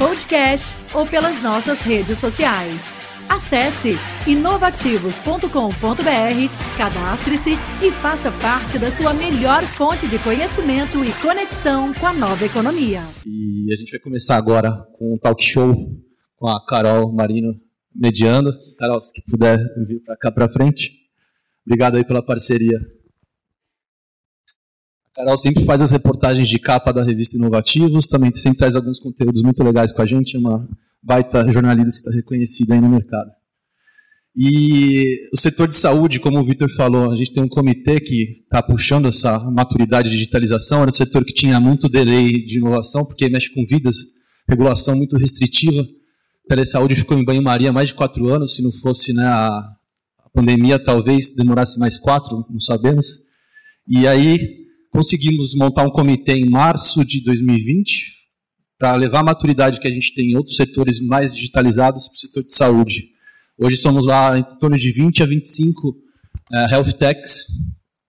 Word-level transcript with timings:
podcast 0.00 0.74
ou 0.94 1.06
pelas 1.06 1.42
nossas 1.42 1.82
redes 1.82 2.16
sociais. 2.16 2.80
Acesse 3.28 3.98
inovativos.com.br, 4.26 6.78
cadastre-se 6.78 7.50
e 7.82 7.90
faça 7.92 8.32
parte 8.32 8.78
da 8.78 8.90
sua 8.90 9.12
melhor 9.12 9.62
fonte 9.62 10.08
de 10.08 10.18
conhecimento 10.18 11.04
e 11.04 11.12
conexão 11.20 11.92
com 11.92 12.06
a 12.06 12.14
nova 12.14 12.46
economia. 12.46 13.02
E 13.26 13.70
a 13.70 13.76
gente 13.76 13.90
vai 13.90 14.00
começar 14.00 14.36
agora 14.36 14.72
com 14.94 15.14
um 15.14 15.18
talk 15.18 15.44
show 15.44 15.76
com 16.34 16.48
a 16.48 16.64
Carol 16.64 17.12
Marino 17.12 17.60
mediando. 17.94 18.54
Carol, 18.78 19.02
se 19.02 19.22
puder 19.30 19.58
vir 19.86 20.00
para 20.00 20.16
cá 20.16 20.32
para 20.32 20.48
frente. 20.48 20.92
Obrigado 21.66 21.98
aí 21.98 22.06
pela 22.06 22.22
parceria. 22.22 22.78
Carol 25.20 25.36
sempre 25.36 25.64
faz 25.64 25.82
as 25.82 25.90
reportagens 25.90 26.48
de 26.48 26.58
capa 26.58 26.92
da 26.92 27.04
revista 27.04 27.36
Inovativos, 27.36 28.06
também 28.06 28.32
sempre 28.34 28.58
traz 28.58 28.74
alguns 28.74 28.98
conteúdos 28.98 29.42
muito 29.42 29.62
legais 29.62 29.92
com 29.92 30.00
a 30.00 30.06
gente, 30.06 30.34
é 30.34 30.38
uma 30.38 30.66
baita 31.02 31.46
jornalista 31.52 32.10
reconhecida 32.10 32.72
aí 32.74 32.80
no 32.80 32.88
mercado. 32.88 33.30
E 34.34 35.28
o 35.32 35.36
setor 35.36 35.68
de 35.68 35.76
saúde, 35.76 36.18
como 36.18 36.38
o 36.38 36.44
Vitor 36.44 36.70
falou, 36.70 37.10
a 37.10 37.16
gente 37.16 37.34
tem 37.34 37.42
um 37.42 37.48
comitê 37.48 38.00
que 38.00 38.42
está 38.44 38.62
puxando 38.62 39.08
essa 39.08 39.38
maturidade 39.50 40.08
de 40.08 40.16
digitalização, 40.16 40.80
era 40.80 40.88
um 40.88 40.92
setor 40.92 41.22
que 41.24 41.34
tinha 41.34 41.60
muito 41.60 41.88
delay 41.88 42.42
de 42.46 42.56
inovação, 42.56 43.04
porque 43.04 43.28
mexe 43.28 43.52
com 43.52 43.66
vidas, 43.66 43.96
regulação 44.48 44.96
muito 44.96 45.18
restritiva. 45.18 45.82
A 45.82 46.48
telesaúde 46.48 46.94
ficou 46.94 47.18
em 47.18 47.24
banho-maria 47.24 47.72
mais 47.72 47.90
de 47.90 47.94
quatro 47.94 48.32
anos, 48.32 48.56
se 48.56 48.62
não 48.62 48.72
fosse 48.72 49.12
né, 49.12 49.26
a 49.26 49.68
pandemia, 50.32 50.82
talvez 50.82 51.34
demorasse 51.34 51.78
mais 51.78 51.98
quatro, 51.98 52.46
não 52.48 52.60
sabemos. 52.60 53.18
E 53.86 54.06
aí 54.06 54.59
conseguimos 54.90 55.54
montar 55.54 55.86
um 55.86 55.90
comitê 55.90 56.34
em 56.34 56.48
março 56.48 57.04
de 57.04 57.22
2020 57.22 58.20
para 58.78 58.94
levar 58.94 59.20
a 59.20 59.24
maturidade 59.24 59.78
que 59.78 59.86
a 59.86 59.90
gente 59.90 60.14
tem 60.14 60.32
em 60.32 60.36
outros 60.36 60.56
setores 60.56 61.00
mais 61.00 61.34
digitalizados 61.34 62.08
para 62.08 62.14
o 62.14 62.18
setor 62.18 62.44
de 62.44 62.54
saúde. 62.54 63.08
Hoje 63.58 63.76
somos 63.76 64.06
lá 64.06 64.38
em 64.38 64.42
torno 64.58 64.76
de 64.76 64.90
20 64.90 65.22
a 65.22 65.26
25 65.26 65.88
uh, 65.88 65.94
eh, 66.54 66.70
health 66.72 66.92
techs, 66.94 67.44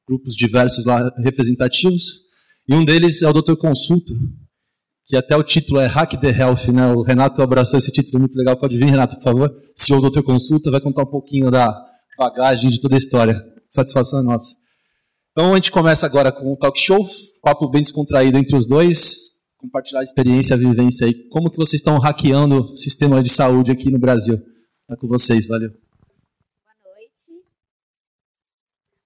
grupos 0.07 0.35
diversos 0.35 0.85
lá 0.85 1.13
representativos, 1.17 2.21
e 2.67 2.73
um 2.73 2.85
deles 2.85 3.21
é 3.21 3.27
o 3.27 3.33
Dr. 3.33 3.55
Consulta, 3.55 4.13
que 5.07 5.17
até 5.17 5.35
o 5.35 5.43
título 5.43 5.81
é 5.81 5.87
Hack 5.87 6.13
the 6.21 6.29
Health, 6.29 6.71
né? 6.73 6.87
O 6.93 7.01
Renato 7.01 7.41
abraçou 7.41 7.77
esse 7.77 7.91
título 7.91 8.19
muito 8.19 8.37
legal. 8.37 8.55
Pode 8.55 8.77
vir, 8.77 8.85
Renato, 8.85 9.17
por 9.17 9.23
favor. 9.23 9.53
CEO 9.75 9.99
do 9.99 10.09
Dr. 10.09 10.21
Consulta 10.21 10.71
vai 10.71 10.79
contar 10.79 11.03
um 11.03 11.11
pouquinho 11.11 11.51
da 11.51 11.77
bagagem 12.17 12.69
de 12.69 12.79
toda 12.79 12.95
a 12.95 12.97
história. 12.97 13.43
Satisfação 13.69 14.21
é 14.21 14.23
nossa. 14.23 14.60
Então 15.31 15.53
a 15.53 15.55
gente 15.55 15.71
começa 15.71 16.05
agora 16.05 16.29
com 16.29 16.51
um 16.51 16.57
talk 16.57 16.77
show, 16.77 17.07
papo 17.41 17.69
bem 17.69 17.81
descontraído 17.81 18.37
entre 18.37 18.53
os 18.53 18.67
dois, 18.67 19.31
compartilhar 19.57 20.01
a 20.01 20.03
experiência, 20.03 20.55
a 20.55 20.59
vivência 20.59 21.07
aí. 21.07 21.13
Como 21.29 21.49
que 21.49 21.55
vocês 21.55 21.79
estão 21.79 21.97
hackeando 21.99 22.73
o 22.73 22.75
sistema 22.75 23.23
de 23.23 23.29
saúde 23.29 23.71
aqui 23.71 23.89
no 23.89 23.97
Brasil? 23.97 24.35
Está 24.35 24.97
com 24.99 25.07
vocês, 25.07 25.47
valeu. 25.47 25.69
Boa 25.69 26.75
noite. 26.83 27.43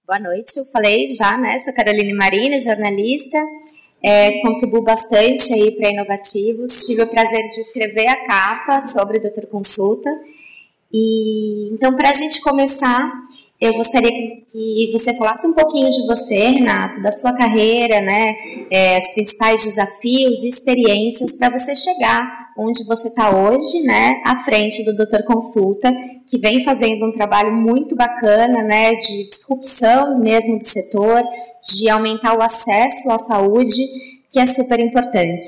Boa 0.04 0.18
noite, 0.18 0.56
eu 0.56 0.64
falei 0.64 1.12
já, 1.14 1.38
né? 1.38 1.58
Sou 1.58 1.72
Caroline 1.72 2.12
Marina, 2.12 2.58
jornalista. 2.58 3.38
É, 4.02 4.40
contribuo 4.40 4.82
bastante 4.82 5.52
aí 5.52 5.76
para 5.76 5.90
Inovativos. 5.90 6.86
Tive 6.86 7.02
o 7.02 7.06
prazer 7.08 7.48
de 7.50 7.60
escrever 7.60 8.08
a 8.08 8.26
capa 8.26 8.80
sobre 8.88 9.18
o 9.18 9.22
Doutor 9.22 9.46
Consulta. 9.46 10.10
E 10.92 11.70
então, 11.72 11.94
para 11.94 12.10
a 12.10 12.12
gente 12.12 12.40
começar, 12.40 13.12
eu 13.60 13.72
gostaria 13.74 14.10
que, 14.10 14.90
você 14.92 15.14
falasse 15.14 15.46
um 15.46 15.54
pouquinho 15.54 15.90
de 15.90 16.06
você, 16.06 16.48
Renato, 16.48 17.00
da 17.02 17.10
sua 17.10 17.32
carreira, 17.32 18.00
né, 18.00 18.36
é, 18.70 18.98
os 18.98 19.08
principais 19.14 19.64
desafios 19.64 20.42
e 20.42 20.48
experiências 20.48 21.32
para 21.32 21.50
você 21.50 21.74
chegar 21.74 22.46
onde 22.58 22.84
você 22.84 23.08
está 23.08 23.30
hoje, 23.30 23.82
né, 23.82 24.22
à 24.24 24.42
frente 24.44 24.84
do 24.84 24.96
Doutor 24.96 25.22
Consulta, 25.24 25.94
que 26.26 26.38
vem 26.38 26.64
fazendo 26.64 27.06
um 27.06 27.12
trabalho 27.12 27.52
muito 27.52 27.94
bacana, 27.96 28.62
né, 28.62 28.94
de 28.94 29.28
disrupção 29.28 30.18
mesmo 30.18 30.58
do 30.58 30.64
setor, 30.64 31.22
de 31.74 31.88
aumentar 31.88 32.36
o 32.36 32.42
acesso 32.42 33.10
à 33.10 33.18
saúde, 33.18 33.82
que 34.30 34.38
é 34.38 34.46
super 34.46 34.80
importante. 34.80 35.44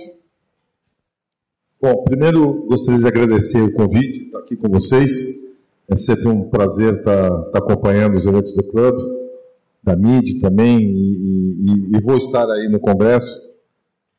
Bom, 1.80 2.02
primeiro 2.04 2.66
gostaria 2.66 3.00
de 3.00 3.06
agradecer 3.06 3.62
o 3.62 3.72
convite, 3.72 4.25
estar 4.25 4.38
aqui 4.38 4.56
com 4.56 4.69
vocês. 4.69 5.38
É 5.91 5.97
sempre 5.97 6.28
um 6.28 6.50
prazer 6.50 6.94
estar, 6.94 7.31
tá, 7.31 7.50
tá 7.50 7.59
acompanhando 7.60 8.16
os 8.16 8.26
eventos 8.26 8.54
do 8.54 8.62
clube, 8.62 9.03
da 9.82 9.97
MID 9.97 10.41
também, 10.41 10.78
e, 10.81 11.93
e, 11.93 11.97
e, 11.97 12.00
vou 12.03 12.16
estar 12.16 12.44
aí 12.50 12.69
no 12.69 12.78
congresso. 12.78 13.49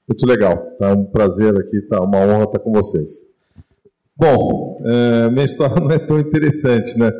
Muito 0.07 0.25
legal, 0.25 0.57
tá 0.79 0.93
um 0.93 1.05
prazer 1.05 1.55
aqui, 1.55 1.81
tá 1.81 2.01
uma 2.01 2.17
honra 2.17 2.45
estar 2.45 2.59
com 2.59 2.71
vocês. 2.71 3.23
Bom, 4.17 4.81
é, 4.83 5.29
minha 5.29 5.45
história 5.45 5.75
não 5.79 5.91
é 5.91 5.99
tão 5.99 6.19
interessante, 6.19 6.97
né? 6.97 7.11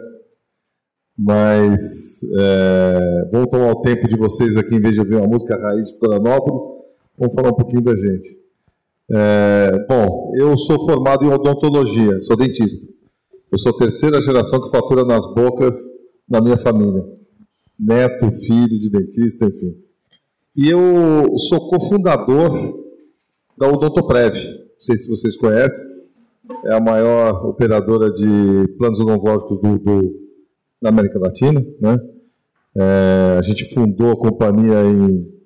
Mas 1.16 2.24
é, 2.24 3.30
vou 3.32 3.46
tomar 3.46 3.72
o 3.72 3.82
tempo 3.82 4.08
de 4.08 4.16
vocês 4.16 4.58
aqui, 4.58 4.76
em 4.76 4.80
vez 4.80 4.96
de 4.96 5.02
ouvir 5.02 5.16
uma 5.16 5.28
música 5.28 5.56
raiz 5.58 5.92
de 5.92 6.00
Florianópolis, 6.00 6.62
vamos 7.18 7.36
falar 7.36 7.50
um 7.50 7.56
pouquinho 7.56 7.84
da 7.84 7.94
gente. 7.94 8.40
É, 9.12 9.86
bom, 9.88 10.34
eu 10.36 10.58
sou 10.58 10.84
formado 10.86 11.24
em 11.24 11.30
odontologia, 11.30 12.20
sou 12.22 12.36
dentista. 12.36 12.99
Eu 13.52 13.58
sou 13.58 13.72
a 13.72 13.78
terceira 13.78 14.22
geração 14.22 14.62
que 14.62 14.70
fatura 14.70 15.04
nas 15.04 15.26
bocas 15.34 15.76
na 16.30 16.40
minha 16.40 16.58
família. 16.58 17.04
Neto, 17.80 18.32
filho 18.32 18.78
de 18.78 18.90
dentista, 18.92 19.46
enfim. 19.46 19.76
E 20.56 20.70
eu 20.70 21.36
sou 21.38 21.68
cofundador 21.68 22.52
da 23.58 23.68
Odontoprev. 23.68 24.36
Não 24.36 24.80
sei 24.80 24.98
se 24.98 25.10
vocês 25.10 25.36
conhecem. 25.36 25.88
É 26.66 26.76
a 26.76 26.80
maior 26.80 27.46
operadora 27.48 28.12
de 28.12 28.68
planos 28.78 29.00
odontológicos 29.00 29.60
do, 29.62 29.80
do, 29.80 30.16
da 30.82 30.90
América 30.90 31.18
Latina. 31.18 31.66
Né? 31.80 31.98
É, 32.76 33.38
a 33.40 33.42
gente 33.42 33.74
fundou 33.74 34.12
a 34.12 34.18
companhia 34.18 34.84
em 34.86 35.40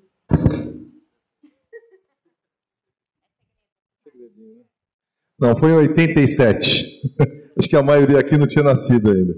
Não, 5.39 5.55
foi 5.57 5.71
em 5.71 5.75
87. 5.75 7.01
Acho 7.57 7.69
que 7.69 7.75
a 7.75 7.83
maioria 7.83 8.19
aqui 8.19 8.37
não 8.37 8.47
tinha 8.47 8.63
nascido 8.63 9.09
ainda. 9.09 9.35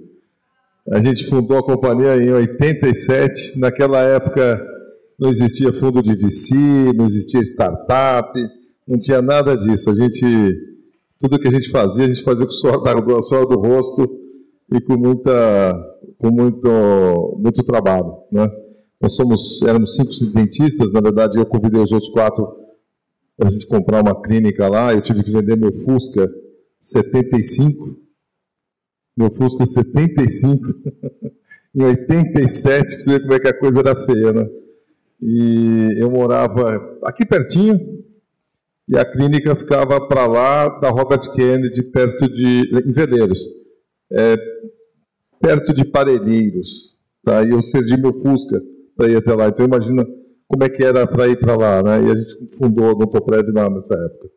A 0.92 1.00
gente 1.00 1.26
fundou 1.26 1.58
a 1.58 1.64
companhia 1.64 2.16
em 2.18 2.32
87. 2.32 3.60
Naquela 3.60 4.02
época 4.02 4.64
não 5.20 5.30
existia 5.30 5.74
fundo 5.74 6.02
de 6.02 6.16
VC, 6.16 6.56
não 6.96 7.06
existia 7.06 7.42
startup, 7.42 8.38
não 8.88 9.00
tinha 9.00 9.22
nada 9.22 9.58
disso. 9.58 9.90
A 9.90 9.96
gente, 9.96 10.26
tudo 11.20 11.40
que 11.40 11.48
a 11.48 11.52
gente 11.52 11.70
fazia, 11.70 12.06
a 12.06 12.08
gente 12.08 12.24
fazia 12.24 12.46
com 12.46 12.52
o 12.52 12.56
suor, 12.56 12.82
da, 12.82 13.22
suor 13.22 13.48
do 13.48 13.58
rosto 13.58 14.08
e 14.72 14.80
com 14.82 14.98
muita, 14.98 15.76
com 16.18 16.32
muito, 16.32 17.40
muito 17.40 17.64
trabalho, 17.64 18.16
né? 18.32 18.50
Nós 19.02 19.14
somos, 19.14 19.62
éramos 19.62 19.96
cinco 19.96 20.34
dentistas, 20.34 20.92
na 20.92 21.02
verdade 21.02 21.38
eu 21.38 21.46
convidei 21.46 21.80
os 21.80 21.92
outros 21.92 22.12
quatro 22.12 22.48
para 23.38 23.50
a 23.50 23.52
gente 23.52 23.68
comprar 23.68 24.02
uma 24.02 24.20
clínica 24.22 24.68
lá. 24.68 24.94
Eu 24.94 25.02
tive 25.02 25.24
que 25.24 25.32
vender 25.32 25.58
meu 25.58 25.72
Fusca 25.72 26.28
75 26.80 28.05
meu 29.18 29.32
Fusca 29.32 29.66
75, 29.66 30.62
em 31.74 31.84
87, 31.84 32.82
para 32.82 32.88
você 32.88 33.12
ver 33.12 33.22
como 33.22 33.34
é 33.34 33.40
que 33.40 33.48
a 33.48 33.60
coisa 33.60 33.80
era 33.80 33.96
feia, 33.96 34.34
né? 34.34 34.48
E 35.22 35.98
eu 35.98 36.12
morava 36.12 36.98
aqui 37.04 37.26
pertinho, 37.26 37.80
e 38.88 38.98
a 38.98 39.06
clínica 39.06 39.56
ficava 39.56 40.06
para 40.08 40.28
lá 40.28 40.68
da 40.80 40.90
Robert 40.90 41.32
Kennedy, 41.32 41.84
perto 41.92 42.30
de. 42.30 42.70
em 42.86 42.92
Veleiros, 42.92 43.40
é, 44.12 44.36
perto 45.42 45.74
de 45.74 45.86
Parelheiros. 45.86 46.96
Tá? 47.24 47.44
E 47.44 47.50
eu 47.50 47.60
perdi 47.72 47.98
meu 47.98 48.14
Fusca 48.14 48.60
para 48.96 49.10
ir 49.10 49.16
até 49.16 49.34
lá. 49.34 49.48
Então 49.48 49.66
imagina 49.66 50.06
como 50.48 50.64
é 50.64 50.70
que 50.70 50.84
era 50.84 51.08
para 51.08 51.28
ir 51.28 51.40
para 51.40 51.56
lá, 51.56 51.82
né? 51.82 52.08
E 52.08 52.12
a 52.12 52.16
gente 52.16 52.58
fundou 52.58 52.86
a 52.86 52.92
Odontoprev 52.92 53.50
lá 53.52 53.70
nessa 53.70 53.96
época, 53.96 54.30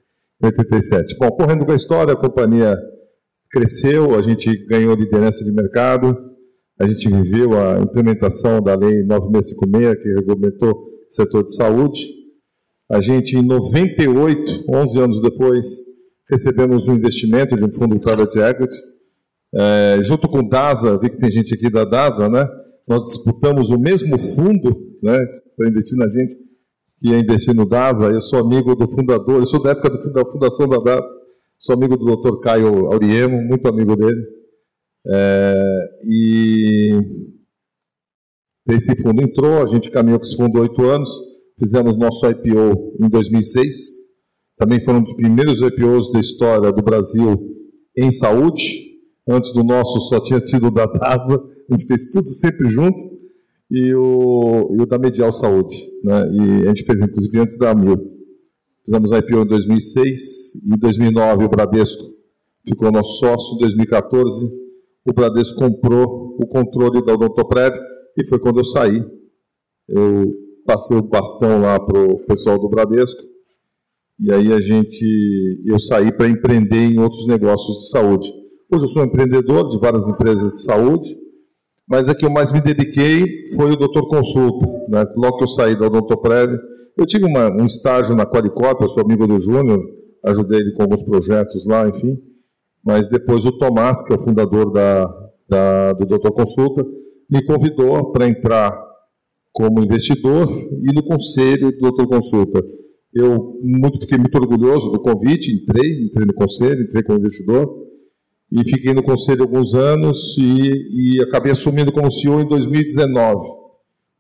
em 0.43 0.47
87. 0.47 1.19
Bom, 1.19 1.31
correndo 1.33 1.67
com 1.67 1.73
a 1.73 1.77
história, 1.77 2.15
a 2.15 2.17
companhia 2.17 2.75
cresceu, 3.51 4.15
a 4.15 4.23
gente 4.23 4.67
ganhou 4.67 4.95
liderança 4.95 5.45
de 5.45 5.53
mercado, 5.53 6.17
a 6.79 6.87
gente 6.87 7.09
viveu 7.09 7.59
a 7.59 7.81
implementação 7.81 8.63
da 8.63 8.75
Lei 8.75 9.05
9656, 9.05 10.03
que 10.03 10.15
regulamentou 10.15 10.71
o 10.71 11.13
setor 11.13 11.45
de 11.45 11.55
saúde. 11.55 12.01
A 12.91 13.01
gente, 13.01 13.37
em 13.37 13.43
98, 13.43 14.65
11 14.69 15.01
anos 15.01 15.21
depois, 15.21 15.67
recebemos 16.31 16.87
um 16.87 16.95
investimento 16.95 17.57
de 17.57 17.65
um 17.65 17.73
fundo 17.73 17.99
private 17.99 18.39
equity, 18.39 18.77
é, 19.55 19.99
junto 20.03 20.29
com 20.29 20.41
o 20.41 20.49
DASA, 20.49 20.99
vi 20.99 21.09
que 21.09 21.19
tem 21.19 21.31
gente 21.31 21.55
aqui 21.55 21.71
da 21.71 21.85
DASA, 21.85 22.29
né? 22.29 22.47
Nós 22.87 23.05
disputamos 23.05 23.71
o 23.71 23.79
mesmo 23.79 24.19
fundo, 24.19 24.77
né, 25.03 25.19
para 25.57 25.69
investir 25.69 25.97
na 25.97 26.07
gente, 26.07 26.35
que 27.01 27.09
ia 27.09 27.19
investir 27.19 27.55
no 27.55 27.69
DASA. 27.69 28.07
Eu 28.07 28.21
sou 28.21 28.39
amigo 28.39 28.75
do 28.75 28.89
fundador, 28.89 29.37
eu 29.37 29.47
sou 29.47 29.63
da 29.63 29.71
época 29.71 29.91
da 30.13 30.25
fundação 30.25 30.69
da 30.69 30.79
DASA, 30.79 31.09
sou 31.59 31.75
amigo 31.75 31.97
do 31.97 32.17
Dr. 32.17 32.41
Caio 32.41 32.87
Auriemo, 32.87 33.43
muito 33.43 33.67
amigo 33.67 33.97
dele. 33.97 34.23
É, 35.07 35.89
e 36.05 37.01
esse 38.69 38.95
fundo 39.03 39.23
entrou, 39.23 39.63
a 39.63 39.67
gente 39.67 39.91
caminhou 39.91 40.19
com 40.19 40.25
esse 40.25 40.37
fundo 40.37 40.61
oito 40.61 40.83
anos, 40.85 41.09
fizemos 41.59 41.97
nosso 41.97 42.27
IPO 42.27 42.97
em 43.01 43.09
2006, 43.09 43.75
também 44.57 44.85
foi 44.85 44.95
um 44.95 45.03
dos 45.03 45.15
primeiros 45.15 45.61
IPOs 45.61 46.13
da 46.13 46.21
história 46.21 46.73
do 46.73 46.83
Brasil 46.83 47.37
em 47.97 48.11
saúde. 48.11 48.89
Antes 49.27 49.53
do 49.53 49.63
nosso 49.63 50.01
só 50.09 50.21
tinha 50.21 50.41
tido 50.41 50.71
da 50.71 50.87
DASA, 50.87 51.37
a 51.37 51.75
gente 51.75 51.87
fez 51.87 52.11
tudo 52.11 52.27
sempre 52.27 52.67
junto, 52.69 52.99
e 53.71 53.95
o, 53.95 54.77
e 54.79 54.83
o 54.83 54.87
da 54.87 54.99
Medial 54.99 55.31
Saúde. 55.31 55.77
Né? 56.03 56.33
E 56.33 56.63
a 56.65 56.69
gente 56.69 56.85
fez 56.85 57.03
inclusive 57.03 57.39
antes 57.39 57.59
da 57.59 57.75
Mil. 57.75 58.18
Fizemos 58.89 59.13
a 59.13 59.19
IPO 59.19 59.43
em 59.43 59.47
2006, 59.47 60.65
e 60.65 60.75
em 60.75 60.79
2009 60.79 61.45
o 61.45 61.49
Bradesco 61.51 62.03
ficou 62.67 62.91
nosso 62.91 63.19
sócio, 63.19 63.57
em 63.57 63.59
2014 63.59 64.47
o 65.05 65.13
Bradesco 65.13 65.59
comprou 65.59 66.39
o 66.41 66.47
controle 66.47 67.05
da 67.05 67.13
Odontoprev, 67.13 67.75
e 68.17 68.27
foi 68.27 68.39
quando 68.39 68.61
eu 68.61 68.65
saí. 68.65 69.05
Eu 69.87 70.33
passei 70.65 70.97
o 70.97 71.03
bastão 71.03 71.61
lá 71.61 71.79
para 71.79 72.01
o 72.01 72.21
pessoal 72.21 72.59
do 72.59 72.67
Bradesco, 72.71 73.21
e 74.19 74.33
aí 74.33 74.55
a 74.55 74.61
gente, 74.61 75.63
eu 75.67 75.79
saí 75.79 76.11
para 76.11 76.27
empreender 76.27 76.91
em 76.91 76.99
outros 76.99 77.27
negócios 77.27 77.77
de 77.81 77.91
saúde. 77.91 78.33
Hoje 78.73 78.85
eu 78.85 78.89
sou 78.89 79.05
empreendedor 79.05 79.69
de 79.69 79.79
várias 79.79 80.09
empresas 80.09 80.51
de 80.51 80.63
saúde, 80.63 81.15
mas 81.87 82.09
a 82.09 82.15
que 82.15 82.25
eu 82.25 82.31
mais 82.31 82.53
me 82.53 82.63
dediquei 82.63 83.53
foi 83.55 83.71
o 83.71 83.77
Doutor 83.77 84.09
Consulta. 84.09 84.67
Né? 84.89 85.05
Logo 85.15 85.37
que 85.37 85.45
eu 85.45 85.49
saí 85.49 85.77
da 85.77 85.89
Odontoprev, 85.89 86.57
eu 86.99 87.07
tive 87.07 87.25
uma, 87.25 87.49
um 87.51 87.65
estágio 87.65 88.17
na 88.17 88.27
Qualicorp, 88.27 88.81
eu 88.83 88.89
sou 88.89 89.05
amigo 89.05 89.25
do 89.25 89.39
Júnior, 89.39 89.81
ajudei 90.25 90.59
ele 90.59 90.73
com 90.73 90.83
alguns 90.83 91.05
projetos 91.05 91.65
lá, 91.65 91.89
enfim. 91.89 92.19
Mas 92.85 93.09
depois 93.09 93.47
o 93.47 93.57
Tomás, 93.57 94.05
que 94.05 94.13
é 94.13 94.17
o 94.17 94.19
fundador 94.19 94.73
da, 94.73 95.07
da 95.49 95.93
do 95.93 96.05
Doutor 96.05 96.33
Consulta, 96.33 96.85
me 97.31 97.45
convidou 97.45 98.11
para 98.11 98.29
entrar 98.29 98.77
como 99.53 99.83
investidor 99.83 100.49
e 100.51 100.93
no 100.93 101.05
conselho 101.05 101.71
do 101.71 101.79
Doutor 101.79 102.09
Consulta. 102.09 102.65
Eu 103.15 103.59
muito, 103.63 104.01
fiquei 104.01 104.19
muito 104.19 104.37
orgulhoso 104.37 104.91
do 104.91 105.01
convite, 105.01 105.53
entrei, 105.53 106.05
entrei 106.05 106.27
no 106.27 106.35
conselho, 106.35 106.83
entrei 106.83 107.05
como 107.05 107.21
investidor 107.21 107.87
e 108.51 108.65
fiquei 108.65 108.93
no 108.93 109.05
conselho 109.05 109.43
alguns 109.43 109.75
anos 109.75 110.37
e, 110.37 111.17
e 111.17 111.23
acabei 111.23 111.53
assumindo 111.53 111.93
como 111.93 112.11
CEO 112.11 112.41
em 112.41 112.49
2019, 112.49 113.47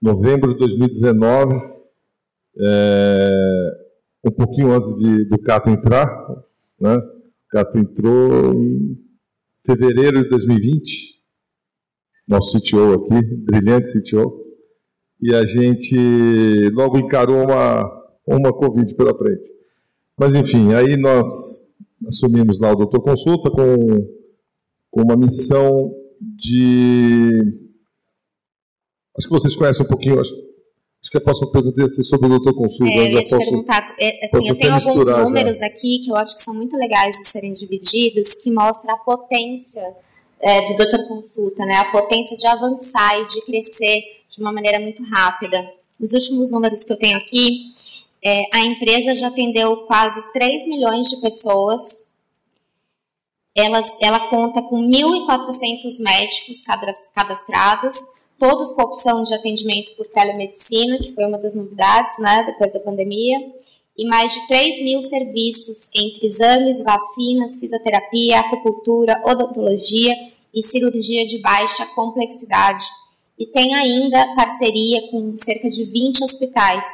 novembro 0.01 0.53
de 0.53 0.59
2019, 0.59 1.78
é, 2.61 3.71
um 4.25 4.31
pouquinho 4.31 4.73
antes 4.73 4.99
de, 5.01 5.25
do 5.25 5.39
Cato 5.39 5.71
entrar, 5.71 6.09
né? 6.81 6.97
O 6.97 7.49
Cato 7.51 7.79
entrou 7.79 8.55
em 8.55 8.99
fevereiro 9.65 10.23
de 10.23 10.29
2020, 10.29 11.23
nosso 12.29 12.59
CTO 12.59 12.95
aqui, 12.95 13.37
brilhante 13.37 13.89
CTO, 13.89 14.45
e 15.21 15.35
a 15.35 15.45
gente 15.45 16.71
logo 16.75 16.99
encarou 16.99 17.43
uma 17.45 17.99
uma 18.29 18.53
Covid 18.53 18.95
pela 18.95 19.17
frente. 19.17 19.51
Mas, 20.17 20.35
enfim, 20.35 20.75
aí 20.75 20.97
nós 20.97 21.27
assumimos 22.07 22.61
lá 22.61 22.73
o 22.73 22.77
Doutor 22.77 23.01
Consulta 23.01 23.51
com, 23.51 24.07
com 24.91 25.03
uma 25.03 25.17
missão 25.17 25.95
de. 26.21 27.41
Acho 29.17 29.27
que 29.27 29.35
vocês 29.35 29.57
conhecem 29.57 29.85
um 29.85 29.89
pouquinho, 29.89 30.21
acho, 30.21 30.33
acho 31.01 31.11
que 31.11 31.19
a 31.19 31.21
próxima 31.21 31.51
pergunta 31.51 31.81
ia 31.81 31.89
ser 31.89 32.03
sobre 32.03 32.27
o 32.27 32.31
Doutor 32.31 32.55
Consulta. 32.55 32.93
É, 32.93 32.99
eu 32.99 33.07
ia 33.07 33.23
te 33.23 33.31
posso, 33.31 33.51
perguntar, 33.51 33.95
é, 33.99 34.27
assim, 34.27 34.49
eu 34.49 34.57
tenho 34.57 34.73
alguns 34.73 35.09
números 35.09 35.59
já. 35.59 35.67
aqui 35.67 36.01
que 36.01 36.11
eu 36.11 36.17
acho 36.17 36.35
que 36.35 36.43
são 36.43 36.55
muito 36.55 36.77
legais 36.77 37.15
de 37.17 37.29
serem 37.29 37.53
divididos, 37.53 38.35
que 38.35 38.51
mostram 38.51 38.95
a 38.95 38.99
potência 38.99 39.83
é, 40.41 40.67
do 40.67 40.77
Doutor 40.77 41.07
Consulta, 41.07 41.65
né? 41.65 41.77
a 41.77 41.85
potência 41.87 42.37
de 42.37 42.47
avançar 42.47 43.21
e 43.21 43.27
de 43.27 43.41
crescer 43.43 44.03
de 44.29 44.41
uma 44.41 44.53
maneira 44.53 44.79
muito 44.81 45.03
rápida. 45.03 45.73
Os 46.01 46.13
últimos 46.13 46.51
números 46.51 46.85
que 46.85 46.93
eu 46.93 46.99
tenho 46.99 47.17
aqui, 47.17 47.73
é, 48.23 48.43
a 48.53 48.61
empresa 48.61 49.15
já 49.15 49.29
atendeu 49.29 49.79
quase 49.87 50.21
3 50.33 50.67
milhões 50.67 51.09
de 51.09 51.21
pessoas. 51.21 52.09
Ela, 53.57 53.81
ela 54.01 54.31
conta 54.31 54.63
com 54.63 54.81
1.400 54.81 56.01
médicos 56.01 56.63
cadastrados, 57.15 57.97
todos 58.39 58.73
com 58.73 58.83
opção 58.83 59.25
de 59.25 59.35
atendimento 59.35 59.95
por 59.97 60.07
telemedicina, 60.07 60.99
que 60.99 61.13
foi 61.13 61.25
uma 61.25 61.39
das 61.39 61.55
novidades 61.55 62.19
né, 62.19 62.45
depois 62.45 62.73
da 62.73 62.81
pandemia, 62.81 63.39
e 63.97 64.07
mais 64.07 64.33
de 64.33 64.47
3 64.47 64.83
mil 64.83 65.03
serviços 65.03 65.91
entre 65.95 66.27
exames, 66.27 66.83
vacinas, 66.83 67.59
fisioterapia, 67.59 68.41
acupuntura, 68.41 69.21
odontologia 69.25 70.15
e 70.55 70.63
cirurgia 70.63 71.25
de 71.25 71.39
baixa 71.39 71.85
complexidade. 71.87 72.85
E 73.39 73.47
tem 73.47 73.75
ainda 73.75 74.35
parceria 74.35 75.11
com 75.11 75.37
cerca 75.39 75.69
de 75.69 75.85
20 75.85 76.23
hospitais 76.23 76.85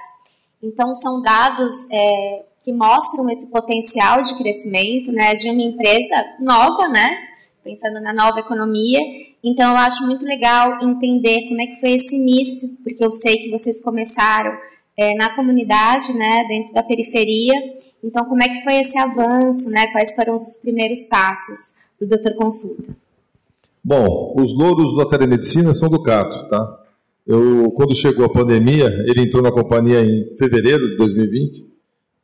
então, 0.64 0.94
são 0.94 1.20
dados 1.20 1.90
é, 1.92 2.44
que 2.64 2.72
mostram 2.72 3.28
esse 3.28 3.50
potencial 3.50 4.22
de 4.22 4.34
crescimento 4.36 5.12
né, 5.12 5.34
de 5.34 5.50
uma 5.50 5.60
empresa 5.60 6.24
nova, 6.40 6.88
né? 6.88 7.33
Pensando 7.64 7.98
na 8.00 8.12
nova 8.12 8.40
economia. 8.40 9.00
Então, 9.42 9.70
eu 9.70 9.76
acho 9.78 10.04
muito 10.04 10.24
legal 10.24 10.84
entender 10.84 11.48
como 11.48 11.62
é 11.62 11.66
que 11.66 11.80
foi 11.80 11.92
esse 11.92 12.14
início, 12.14 12.68
porque 12.84 13.02
eu 13.02 13.10
sei 13.10 13.38
que 13.38 13.50
vocês 13.50 13.82
começaram 13.82 14.52
é, 14.96 15.14
na 15.14 15.34
comunidade, 15.34 16.12
né, 16.12 16.44
dentro 16.46 16.74
da 16.74 16.82
periferia. 16.82 17.54
Então, 18.02 18.26
como 18.26 18.42
é 18.42 18.48
que 18.48 18.62
foi 18.62 18.74
esse 18.74 18.98
avanço, 18.98 19.70
né? 19.70 19.86
Quais 19.92 20.14
foram 20.14 20.34
os 20.34 20.56
primeiros 20.60 21.04
passos 21.04 21.90
do 21.98 22.06
Doutor 22.06 22.34
Consulta? 22.34 22.94
Bom, 23.82 24.34
os 24.36 24.54
louros 24.54 24.94
da 24.96 25.06
telemedicina 25.06 25.72
são 25.72 25.88
do 25.88 26.02
Cato, 26.02 26.48
tá? 26.48 26.80
Eu, 27.26 27.70
quando 27.72 27.94
chegou 27.94 28.26
a 28.26 28.32
pandemia, 28.32 28.86
ele 29.06 29.22
entrou 29.22 29.42
na 29.42 29.50
companhia 29.50 30.04
em 30.04 30.36
fevereiro 30.36 30.90
de 30.90 30.96
2020. 30.96 31.66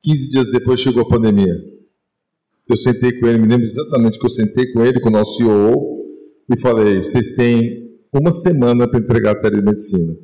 15 0.03 0.31
dias 0.31 0.53
depois 0.53 0.81
chegou 0.81 1.03
a 1.03 1.09
pandemia. 1.09 1.55
Eu 2.71 2.77
sentei 2.77 3.19
com 3.19 3.27
ele, 3.27 3.39
me 3.39 3.49
lembro 3.49 3.67
exatamente 3.67 4.17
que 4.17 4.25
eu 4.25 4.31
sentei 4.31 4.73
com 4.73 4.85
ele, 4.85 5.01
com 5.01 5.09
o 5.09 5.13
nosso 5.13 5.39
CEO, 5.39 6.07
e 6.49 6.61
falei: 6.61 6.99
vocês 7.03 7.35
têm 7.35 7.91
uma 8.13 8.31
semana 8.31 8.89
para 8.89 9.01
entregar 9.01 9.33
a 9.33 9.41
telemedicina. 9.41 10.15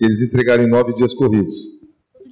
Eles 0.00 0.22
entregaram 0.22 0.64
em 0.64 0.68
nove 0.68 0.94
dias 0.94 1.12
corridos. 1.12 1.54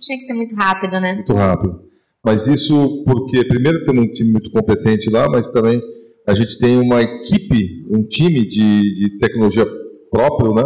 Tinha 0.00 0.18
que 0.18 0.24
ser 0.24 0.32
muito 0.32 0.54
rápido, 0.54 0.92
né? 1.00 1.14
Muito 1.14 1.32
rápido. 1.34 1.82
Mas 2.24 2.46
isso 2.46 3.04
porque, 3.04 3.44
primeiro, 3.46 3.84
temos 3.84 4.04
um 4.04 4.12
time 4.12 4.32
muito 4.32 4.50
competente 4.50 5.10
lá, 5.10 5.28
mas 5.28 5.50
também 5.50 5.80
a 6.26 6.34
gente 6.34 6.58
tem 6.58 6.78
uma 6.78 7.02
equipe, 7.02 7.86
um 7.90 8.02
time 8.02 8.46
de, 8.46 8.94
de 8.94 9.18
tecnologia 9.18 9.66
próprio, 10.10 10.54
né? 10.54 10.64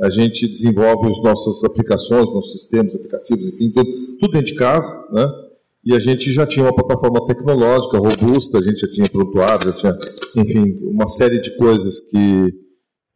a 0.00 0.08
gente 0.08 0.48
desenvolve 0.48 1.08
as 1.08 1.22
nossas 1.22 1.62
aplicações, 1.62 2.32
nossos 2.32 2.52
sistemas, 2.52 2.94
aplicativos, 2.94 3.52
enfim, 3.52 3.70
tudo, 3.70 3.90
tudo 4.18 4.32
dentro 4.32 4.52
de 4.52 4.54
casa, 4.54 5.08
né? 5.12 5.49
E 5.84 5.94
a 5.94 5.98
gente 5.98 6.30
já 6.30 6.46
tinha 6.46 6.64
uma 6.66 6.74
plataforma 6.74 7.24
tecnológica 7.26 7.98
robusta, 7.98 8.58
a 8.58 8.60
gente 8.60 8.80
já 8.80 8.90
tinha 8.90 9.08
prontuário, 9.10 9.64
já 9.64 9.72
tinha, 9.72 9.98
enfim, 10.36 10.74
uma 10.82 11.06
série 11.06 11.40
de 11.40 11.56
coisas 11.56 12.00
que 12.00 12.52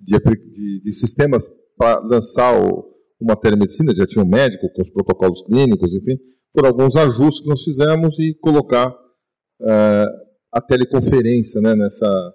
de, 0.00 0.18
de, 0.18 0.82
de 0.82 0.92
sistemas 0.92 1.48
para 1.76 2.00
lançar 2.00 2.58
o, 2.58 2.84
uma 3.20 3.36
telemedicina, 3.36 3.94
já 3.94 4.06
tinha 4.06 4.24
um 4.24 4.28
médico 4.28 4.70
com 4.72 4.82
os 4.82 4.90
protocolos 4.90 5.42
clínicos, 5.42 5.94
enfim, 5.94 6.16
por 6.52 6.66
alguns 6.66 6.96
ajustes 6.96 7.42
que 7.42 7.48
nós 7.48 7.62
fizemos 7.62 8.18
e 8.18 8.34
colocar 8.40 8.88
uh, 8.88 10.06
a 10.52 10.60
teleconferência 10.60 11.60
né, 11.60 11.74
nessa, 11.74 12.34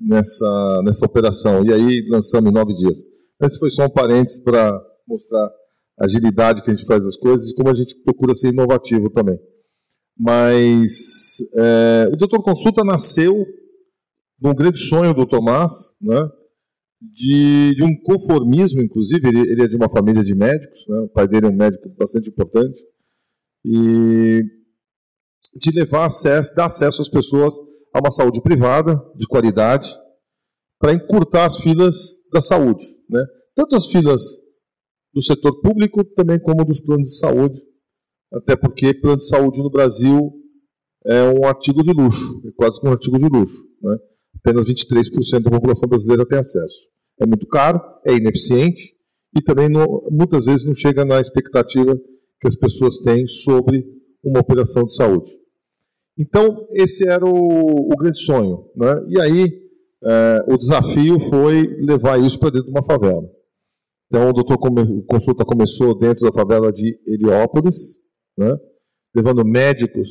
nessa, 0.00 0.82
nessa 0.84 1.06
operação. 1.06 1.64
E 1.64 1.72
aí 1.72 2.06
lançamos 2.08 2.50
em 2.50 2.54
nove 2.54 2.74
dias. 2.74 2.98
Esse 3.42 3.58
foi 3.58 3.70
só 3.70 3.86
um 3.86 3.90
parênteses 3.90 4.42
para 4.42 4.80
mostrar 5.06 5.50
agilidade 5.98 6.62
que 6.62 6.70
a 6.70 6.74
gente 6.74 6.86
faz 6.86 7.04
as 7.04 7.16
coisas 7.16 7.50
e 7.50 7.54
como 7.54 7.70
a 7.70 7.74
gente 7.74 7.94
procura 8.02 8.34
ser 8.34 8.48
inovativo 8.48 9.10
também. 9.10 9.38
Mas 10.18 11.36
é, 11.56 12.08
o 12.12 12.16
Doutor 12.16 12.42
Consulta 12.42 12.84
nasceu 12.84 13.44
de 14.38 14.48
um 14.48 14.54
grande 14.54 14.78
sonho 14.78 15.14
do 15.14 15.26
Tomás, 15.26 15.72
né, 16.00 16.28
de, 17.00 17.74
de 17.74 17.84
um 17.84 17.94
conformismo, 18.02 18.82
inclusive, 18.82 19.28
ele, 19.28 19.40
ele, 19.50 19.62
é 19.62 19.68
de 19.68 19.76
uma 19.76 19.90
família 19.90 20.22
de 20.22 20.34
médicos, 20.34 20.86
né, 20.88 20.98
o 21.00 21.08
pai 21.08 21.28
dele 21.28 21.46
é 21.46 21.50
um 21.50 21.56
médico 21.56 21.88
bastante 21.98 22.30
importante, 22.30 22.78
e 23.64 24.42
de 25.56 25.70
levar 25.70 26.06
acesso, 26.06 26.54
dar 26.54 26.66
acesso 26.66 27.02
às 27.02 27.08
pessoas 27.08 27.56
a 27.92 28.00
uma 28.00 28.10
saúde 28.10 28.40
privada, 28.42 29.00
de 29.14 29.26
qualidade, 29.26 29.90
para 30.78 30.92
encurtar 30.92 31.44
as 31.44 31.58
filas 31.58 31.96
da 32.32 32.40
saúde. 32.40 32.84
Né? 33.08 33.24
Tanto 33.54 33.76
as 33.76 33.86
filas 33.86 34.22
do 35.14 35.22
setor 35.22 35.60
público, 35.60 36.04
também 36.04 36.38
como 36.40 36.64
dos 36.64 36.80
planos 36.80 37.10
de 37.10 37.18
saúde, 37.18 37.56
até 38.32 38.56
porque 38.56 38.92
plano 38.92 39.18
de 39.18 39.28
saúde 39.28 39.62
no 39.62 39.70
Brasil 39.70 40.32
é 41.06 41.22
um 41.30 41.46
artigo 41.46 41.82
de 41.82 41.92
luxo, 41.92 42.42
é 42.46 42.50
quase 42.52 42.80
que 42.80 42.86
um 42.86 42.90
artigo 42.90 43.18
de 43.18 43.28
luxo. 43.28 43.56
Né? 43.82 43.96
Apenas 44.36 44.66
23% 44.66 45.42
da 45.42 45.50
população 45.50 45.88
brasileira 45.88 46.26
tem 46.26 46.38
acesso. 46.38 46.88
É 47.20 47.26
muito 47.26 47.46
caro, 47.46 47.80
é 48.04 48.14
ineficiente 48.14 48.94
e 49.36 49.40
também 49.40 49.68
não, 49.68 50.02
muitas 50.10 50.46
vezes 50.46 50.64
não 50.64 50.74
chega 50.74 51.04
na 51.04 51.20
expectativa 51.20 51.96
que 52.40 52.48
as 52.48 52.56
pessoas 52.56 52.98
têm 52.98 53.26
sobre 53.26 53.84
uma 54.22 54.40
operação 54.40 54.84
de 54.84 54.94
saúde. 54.94 55.30
Então, 56.18 56.66
esse 56.72 57.06
era 57.06 57.24
o, 57.24 57.92
o 57.92 57.96
grande 57.96 58.18
sonho. 58.20 58.70
Né? 58.76 59.04
E 59.08 59.20
aí, 59.20 59.64
é, 60.02 60.44
o 60.48 60.56
desafio 60.56 61.18
foi 61.18 61.66
levar 61.80 62.20
isso 62.20 62.38
para 62.38 62.50
dentro 62.50 62.66
de 62.66 62.72
uma 62.72 62.84
favela. 62.84 63.28
Então, 64.14 64.30
o 64.30 64.32
doutor 64.32 64.56
Consulta 65.08 65.44
começou 65.44 65.98
dentro 65.98 66.24
da 66.24 66.32
favela 66.32 66.70
de 66.70 66.96
Heliópolis, 67.04 67.98
né? 68.38 68.56
levando 69.12 69.44
médicos 69.44 70.08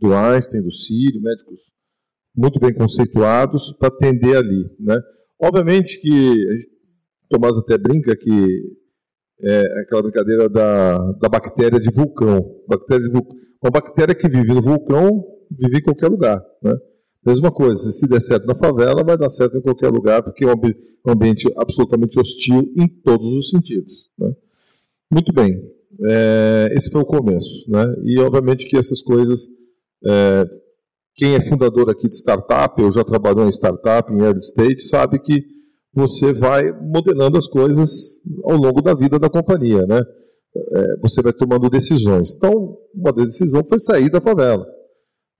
do 0.00 0.14
Einstein, 0.14 0.62
do 0.62 0.72
Sírio, 0.72 1.20
médicos 1.20 1.60
muito 2.34 2.58
bem 2.58 2.72
conceituados 2.72 3.76
para 3.78 3.88
atender 3.88 4.38
ali. 4.38 4.74
Né? 4.80 4.98
Obviamente 5.38 6.00
que, 6.00 6.46
Tomás 7.28 7.58
até 7.58 7.76
brinca 7.76 8.16
que 8.16 8.72
é 9.42 9.80
aquela 9.82 10.02
brincadeira 10.04 10.48
da, 10.48 11.12
da 11.20 11.28
bactéria 11.28 11.78
de 11.78 11.90
vulcão. 11.90 12.58
Bactéria 12.66 13.06
de 13.06 13.12
vulcão. 13.12 13.36
Uma 13.62 13.70
bactéria 13.70 14.14
que 14.14 14.30
vive 14.30 14.54
no 14.54 14.62
vulcão 14.62 15.26
vive 15.50 15.76
em 15.76 15.82
qualquer 15.82 16.08
lugar. 16.08 16.42
Né? 16.62 16.74
Mesma 17.24 17.52
coisa, 17.52 17.90
se 17.92 18.08
der 18.08 18.20
certo 18.20 18.46
na 18.46 18.54
favela, 18.54 19.04
vai 19.04 19.16
dar 19.16 19.30
certo 19.30 19.56
em 19.56 19.62
qualquer 19.62 19.90
lugar, 19.90 20.24
porque 20.24 20.44
é 20.44 20.48
um 20.48 21.10
ambiente 21.12 21.48
absolutamente 21.56 22.18
hostil 22.18 22.64
em 22.76 22.88
todos 22.88 23.26
os 23.28 23.50
sentidos. 23.50 24.10
Né? 24.18 24.32
Muito 25.08 25.32
bem, 25.32 25.62
é, 26.04 26.72
esse 26.72 26.90
foi 26.90 27.00
o 27.00 27.06
começo. 27.06 27.70
Né? 27.70 27.84
E, 28.04 28.18
obviamente, 28.18 28.66
que 28.68 28.76
essas 28.76 29.00
coisas. 29.00 29.46
É, 30.04 30.44
quem 31.14 31.34
é 31.34 31.40
fundador 31.42 31.90
aqui 31.90 32.08
de 32.08 32.16
startup, 32.16 32.82
ou 32.82 32.90
já 32.90 33.04
trabalhou 33.04 33.46
em 33.46 33.52
startup, 33.52 34.10
em 34.10 34.20
early 34.22 34.40
stage, 34.40 34.80
sabe 34.80 35.18
que 35.20 35.44
você 35.94 36.32
vai 36.32 36.72
modelando 36.72 37.36
as 37.36 37.46
coisas 37.46 38.22
ao 38.44 38.56
longo 38.56 38.80
da 38.80 38.94
vida 38.94 39.18
da 39.18 39.28
companhia. 39.28 39.86
Né? 39.86 40.00
É, 40.56 40.96
você 40.96 41.22
vai 41.22 41.32
tomando 41.32 41.70
decisões. 41.70 42.34
Então, 42.34 42.78
uma 42.92 43.12
decisão 43.12 43.62
foi 43.62 43.78
sair 43.78 44.10
da 44.10 44.20
favela 44.20 44.66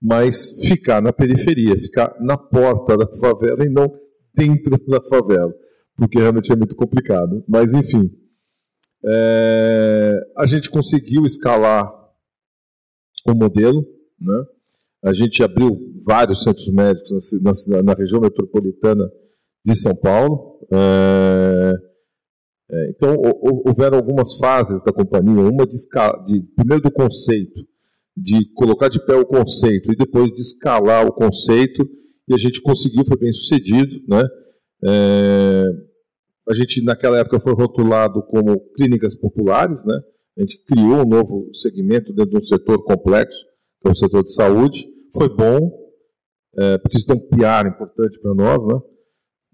mas 0.03 0.51
ficar 0.67 1.01
na 1.01 1.13
periferia, 1.13 1.77
ficar 1.77 2.13
na 2.19 2.37
porta 2.37 2.97
da 2.97 3.07
favela 3.15 3.65
e 3.65 3.69
não 3.69 3.89
dentro 4.35 4.77
da 4.85 5.01
favela, 5.01 5.53
porque 5.95 6.19
realmente 6.19 6.51
é 6.51 6.55
muito 6.55 6.75
complicado. 6.75 7.41
Mas, 7.47 7.73
enfim, 7.73 8.11
é, 9.05 10.19
a 10.37 10.45
gente 10.45 10.69
conseguiu 10.69 11.23
escalar 11.23 11.89
o 13.25 13.33
modelo, 13.33 13.85
né? 14.19 14.43
a 15.05 15.13
gente 15.13 15.41
abriu 15.41 15.79
vários 16.05 16.43
centros 16.43 16.67
médicos 16.67 17.31
na, 17.41 17.51
na, 17.67 17.83
na 17.83 17.93
região 17.93 18.19
metropolitana 18.19 19.09
de 19.65 19.75
São 19.75 19.95
Paulo. 19.95 20.59
É, 20.69 21.73
é, 22.71 22.89
então, 22.89 23.15
houveram 23.65 23.97
algumas 23.97 24.33
fases 24.37 24.83
da 24.83 24.91
companhia, 24.91 25.43
uma 25.43 25.65
de, 25.65 25.77
de 26.25 26.41
primeiro 26.55 26.83
do 26.83 26.91
conceito, 26.91 27.65
de 28.15 28.47
colocar 28.53 28.89
de 28.89 29.03
pé 29.05 29.15
o 29.15 29.25
conceito 29.25 29.91
e 29.91 29.95
depois 29.95 30.31
de 30.31 30.41
escalar 30.41 31.05
o 31.05 31.11
conceito, 31.11 31.87
e 32.27 32.33
a 32.33 32.37
gente 32.37 32.61
conseguiu, 32.61 33.03
foi 33.05 33.17
bem 33.17 33.33
sucedido. 33.33 33.95
Né? 34.07 34.23
É, 34.85 35.65
a 36.47 36.53
gente, 36.53 36.81
naquela 36.83 37.17
época, 37.17 37.39
foi 37.39 37.53
rotulado 37.53 38.21
como 38.23 38.59
clínicas 38.75 39.15
populares, 39.15 39.83
né? 39.85 39.99
a 40.37 40.41
gente 40.41 40.63
criou 40.65 41.01
um 41.01 41.09
novo 41.09 41.49
segmento 41.53 42.13
dentro 42.13 42.31
de 42.31 42.37
um 42.37 42.41
setor 42.41 42.83
complexo, 42.83 43.39
que 43.81 43.89
é 43.89 43.91
o 43.91 43.95
setor 43.95 44.23
de 44.23 44.33
saúde. 44.33 44.85
Foi 45.15 45.29
bom, 45.29 45.71
é, 46.57 46.77
porque 46.77 46.97
isso 46.97 47.07
tem 47.07 47.15
um 47.15 47.27
PR 47.27 47.67
importante 47.67 48.19
para 48.21 48.33
nós. 48.33 48.65
Né? 48.65 48.79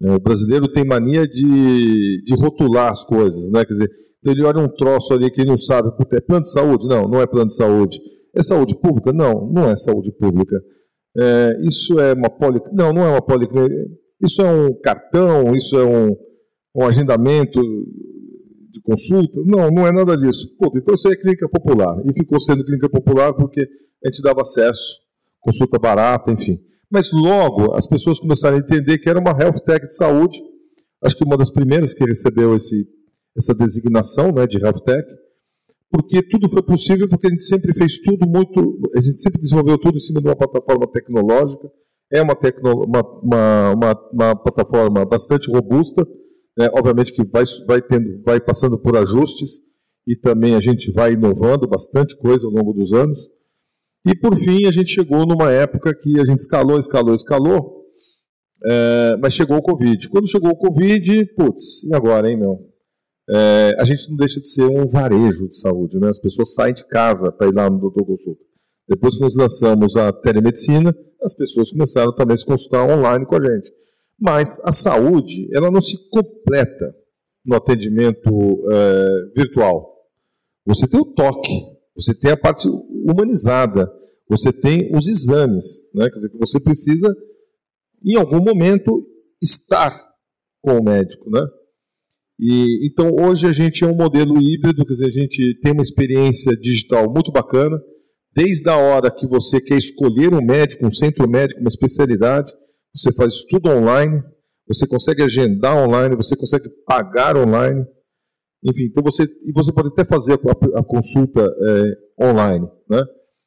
É, 0.03 0.11
o 0.15 0.19
brasileiro 0.19 0.71
tem 0.71 0.85
mania 0.85 1.27
de, 1.27 2.23
de 2.23 2.35
rotular 2.35 2.91
as 2.91 3.03
coisas, 3.03 3.49
né? 3.51 3.65
quer 3.65 3.73
dizer, 3.73 3.89
ele 4.23 4.43
olha 4.43 4.59
um 4.59 4.67
troço 4.67 5.13
ali 5.13 5.31
que 5.31 5.41
ele 5.41 5.49
não 5.49 5.57
sabe, 5.57 5.89
é 6.11 6.19
plano 6.19 6.43
de 6.43 6.51
saúde? 6.51 6.87
Não, 6.87 7.07
não 7.07 7.21
é 7.21 7.25
plano 7.25 7.47
de 7.47 7.55
saúde 7.55 7.97
é 8.39 8.43
saúde 8.43 8.75
pública? 8.79 9.11
Não, 9.13 9.49
não 9.51 9.69
é 9.69 9.75
saúde 9.75 10.11
pública. 10.11 10.59
É, 11.17 11.57
isso 11.63 11.99
é 11.99 12.13
uma 12.13 12.29
policlínica? 12.29 12.71
Não, 12.73 12.93
não 12.93 13.03
é 13.03 13.09
uma 13.11 13.21
policlínica. 13.21 13.75
Isso 14.21 14.41
é 14.41 14.51
um 14.51 14.73
cartão? 14.79 15.55
Isso 15.55 15.77
é 15.77 15.85
um, 15.85 16.15
um 16.75 16.85
agendamento 16.85 17.61
de 18.71 18.81
consulta? 18.81 19.39
Não, 19.45 19.69
não 19.69 19.87
é 19.87 19.91
nada 19.91 20.17
disso. 20.17 20.47
Puta, 20.57 20.77
então 20.77 20.93
isso 20.93 21.07
é 21.07 21.15
clínica 21.15 21.47
popular. 21.49 22.01
E 22.05 22.13
ficou 22.13 22.39
sendo 22.39 22.63
clínica 22.63 22.89
popular 22.89 23.33
porque 23.33 23.61
a 23.61 24.07
gente 24.07 24.21
dava 24.21 24.41
acesso, 24.41 24.97
consulta 25.39 25.77
barata, 25.77 26.31
enfim. 26.31 26.59
Mas 26.91 27.11
logo 27.11 27.73
as 27.75 27.85
pessoas 27.85 28.19
começaram 28.19 28.57
a 28.57 28.59
entender 28.59 28.97
que 28.97 29.09
era 29.09 29.19
uma 29.19 29.31
health 29.31 29.59
tech 29.65 29.85
de 29.85 29.95
saúde. 29.95 30.37
Acho 31.03 31.15
que 31.17 31.23
uma 31.23 31.37
das 31.37 31.51
primeiras 31.51 31.93
que 31.93 32.03
recebeu 32.03 32.55
esse, 32.55 32.87
essa 33.37 33.53
designação 33.53 34.31
né, 34.31 34.47
de 34.47 34.57
health 34.57 34.81
tech 34.83 35.03
porque 35.91 36.21
tudo 36.21 36.47
foi 36.49 36.61
possível 36.61 37.09
porque 37.09 37.27
a 37.27 37.29
gente 37.29 37.43
sempre 37.43 37.73
fez 37.73 37.99
tudo 37.99 38.27
muito, 38.27 38.79
a 38.95 39.01
gente 39.01 39.21
sempre 39.21 39.39
desenvolveu 39.39 39.77
tudo 39.77 39.97
em 39.97 40.01
cima 40.01 40.21
de 40.21 40.27
uma 40.27 40.35
plataforma 40.35 40.87
tecnológica, 40.91 41.69
é 42.11 42.21
uma, 42.21 42.35
tecno, 42.35 42.85
uma, 42.85 43.01
uma, 43.23 43.73
uma, 43.73 44.09
uma 44.13 44.35
plataforma 44.35 45.05
bastante 45.05 45.49
robusta, 45.51 46.03
né? 46.57 46.67
obviamente 46.73 47.13
que 47.13 47.23
vai, 47.23 47.43
vai, 47.67 47.81
tendo, 47.81 48.21
vai 48.23 48.39
passando 48.39 48.79
por 48.81 48.97
ajustes 48.97 49.61
e 50.07 50.15
também 50.15 50.55
a 50.55 50.59
gente 50.59 50.91
vai 50.91 51.13
inovando 51.13 51.67
bastante 51.67 52.17
coisa 52.17 52.47
ao 52.47 52.53
longo 52.53 52.73
dos 52.73 52.93
anos. 52.93 53.19
E 54.05 54.15
por 54.15 54.35
fim 54.35 54.65
a 54.65 54.71
gente 54.71 54.89
chegou 54.89 55.25
numa 55.25 55.51
época 55.51 55.93
que 55.93 56.19
a 56.19 56.25
gente 56.25 56.39
escalou, 56.39 56.79
escalou, 56.79 57.13
escalou, 57.13 57.79
é, 58.65 59.17
mas 59.21 59.33
chegou 59.33 59.57
o 59.57 59.61
Covid. 59.61 60.09
Quando 60.09 60.29
chegou 60.29 60.51
o 60.51 60.57
Covid, 60.57 61.25
putz, 61.35 61.83
e 61.83 61.93
agora, 61.93 62.29
hein, 62.29 62.37
meu? 62.37 62.68
É, 63.29 63.75
a 63.77 63.85
gente 63.85 64.09
não 64.09 64.17
deixa 64.17 64.41
de 64.41 64.49
ser 64.49 64.65
um 64.65 64.87
varejo 64.87 65.47
de 65.47 65.59
saúde. 65.59 65.99
Né? 65.99 66.09
As 66.09 66.19
pessoas 66.19 66.53
saem 66.53 66.73
de 66.73 66.85
casa 66.87 67.31
para 67.31 67.47
ir 67.47 67.53
lá 67.53 67.69
no 67.69 67.79
doutor 67.79 68.05
consulta. 68.05 68.41
Depois 68.87 69.15
que 69.15 69.21
nós 69.21 69.35
lançamos 69.35 69.95
a 69.95 70.11
telemedicina, 70.11 70.95
as 71.21 71.35
pessoas 71.35 71.71
começaram 71.71 72.13
também 72.13 72.33
a 72.33 72.37
se 72.37 72.45
consultar 72.45 72.89
online 72.89 73.25
com 73.25 73.35
a 73.35 73.41
gente. 73.41 73.71
Mas 74.19 74.59
a 74.63 74.71
saúde, 74.71 75.47
ela 75.53 75.69
não 75.69 75.81
se 75.81 76.09
completa 76.09 76.95
no 77.45 77.55
atendimento 77.55 78.29
é, 78.71 79.07
virtual. 79.35 79.95
Você 80.65 80.87
tem 80.87 80.99
o 80.99 81.05
toque, 81.05 81.53
você 81.95 82.13
tem 82.13 82.31
a 82.31 82.37
parte 82.37 82.67
humanizada, 82.67 83.91
você 84.27 84.51
tem 84.51 84.95
os 84.95 85.07
exames, 85.07 85.65
né? 85.93 86.05
quer 86.05 86.15
dizer, 86.15 86.29
que 86.29 86.37
você 86.37 86.59
precisa, 86.59 87.15
em 88.03 88.17
algum 88.17 88.43
momento, 88.43 89.05
estar 89.41 90.09
com 90.61 90.77
o 90.77 90.83
médico, 90.83 91.29
né? 91.29 91.41
E, 92.39 92.87
então, 92.87 93.13
hoje 93.19 93.47
a 93.47 93.51
gente 93.51 93.83
é 93.83 93.87
um 93.87 93.95
modelo 93.95 94.41
híbrido, 94.41 94.85
quer 94.85 94.93
dizer, 94.93 95.07
a 95.07 95.09
gente 95.09 95.59
tem 95.59 95.73
uma 95.73 95.81
experiência 95.81 96.55
digital 96.55 97.11
muito 97.11 97.31
bacana, 97.31 97.77
desde 98.33 98.69
a 98.69 98.77
hora 98.77 99.11
que 99.11 99.27
você 99.27 99.59
quer 99.59 99.77
escolher 99.77 100.33
um 100.33 100.41
médico, 100.41 100.85
um 100.85 100.91
centro 100.91 101.29
médico, 101.29 101.59
uma 101.59 101.67
especialidade, 101.67 102.51
você 102.95 103.11
faz 103.13 103.43
tudo 103.49 103.69
online, 103.69 104.23
você 104.65 104.87
consegue 104.87 105.21
agendar 105.21 105.75
online, 105.77 106.15
você 106.15 106.35
consegue 106.37 106.69
pagar 106.85 107.35
online, 107.35 107.85
enfim, 108.63 108.85
então 108.85 109.03
você, 109.03 109.23
e 109.23 109.51
você 109.53 109.73
pode 109.73 109.89
até 109.89 110.05
fazer 110.05 110.33
a, 110.33 110.79
a 110.79 110.83
consulta 110.83 111.41
é, 111.41 112.25
online, 112.25 112.65
né? 112.89 113.01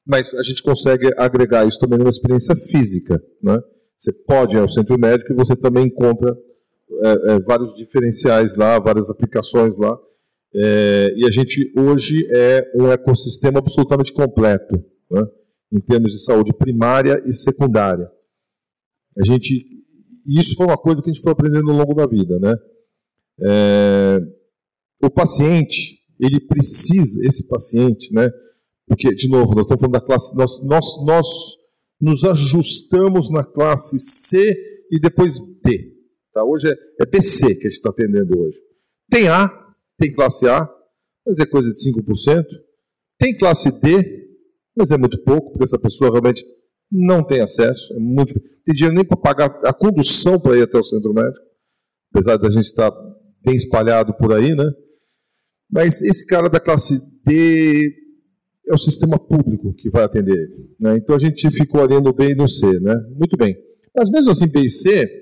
mas 0.06 0.34
a 0.34 0.42
gente 0.42 0.62
consegue 0.62 1.10
agregar 1.16 1.66
isso 1.66 1.78
também 1.78 1.98
numa 1.98 2.10
experiência 2.10 2.54
física. 2.56 3.22
Né? 3.42 3.58
Você 3.96 4.12
pode 4.26 4.56
ir 4.56 4.58
ao 4.58 4.68
centro 4.68 4.98
médico 4.98 5.32
e 5.32 5.36
você 5.36 5.54
também 5.54 5.86
encontra 5.86 6.34
é, 7.04 7.32
é, 7.32 7.40
vários 7.40 7.74
diferenciais 7.74 8.56
lá, 8.56 8.78
várias 8.78 9.10
aplicações 9.10 9.76
lá. 9.78 9.98
É, 10.54 11.14
e 11.16 11.26
a 11.26 11.30
gente 11.30 11.72
hoje 11.76 12.26
é 12.30 12.70
um 12.74 12.88
ecossistema 12.88 13.58
absolutamente 13.58 14.12
completo, 14.12 14.84
né, 15.10 15.22
em 15.72 15.80
termos 15.80 16.12
de 16.12 16.22
saúde 16.22 16.52
primária 16.52 17.22
e 17.26 17.32
secundária. 17.32 18.10
A 19.18 19.24
gente, 19.24 19.64
isso 20.26 20.54
foi 20.56 20.66
uma 20.66 20.76
coisa 20.78 21.02
que 21.02 21.10
a 21.10 21.12
gente 21.12 21.22
foi 21.22 21.32
aprendendo 21.32 21.70
ao 21.70 21.76
longo 21.76 21.94
da 21.94 22.06
vida, 22.06 22.38
né? 22.38 22.54
É, 23.40 24.20
o 25.02 25.10
paciente, 25.10 25.98
ele 26.20 26.40
precisa, 26.40 27.24
esse 27.26 27.48
paciente, 27.48 28.12
né? 28.12 28.30
Porque, 28.86 29.14
de 29.14 29.28
novo, 29.28 29.54
nós 29.54 29.64
estamos 29.64 29.80
falando 29.80 29.92
da 29.94 30.00
classe, 30.00 30.36
nós, 30.36 30.62
nós, 30.64 31.04
nós 31.06 31.26
nos 32.00 32.24
ajustamos 32.24 33.30
na 33.30 33.44
classe 33.44 33.98
C 33.98 34.56
e 34.90 35.00
depois 35.00 35.38
B. 35.62 35.91
Tá? 36.32 36.44
Hoje 36.44 36.68
é, 36.68 36.76
é 37.02 37.06
BC 37.06 37.46
que 37.46 37.66
a 37.66 37.70
gente 37.70 37.72
está 37.72 37.90
atendendo 37.90 38.38
hoje. 38.38 38.58
Tem 39.10 39.28
A, 39.28 39.48
tem 39.98 40.12
classe 40.12 40.48
A, 40.48 40.68
mas 41.26 41.38
é 41.38 41.46
coisa 41.46 41.70
de 41.70 41.76
5%. 41.76 42.44
Tem 43.18 43.36
classe 43.36 43.80
D, 43.80 44.28
mas 44.76 44.90
é 44.90 44.96
muito 44.96 45.22
pouco, 45.22 45.50
porque 45.50 45.64
essa 45.64 45.78
pessoa 45.78 46.10
realmente 46.10 46.44
não 46.90 47.24
tem 47.24 47.40
acesso. 47.40 47.92
É 47.94 47.98
muito, 47.98 48.34
tem 48.64 48.74
dinheiro 48.74 48.96
nem 48.96 49.04
para 49.04 49.16
pagar 49.16 49.60
a 49.64 49.72
condução 49.72 50.40
para 50.40 50.56
ir 50.56 50.62
até 50.62 50.78
o 50.78 50.84
centro 50.84 51.12
médico, 51.12 51.44
apesar 52.12 52.36
da 52.36 52.48
gente 52.48 52.64
estar 52.64 52.90
bem 53.44 53.54
espalhado 53.54 54.14
por 54.16 54.32
aí, 54.32 54.54
né? 54.54 54.70
Mas 55.70 56.02
esse 56.02 56.26
cara 56.26 56.48
da 56.48 56.60
classe 56.60 56.98
D, 57.24 57.94
é 58.68 58.74
o 58.74 58.78
sistema 58.78 59.18
público 59.18 59.72
que 59.74 59.90
vai 59.90 60.04
atender 60.04 60.32
ele. 60.32 60.74
Né? 60.78 60.96
Então 60.96 61.14
a 61.14 61.18
gente 61.18 61.50
ficou 61.50 61.82
ali 61.82 62.00
no 62.00 62.12
B 62.12 62.30
e 62.30 62.34
no 62.34 62.48
C. 62.48 62.78
Né? 62.80 62.94
Muito 63.16 63.36
bem. 63.36 63.56
Mas 63.96 64.10
mesmo 64.10 64.30
assim, 64.30 64.46
B 64.46 64.60
e 64.60 64.70
C 64.70 65.21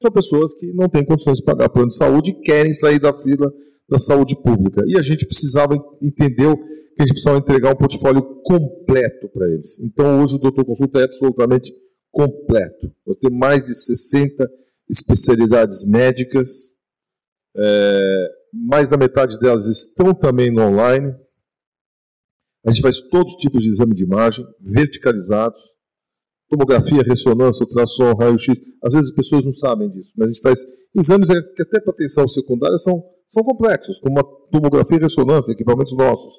são 0.00 0.10
pessoas 0.10 0.54
que 0.54 0.72
não 0.72 0.88
têm 0.88 1.04
condições 1.04 1.38
de 1.38 1.44
pagar 1.44 1.68
plano 1.68 1.88
de 1.88 1.96
saúde 1.96 2.30
e 2.30 2.40
querem 2.40 2.72
sair 2.72 2.98
da 2.98 3.12
fila 3.12 3.52
da 3.88 3.98
saúde 3.98 4.40
pública. 4.40 4.82
E 4.86 4.96
a 4.96 5.02
gente 5.02 5.26
precisava 5.26 5.74
entender 6.00 6.56
que 6.94 7.02
a 7.02 7.02
gente 7.02 7.12
precisava 7.12 7.38
entregar 7.38 7.72
um 7.72 7.76
portfólio 7.76 8.22
completo 8.42 9.28
para 9.28 9.48
eles. 9.48 9.78
Então 9.80 10.22
hoje 10.22 10.36
o 10.36 10.38
Doutor 10.38 10.64
Consulta 10.64 11.00
é 11.00 11.04
absolutamente 11.04 11.72
completo. 12.10 12.92
Eu 13.06 13.14
tenho 13.16 13.34
mais 13.34 13.64
de 13.64 13.74
60 13.74 14.48
especialidades 14.88 15.86
médicas, 15.86 16.74
é, 17.56 18.28
mais 18.52 18.88
da 18.88 18.96
metade 18.96 19.38
delas 19.38 19.66
estão 19.66 20.14
também 20.14 20.52
no 20.52 20.62
online. 20.62 21.14
A 22.64 22.70
gente 22.70 22.82
faz 22.82 23.00
todos 23.00 23.34
os 23.34 23.40
tipos 23.40 23.62
de 23.62 23.68
exame 23.68 23.94
de 23.94 24.04
imagem, 24.04 24.44
verticalizados, 24.60 25.60
tomografia, 26.50 27.02
ressonância, 27.02 27.64
ultrassom, 27.64 28.12
raio-x. 28.14 28.60
Às 28.82 28.92
vezes 28.92 29.10
as 29.10 29.16
pessoas 29.16 29.44
não 29.44 29.52
sabem 29.52 29.88
disso, 29.88 30.10
mas 30.16 30.28
a 30.28 30.32
gente 30.32 30.42
faz 30.42 30.66
exames 30.94 31.28
que 31.54 31.62
até 31.62 31.80
para 31.80 31.92
atenção 31.92 32.26
secundária 32.26 32.76
são, 32.76 33.02
são 33.28 33.44
complexos, 33.44 34.00
como 34.00 34.18
a 34.18 34.24
tomografia 34.50 34.98
e 34.98 35.00
ressonância, 35.00 35.52
equipamentos 35.52 35.96
nossos, 35.96 36.32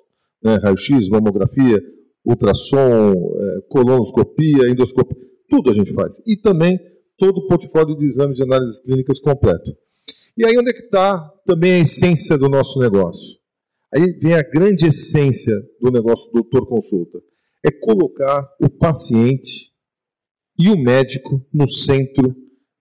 né? 0.43 0.57
raio-x, 0.61 1.07
mamografia, 1.07 1.81
ultrassom, 2.25 3.13
é, 3.13 3.61
colonoscopia, 3.69 4.69
endoscopia, 4.69 5.17
tudo 5.49 5.71
a 5.71 5.73
gente 5.73 5.93
faz. 5.93 6.21
E 6.27 6.35
também 6.35 6.77
todo 7.17 7.37
o 7.37 7.47
portfólio 7.47 7.97
de 7.97 8.05
exames 8.05 8.35
de 8.35 8.43
análises 8.43 8.79
clínicas 8.79 9.19
completo. 9.19 9.75
E 10.37 10.45
aí 10.45 10.57
onde 10.57 10.71
é 10.71 10.73
que 10.73 10.83
está 10.83 11.19
também 11.45 11.73
a 11.73 11.79
essência 11.79 12.37
do 12.37 12.49
nosso 12.49 12.79
negócio? 12.79 13.39
Aí 13.93 14.13
vem 14.13 14.33
a 14.33 14.43
grande 14.43 14.87
essência 14.87 15.55
do 15.81 15.91
negócio 15.91 16.31
do 16.31 16.41
doutor 16.41 16.67
consulta. 16.67 17.19
É 17.63 17.69
colocar 17.69 18.47
o 18.59 18.69
paciente 18.69 19.70
e 20.61 20.69
o 20.69 20.77
médico 20.77 21.43
no 21.51 21.67
centro 21.67 22.35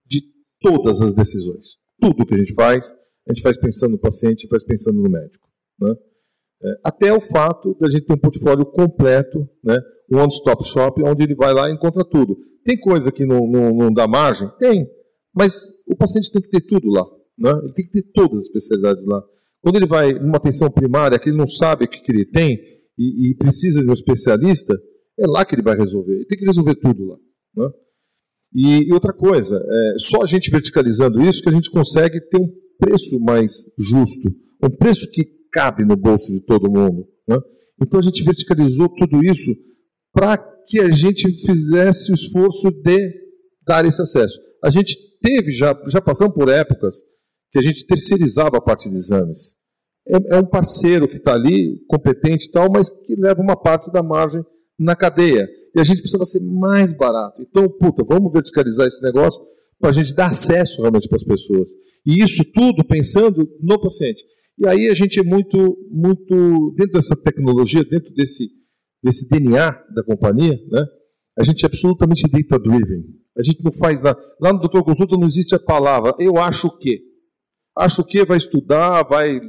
de 0.07 0.21
todas 0.61 1.01
as 1.01 1.15
decisões. 1.15 1.79
Tudo 1.99 2.27
que 2.27 2.35
a 2.35 2.37
gente 2.37 2.53
faz, 2.53 2.93
a 3.27 3.33
gente 3.33 3.43
faz 3.43 3.57
pensando 3.59 3.93
no 3.93 3.99
paciente, 3.99 4.47
faz 4.49 4.63
pensando 4.63 5.01
no 5.01 5.09
médico. 5.09 5.49
Né? 5.81 5.95
É, 6.63 6.69
até 6.85 7.11
o 7.11 7.21
fato 7.23 7.75
da 7.81 7.89
gente 7.89 8.05
ter 8.05 8.13
um 8.13 8.19
portfólio 8.19 8.67
completo, 8.67 9.49
né? 9.65 9.79
um 10.13 10.19
one-stop 10.19 10.63
shop, 10.65 11.03
onde 11.03 11.23
ele 11.23 11.35
vai 11.35 11.55
lá 11.55 11.71
e 11.71 11.73
encontra 11.73 12.05
tudo. 12.05 12.37
Tem 12.65 12.79
coisa 12.79 13.11
que 13.11 13.25
não, 13.25 13.47
não, 13.47 13.75
não 13.75 13.93
dá 13.93 14.07
margem? 14.07 14.51
Tem. 14.59 14.87
Mas 15.35 15.67
o 15.89 15.97
paciente 15.97 16.31
tem 16.31 16.43
que 16.43 16.51
ter 16.51 16.61
tudo 16.61 16.89
lá. 16.89 17.07
Né? 17.39 17.51
Ele 17.63 17.73
tem 17.73 17.87
que 17.87 17.93
ter 17.93 18.13
todas 18.13 18.41
as 18.41 18.45
especialidades 18.45 19.07
lá. 19.07 19.23
Quando 19.63 19.77
ele 19.77 19.87
vai 19.87 20.13
numa 20.13 20.37
atenção 20.37 20.71
primária, 20.71 21.19
que 21.19 21.31
ele 21.31 21.39
não 21.39 21.47
sabe 21.47 21.87
o 21.87 21.89
que, 21.89 22.03
que 22.03 22.13
ele 22.13 22.27
tem 22.27 22.59
e, 22.99 23.31
e, 23.31 23.35
precisa 23.37 23.83
de 23.83 23.89
um 23.89 23.95
especialista, 23.95 24.75
é 25.19 25.27
lá 25.27 25.47
que 25.47 25.55
ele 25.55 25.63
vai 25.63 25.77
resolver. 25.77 26.13
Ele 26.13 26.27
tem 26.27 26.39
que 26.39 26.45
resolver 26.45 26.75
tudo 26.75 27.07
lá. 27.07 27.17
Né? 27.57 27.69
E, 28.55 28.89
e, 28.89 28.93
outra 28.93 29.13
coisa, 29.13 29.57
é 29.57 29.95
só 29.99 30.23
a 30.23 30.27
gente 30.27 30.51
verticalizando 30.51 31.23
isso 31.23 31.43
que 31.43 31.49
a 31.49 31.53
gente 31.53 31.71
consegue 31.71 32.21
ter 32.21 32.39
um 32.39 32.49
preço 32.79 33.21
mais 33.21 33.53
justo, 33.79 34.29
um 34.63 34.71
preço 34.71 35.09
que 35.11 35.25
cabe 35.53 35.85
no 35.85 35.97
bolso 35.97 36.33
de 36.33 36.45
todo 36.45 36.71
mundo. 36.71 37.07
Né? 37.29 37.39
Então 37.81 38.01
a 38.01 38.03
gente 38.03 38.25
verticalizou 38.25 38.89
tudo 38.89 39.25
isso 39.25 39.55
para 40.13 40.39
que 40.67 40.81
a 40.81 40.91
gente 40.91 41.31
fizesse 41.47 42.11
o 42.11 42.15
esforço 42.15 42.71
de 42.83 43.15
dar 43.67 43.85
esse 43.85 44.01
acesso. 44.01 44.39
A 44.63 44.71
gente 44.71 44.97
teve, 45.21 45.53
já, 45.53 45.81
já 45.89 46.01
passamos 46.01 46.35
por 46.35 46.49
épocas 46.49 46.97
que 47.51 47.59
a 47.59 47.63
gente 47.63 47.87
terceirizava 47.87 48.59
a 48.59 48.61
parte 48.61 48.89
de 48.89 48.97
exames. 48.97 49.57
É, 50.09 50.37
é 50.37 50.39
um 50.39 50.47
parceiro 50.47 51.09
que 51.09 51.17
está 51.17 51.35
ali, 51.35 51.79
competente 51.89 52.49
e 52.49 52.51
tal, 52.51 52.71
mas 52.71 52.91
que 52.91 53.15
leva 53.17 53.41
uma 53.41 53.57
parte 53.57 53.93
da 53.93 54.03
margem 54.03 54.43
na 54.79 54.97
cadeia. 54.97 55.49
E 55.77 55.81
a 55.81 55.85
gente 55.85 56.01
precisa 56.01 56.25
ser 56.25 56.41
mais 56.41 56.93
barato. 56.93 57.41
Então, 57.43 57.69
puta, 57.69 58.05
vamos 58.05 58.33
verticalizar 58.33 58.87
esse 58.87 59.03
negócio 59.03 59.41
para 59.79 59.91
a 59.91 59.93
gente 59.93 60.15
dar 60.15 60.29
acesso 60.29 60.81
realmente 60.81 61.09
para 61.09 61.17
as 61.17 61.25
pessoas. 61.25 61.69
E 62.07 62.23
isso 62.23 62.45
tudo 62.53 62.85
pensando 62.85 63.49
no 63.61 63.81
paciente. 63.81 64.23
E 64.59 64.67
aí 64.67 64.89
a 64.89 64.95
gente 64.95 65.19
é 65.19 65.23
muito, 65.23 65.77
muito 65.91 66.75
dentro 66.77 66.93
dessa 66.93 67.17
tecnologia, 67.17 67.85
dentro 67.85 68.13
desse, 68.13 68.49
desse 69.03 69.29
DNA 69.29 69.71
da 69.95 70.03
companhia, 70.05 70.59
né? 70.71 70.85
A 71.39 71.45
gente 71.45 71.65
é 71.65 71.67
absolutamente 71.67 72.29
data-driven. 72.29 73.05
A 73.37 73.43
gente 73.43 73.65
não 73.65 73.73
faz 73.73 74.03
nada. 74.03 74.21
Lá 74.39 74.53
no 74.53 74.59
Doutor 74.59 74.85
Consulta 74.85 75.17
não 75.17 75.27
existe 75.27 75.55
a 75.55 75.59
palavra 75.59 76.15
eu 76.19 76.37
acho 76.37 76.77
que. 76.79 77.01
Acho 77.77 78.05
que 78.05 78.25
vai 78.25 78.37
estudar, 78.37 79.05
vai, 79.05 79.41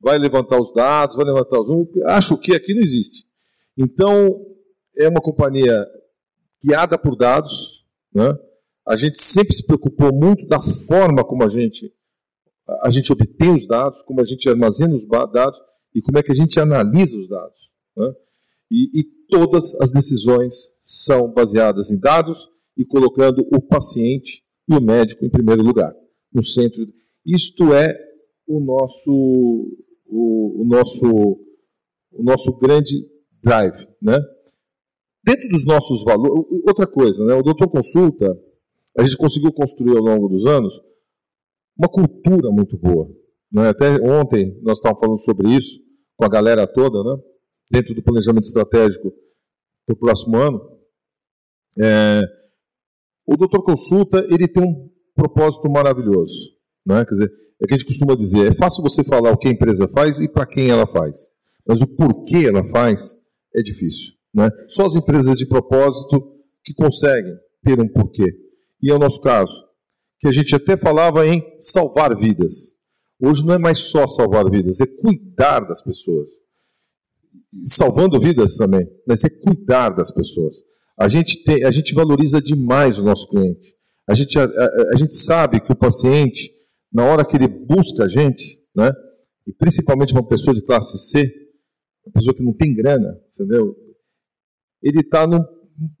vai 0.00 0.18
levantar 0.18 0.58
os 0.58 0.72
dados, 0.72 1.16
vai 1.16 1.26
levantar 1.26 1.60
os 1.60 1.68
números. 1.68 2.02
Acho 2.06 2.38
que 2.38 2.54
aqui 2.54 2.72
não 2.72 2.80
existe. 2.80 3.26
Então, 3.76 4.40
é 4.96 5.08
uma 5.08 5.20
companhia 5.20 5.86
guiada 6.64 6.98
por 6.98 7.16
dados. 7.16 7.84
Né? 8.12 8.36
A 8.86 8.96
gente 8.96 9.20
sempre 9.20 9.54
se 9.54 9.66
preocupou 9.66 10.12
muito 10.12 10.46
da 10.46 10.60
forma 10.62 11.24
como 11.24 11.44
a 11.44 11.48
gente, 11.48 11.92
a 12.82 12.90
gente 12.90 13.12
obtém 13.12 13.54
os 13.54 13.66
dados, 13.66 14.02
como 14.02 14.20
a 14.20 14.24
gente 14.24 14.48
armazena 14.48 14.94
os 14.94 15.06
dados 15.06 15.60
e 15.94 16.00
como 16.00 16.18
é 16.18 16.22
que 16.22 16.32
a 16.32 16.34
gente 16.34 16.58
analisa 16.58 17.16
os 17.16 17.28
dados. 17.28 17.70
Né? 17.96 18.12
E, 18.70 19.00
e 19.00 19.04
todas 19.28 19.74
as 19.80 19.92
decisões 19.92 20.54
são 20.80 21.32
baseadas 21.32 21.90
em 21.90 21.98
dados 21.98 22.38
e 22.76 22.84
colocando 22.84 23.46
o 23.52 23.60
paciente 23.60 24.44
e 24.68 24.74
o 24.74 24.80
médico 24.80 25.24
em 25.24 25.30
primeiro 25.30 25.62
lugar, 25.62 25.94
no 26.32 26.42
centro. 26.42 26.86
Isto 27.24 27.72
é 27.72 27.96
o 28.46 28.60
nosso, 28.60 29.10
o, 30.06 30.62
o 30.62 30.64
nosso, 30.64 31.06
o 32.12 32.22
nosso 32.22 32.58
grande 32.58 33.08
drive, 33.42 33.88
né? 34.00 34.18
Dentro 35.26 35.48
dos 35.48 35.66
nossos 35.66 36.04
valores, 36.04 36.46
outra 36.68 36.86
coisa, 36.86 37.24
né? 37.24 37.34
O 37.34 37.42
doutor 37.42 37.68
consulta, 37.68 38.38
a 38.96 39.02
gente 39.02 39.16
conseguiu 39.16 39.52
construir 39.52 39.96
ao 39.96 40.04
longo 40.04 40.28
dos 40.28 40.46
anos 40.46 40.72
uma 41.76 41.88
cultura 41.88 42.48
muito 42.50 42.78
boa. 42.78 43.10
Né? 43.52 43.68
Até 43.68 44.00
ontem 44.00 44.56
nós 44.62 44.78
estávamos 44.78 45.00
falando 45.00 45.20
sobre 45.22 45.48
isso 45.48 45.80
com 46.16 46.24
a 46.24 46.28
galera 46.28 46.64
toda, 46.64 47.02
né? 47.02 47.20
Dentro 47.70 47.92
do 47.92 48.02
planejamento 48.02 48.44
estratégico 48.44 49.12
para 49.84 49.94
o 49.94 49.98
próximo 49.98 50.36
ano. 50.36 50.60
É, 51.76 52.22
o 53.26 53.36
doutor 53.36 53.64
consulta 53.64 54.24
ele 54.30 54.46
tem 54.46 54.62
um 54.62 54.88
propósito 55.14 55.68
maravilhoso. 55.68 56.52
Né? 56.86 57.04
Quer 57.04 57.10
dizer, 57.10 57.32
é 57.60 57.64
o 57.64 57.66
que 57.66 57.74
a 57.74 57.76
gente 57.78 57.86
costuma 57.86 58.14
dizer, 58.14 58.46
é 58.46 58.54
fácil 58.54 58.82
você 58.82 59.02
falar 59.02 59.32
o 59.32 59.36
que 59.36 59.48
a 59.48 59.50
empresa 59.50 59.88
faz 59.88 60.20
e 60.20 60.28
para 60.32 60.46
quem 60.46 60.70
ela 60.70 60.86
faz. 60.86 61.30
Mas 61.66 61.80
o 61.80 61.96
porquê 61.96 62.46
ela 62.46 62.64
faz 62.64 63.16
é 63.52 63.60
difícil. 63.60 64.15
Né? 64.36 64.50
Só 64.68 64.84
as 64.84 64.94
empresas 64.94 65.38
de 65.38 65.46
propósito 65.46 66.20
que 66.62 66.74
conseguem 66.74 67.34
ter 67.64 67.80
um 67.80 67.88
porquê. 67.88 68.26
E 68.82 68.90
é 68.90 68.94
o 68.94 68.98
nosso 68.98 69.20
caso, 69.22 69.52
que 70.20 70.28
a 70.28 70.32
gente 70.32 70.54
até 70.54 70.76
falava 70.76 71.26
em 71.26 71.42
salvar 71.58 72.14
vidas. 72.14 72.76
Hoje 73.18 73.44
não 73.46 73.54
é 73.54 73.58
mais 73.58 73.78
só 73.90 74.06
salvar 74.06 74.50
vidas, 74.50 74.80
é 74.82 74.86
cuidar 74.86 75.60
das 75.60 75.82
pessoas. 75.82 76.28
Salvando 77.64 78.20
vidas 78.20 78.56
também, 78.56 78.86
mas 79.08 79.24
é 79.24 79.28
cuidar 79.42 79.88
das 79.88 80.12
pessoas. 80.12 80.56
A 80.98 81.08
gente, 81.08 81.42
tem, 81.42 81.64
a 81.64 81.70
gente 81.70 81.94
valoriza 81.94 82.40
demais 82.40 82.98
o 82.98 83.04
nosso 83.04 83.26
cliente. 83.28 83.74
A 84.06 84.14
gente, 84.14 84.38
a, 84.38 84.44
a, 84.44 84.92
a 84.92 84.96
gente 84.96 85.14
sabe 85.14 85.60
que 85.60 85.72
o 85.72 85.76
paciente 85.76 86.54
na 86.92 87.04
hora 87.04 87.24
que 87.24 87.36
ele 87.36 87.48
busca 87.48 88.04
a 88.04 88.08
gente, 88.08 88.58
né? 88.74 88.90
E 89.46 89.52
principalmente 89.52 90.12
uma 90.12 90.26
pessoa 90.26 90.54
de 90.54 90.62
classe 90.62 90.98
C, 90.98 91.30
uma 92.04 92.12
pessoa 92.12 92.34
que 92.34 92.42
não 92.42 92.52
tem 92.52 92.74
grana, 92.74 93.18
entendeu? 93.28 93.74
Ele 94.82 95.00
está 95.00 95.26
no 95.26 95.44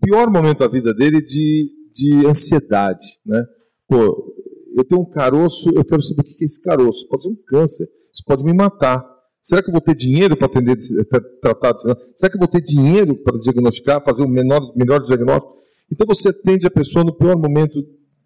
pior 0.00 0.30
momento 0.30 0.58
da 0.58 0.68
vida 0.68 0.94
dele 0.94 1.20
de, 1.20 1.70
de 1.94 2.26
ansiedade, 2.26 3.06
né? 3.24 3.44
Pô, 3.88 4.34
eu 4.76 4.84
tenho 4.84 5.00
um 5.00 5.08
caroço, 5.08 5.70
eu 5.74 5.84
quero 5.84 6.02
saber 6.02 6.20
o 6.20 6.24
que 6.24 6.42
é 6.42 6.44
esse 6.44 6.62
caroço. 6.62 7.08
Pode 7.08 7.22
ser 7.22 7.28
um 7.28 7.36
câncer, 7.46 7.88
isso 8.12 8.22
pode 8.26 8.44
me 8.44 8.52
matar. 8.52 9.04
Será 9.40 9.62
que 9.62 9.68
eu 9.68 9.72
vou 9.72 9.80
ter 9.80 9.94
dinheiro 9.94 10.36
para 10.36 10.46
atender, 10.46 10.76
tratar 11.40 11.72
disso? 11.72 11.96
Será 12.14 12.30
que 12.30 12.36
eu 12.36 12.40
vou 12.40 12.48
ter 12.48 12.60
dinheiro 12.60 13.16
para 13.22 13.38
diagnosticar, 13.38 14.04
fazer 14.04 14.24
o 14.24 14.28
menor, 14.28 14.60
melhor 14.76 15.00
diagnóstico? 15.00 15.54
Então 15.90 16.06
você 16.06 16.30
atende 16.30 16.66
a 16.66 16.70
pessoa 16.70 17.04
no 17.04 17.16
pior 17.16 17.36
momento 17.38 17.80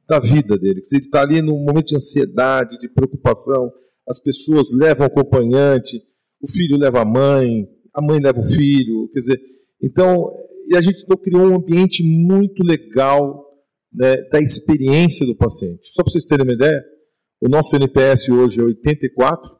da 0.08 0.18
vida 0.18 0.58
dele. 0.58 0.80
Ele 0.92 1.02
está 1.02 1.20
ali 1.20 1.42
num 1.42 1.62
momento 1.62 1.88
de 1.88 1.96
ansiedade, 1.96 2.78
de 2.78 2.88
preocupação. 2.88 3.70
As 4.08 4.18
pessoas 4.18 4.72
levam 4.72 5.06
o 5.06 5.10
acompanhante, 5.10 6.00
o 6.40 6.50
filho 6.50 6.76
leva 6.78 7.02
a 7.02 7.04
mãe, 7.04 7.68
a 7.94 8.02
mãe 8.02 8.18
leva 8.18 8.40
o 8.40 8.44
filho. 8.44 9.08
Quer 9.12 9.20
dizer, 9.20 9.40
então, 9.82 10.30
e 10.68 10.76
a 10.76 10.80
gente 10.80 11.02
então 11.02 11.16
criou 11.16 11.50
um 11.50 11.56
ambiente 11.56 12.02
muito 12.02 12.62
legal 12.62 13.46
né, 13.92 14.16
da 14.30 14.40
experiência 14.40 15.26
do 15.26 15.36
paciente. 15.36 15.86
Só 15.88 16.02
para 16.02 16.12
vocês 16.12 16.26
terem 16.26 16.44
uma 16.44 16.52
ideia, 16.52 16.82
o 17.40 17.48
nosso 17.48 17.74
NPS 17.74 18.28
hoje 18.28 18.60
é 18.60 18.64
84, 18.64 19.50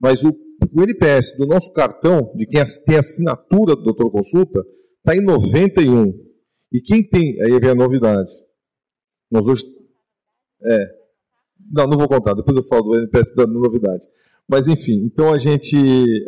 mas 0.00 0.22
o, 0.24 0.28
o 0.30 0.82
NPS 0.82 1.36
do 1.36 1.46
nosso 1.46 1.72
cartão, 1.72 2.32
de 2.34 2.46
quem 2.46 2.62
tem 2.86 2.96
assinatura 2.96 3.76
do 3.76 3.82
doutor 3.82 4.10
consulta, 4.10 4.64
está 4.98 5.14
em 5.16 5.20
91. 5.20 6.12
E 6.72 6.80
quem 6.80 7.06
tem, 7.06 7.40
aí 7.42 7.60
vem 7.60 7.70
a 7.70 7.74
novidade. 7.74 8.28
Nós 9.30 9.46
hoje 9.46 9.64
é. 10.64 11.06
Não, 11.72 11.86
não 11.86 11.98
vou 11.98 12.08
contar, 12.08 12.34
depois 12.34 12.56
eu 12.56 12.62
falo 12.64 12.90
do 12.90 12.96
NPS 12.96 13.34
dando 13.34 13.58
novidade. 13.58 14.04
Mas 14.48 14.68
enfim, 14.68 15.04
então 15.04 15.32
a 15.32 15.38
gente, 15.38 15.76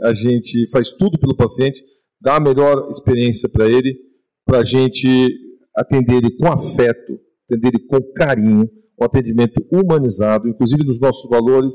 a 0.03 0.13
gente 0.13 0.69
faz 0.71 0.91
tudo 0.93 1.19
pelo 1.19 1.37
paciente, 1.37 1.83
dar 2.21 2.37
a 2.37 2.41
melhor 2.41 2.89
experiência 2.91 3.49
para 3.49 3.69
ele, 3.69 3.97
para 4.45 4.59
a 4.59 4.65
gente 4.65 5.31
atender 5.75 6.17
ele 6.17 6.37
com 6.37 6.47
afeto, 6.47 7.19
atender 7.49 7.69
ele 7.69 7.87
com 7.87 8.01
carinho, 8.13 8.69
um 9.01 9.05
atendimento 9.05 9.65
humanizado, 9.71 10.49
inclusive 10.49 10.85
nos 10.85 11.01
nossos 11.01 11.29
valores. 11.31 11.75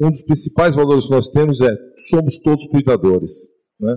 Um 0.00 0.10
dos 0.10 0.22
principais 0.22 0.74
valores 0.74 1.06
que 1.06 1.10
nós 1.10 1.30
temos 1.30 1.60
é 1.60 1.74
somos 2.10 2.38
todos 2.38 2.66
cuidadores. 2.66 3.32
Né? 3.80 3.96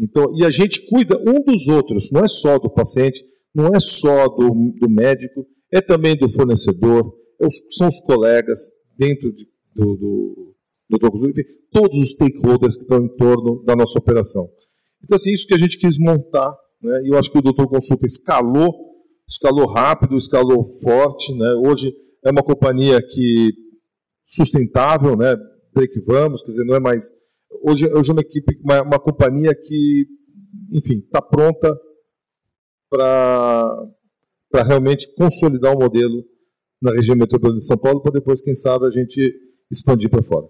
Então, 0.00 0.32
e 0.36 0.44
a 0.44 0.50
gente 0.50 0.86
cuida 0.86 1.18
um 1.18 1.42
dos 1.42 1.68
outros, 1.68 2.10
não 2.10 2.24
é 2.24 2.28
só 2.28 2.58
do 2.58 2.70
paciente, 2.70 3.22
não 3.54 3.68
é 3.74 3.80
só 3.80 4.28
do, 4.28 4.72
do 4.80 4.88
médico, 4.88 5.46
é 5.72 5.80
também 5.80 6.16
do 6.16 6.28
fornecedor, 6.28 7.14
é 7.40 7.48
são 7.76 7.88
os 7.88 8.00
colegas 8.00 8.60
dentro 8.96 9.32
de, 9.32 9.46
do, 9.74 9.96
do, 9.96 10.54
do 10.90 10.98
Dr. 10.98 11.28
enfim, 11.28 11.42
todos 11.70 11.98
os 11.98 12.10
stakeholders 12.10 12.76
que 12.76 12.82
estão 12.82 13.04
em 13.04 13.16
torno 13.16 13.62
da 13.64 13.76
nossa 13.76 13.98
operação. 13.98 14.48
Então, 15.04 15.16
assim, 15.16 15.32
isso 15.32 15.46
que 15.46 15.54
a 15.54 15.58
gente 15.58 15.78
quis 15.78 15.98
montar, 15.98 16.56
né, 16.82 17.02
e 17.04 17.08
eu 17.12 17.18
acho 17.18 17.30
que 17.30 17.38
o 17.38 17.42
Doutor 17.42 17.68
Consulta 17.68 18.06
escalou, 18.06 18.72
escalou 19.28 19.66
rápido, 19.66 20.16
escalou 20.16 20.64
forte, 20.82 21.36
né, 21.36 21.52
hoje 21.66 21.92
é 22.24 22.30
uma 22.30 22.42
companhia 22.42 22.98
que 23.02 23.50
sustentável, 24.26 25.14
né, 25.14 25.36
break 25.74 26.00
vamos, 26.06 26.42
quer 26.42 26.52
dizer, 26.52 26.64
não 26.64 26.74
é 26.74 26.80
mais 26.80 27.10
hoje, 27.62 27.86
hoje 27.92 28.10
é 28.10 28.12
uma 28.14 28.22
equipe, 28.22 28.58
uma, 28.62 28.82
uma 28.82 28.98
companhia 28.98 29.54
que, 29.54 30.06
enfim, 30.72 30.98
está 30.98 31.20
pronta 31.20 31.78
para 32.88 34.62
realmente 34.66 35.12
consolidar 35.16 35.72
o 35.72 35.76
um 35.76 35.80
modelo 35.80 36.24
na 36.80 36.92
região 36.92 37.16
metropolitana 37.16 37.58
de 37.58 37.66
São 37.66 37.78
Paulo, 37.78 38.00
para 38.00 38.12
depois, 38.12 38.40
quem 38.40 38.54
sabe, 38.54 38.86
a 38.86 38.90
gente 38.90 39.34
expandir 39.70 40.08
para 40.08 40.22
fora. 40.22 40.46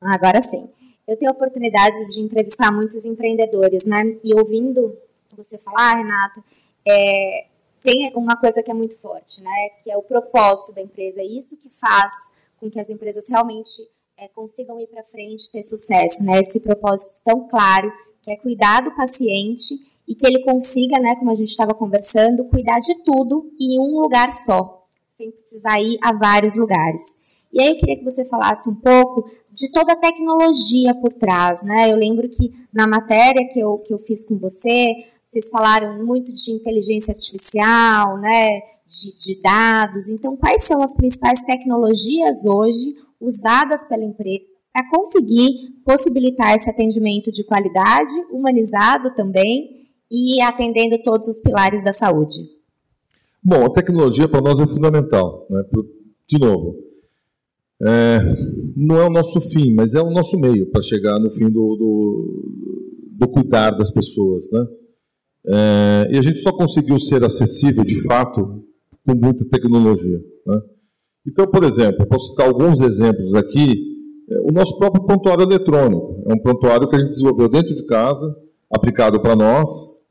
Agora 0.00 0.40
sim. 0.42 0.68
Eu 1.06 1.16
tenho 1.16 1.30
a 1.30 1.34
oportunidade 1.34 1.96
de 2.12 2.20
entrevistar 2.20 2.70
muitos 2.70 3.04
empreendedores, 3.04 3.84
né? 3.84 4.18
E 4.22 4.34
ouvindo 4.34 4.96
você 5.36 5.56
falar, 5.56 5.96
Renato, 5.96 6.42
é, 6.86 7.46
tem 7.82 8.12
uma 8.14 8.36
coisa 8.36 8.62
que 8.62 8.70
é 8.70 8.74
muito 8.74 8.96
forte, 8.98 9.40
né? 9.40 9.70
Que 9.82 9.90
é 9.90 9.96
o 9.96 10.02
propósito 10.02 10.72
da 10.72 10.82
empresa. 10.82 11.20
É 11.20 11.24
isso 11.24 11.56
que 11.56 11.70
faz 11.70 12.12
com 12.60 12.70
que 12.70 12.78
as 12.78 12.90
empresas 12.90 13.24
realmente 13.28 13.88
é, 14.16 14.28
consigam 14.28 14.80
ir 14.80 14.88
para 14.88 15.04
frente, 15.04 15.50
ter 15.50 15.62
sucesso, 15.62 16.22
né? 16.24 16.40
Esse 16.40 16.60
propósito 16.60 17.16
tão 17.24 17.48
claro, 17.48 17.92
que 18.20 18.30
é 18.30 18.36
cuidar 18.36 18.82
do 18.82 18.94
paciente 18.94 19.74
e 20.06 20.14
que 20.14 20.26
ele 20.26 20.42
consiga, 20.42 20.98
né? 20.98 21.14
Como 21.16 21.30
a 21.30 21.34
gente 21.34 21.50
estava 21.50 21.72
conversando, 21.72 22.44
cuidar 22.46 22.80
de 22.80 22.94
tudo 23.04 23.50
em 23.58 23.78
um 23.78 24.00
lugar 24.00 24.32
só, 24.32 24.86
sem 25.16 25.30
precisar 25.30 25.80
ir 25.80 25.98
a 26.02 26.12
vários 26.12 26.56
lugares. 26.56 27.27
E 27.52 27.60
aí 27.60 27.68
eu 27.70 27.76
queria 27.76 27.96
que 27.96 28.04
você 28.04 28.24
falasse 28.24 28.68
um 28.68 28.74
pouco 28.74 29.28
de 29.52 29.70
toda 29.72 29.92
a 29.92 29.96
tecnologia 29.96 30.94
por 30.94 31.12
trás, 31.12 31.62
né? 31.62 31.90
Eu 31.90 31.96
lembro 31.96 32.28
que 32.28 32.52
na 32.72 32.86
matéria 32.86 33.48
que 33.48 33.58
eu, 33.58 33.78
que 33.78 33.92
eu 33.92 33.98
fiz 33.98 34.24
com 34.24 34.38
você, 34.38 34.94
vocês 35.26 35.48
falaram 35.50 36.04
muito 36.04 36.32
de 36.32 36.52
inteligência 36.52 37.12
artificial, 37.12 38.18
né? 38.18 38.60
De, 38.86 39.16
de 39.16 39.42
dados. 39.42 40.08
Então, 40.08 40.36
quais 40.36 40.64
são 40.64 40.82
as 40.82 40.94
principais 40.94 41.42
tecnologias 41.44 42.46
hoje 42.46 42.94
usadas 43.20 43.84
pela 43.86 44.04
empresa 44.04 44.44
para 44.72 44.88
conseguir 44.90 45.80
possibilitar 45.84 46.54
esse 46.54 46.70
atendimento 46.70 47.32
de 47.32 47.44
qualidade, 47.44 48.12
humanizado 48.30 49.14
também 49.14 49.78
e 50.10 50.40
atendendo 50.40 51.02
todos 51.02 51.28
os 51.28 51.40
pilares 51.40 51.82
da 51.82 51.92
saúde? 51.92 52.48
Bom, 53.42 53.64
a 53.64 53.70
tecnologia 53.70 54.28
para 54.28 54.40
nós 54.40 54.60
é 54.60 54.66
fundamental. 54.66 55.46
Né? 55.50 55.64
De 56.26 56.38
novo, 56.38 56.87
é, 57.80 58.18
não 58.76 58.96
é 58.96 59.06
o 59.06 59.10
nosso 59.10 59.40
fim, 59.40 59.72
mas 59.72 59.94
é 59.94 60.02
o 60.02 60.10
nosso 60.10 60.38
meio 60.38 60.70
para 60.70 60.82
chegar 60.82 61.18
no 61.20 61.30
fim 61.30 61.48
do, 61.48 61.76
do, 61.76 63.18
do 63.18 63.28
cuidar 63.28 63.70
das 63.70 63.90
pessoas. 63.92 64.50
Né? 64.50 64.66
É, 65.46 66.08
e 66.12 66.18
a 66.18 66.22
gente 66.22 66.40
só 66.40 66.52
conseguiu 66.52 66.98
ser 66.98 67.22
acessível, 67.24 67.84
de 67.84 68.02
fato, 68.04 68.64
com 69.06 69.14
muita 69.14 69.44
tecnologia. 69.44 70.18
Né? 70.46 70.60
Então, 71.26 71.46
por 71.46 71.62
exemplo, 71.62 72.06
posso 72.06 72.30
citar 72.30 72.48
alguns 72.48 72.80
exemplos 72.80 73.34
aqui. 73.34 73.86
É, 74.30 74.40
o 74.40 74.52
nosso 74.52 74.76
próprio 74.78 75.04
prontuário 75.04 75.44
eletrônico. 75.44 76.24
É 76.28 76.34
um 76.34 76.38
prontuário 76.38 76.88
que 76.88 76.96
a 76.96 76.98
gente 76.98 77.10
desenvolveu 77.10 77.48
dentro 77.48 77.74
de 77.74 77.86
casa, 77.86 78.26
aplicado 78.70 79.20
para 79.20 79.36
nós, 79.36 79.70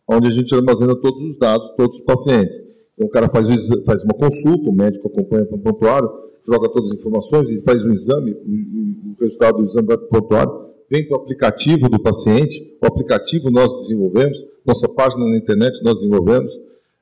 onde 0.09 0.27
a 0.27 0.31
gente 0.31 0.55
armazena 0.55 0.95
todos 0.95 1.21
os 1.21 1.37
dados, 1.37 1.69
todos 1.75 1.99
os 1.99 2.05
pacientes. 2.05 2.55
Então, 2.93 3.07
o 3.07 3.09
cara 3.09 3.27
faz, 3.29 3.47
faz 3.85 4.03
uma 4.05 4.13
consulta, 4.13 4.69
o 4.69 4.73
médico 4.73 5.07
acompanha 5.09 5.45
para 5.45 5.57
o 5.57 5.61
prontuário, 5.61 6.09
joga 6.47 6.69
todas 6.69 6.91
as 6.91 6.97
informações, 6.97 7.49
ele 7.49 7.61
faz 7.61 7.83
um 7.85 7.91
exame, 7.91 8.31
o 8.31 9.21
resultado 9.21 9.57
do 9.57 9.65
exame 9.65 9.87
vai 9.87 9.97
para 9.97 10.05
o 10.05 10.09
prontuário, 10.09 10.67
vem 10.89 11.05
para 11.05 11.17
o 11.17 11.21
aplicativo 11.21 11.89
do 11.89 11.99
paciente, 11.99 12.77
o 12.81 12.87
aplicativo 12.87 13.51
nós 13.51 13.71
desenvolvemos, 13.81 14.37
nossa 14.65 14.87
página 14.87 15.25
na 15.25 15.37
internet 15.37 15.83
nós 15.83 15.95
desenvolvemos, 15.95 16.51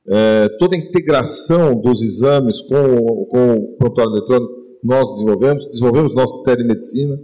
é, 0.08 0.48
toda 0.58 0.74
a 0.74 0.78
integração 0.78 1.80
dos 1.80 2.02
exames 2.02 2.60
com, 2.62 3.26
com 3.26 3.54
o 3.54 3.76
prontuário 3.78 4.12
eletrônico 4.12 4.52
nós 4.82 5.10
desenvolvemos, 5.12 5.66
desenvolvemos 5.66 6.14
nossa 6.14 6.42
telemedicina, 6.44 7.20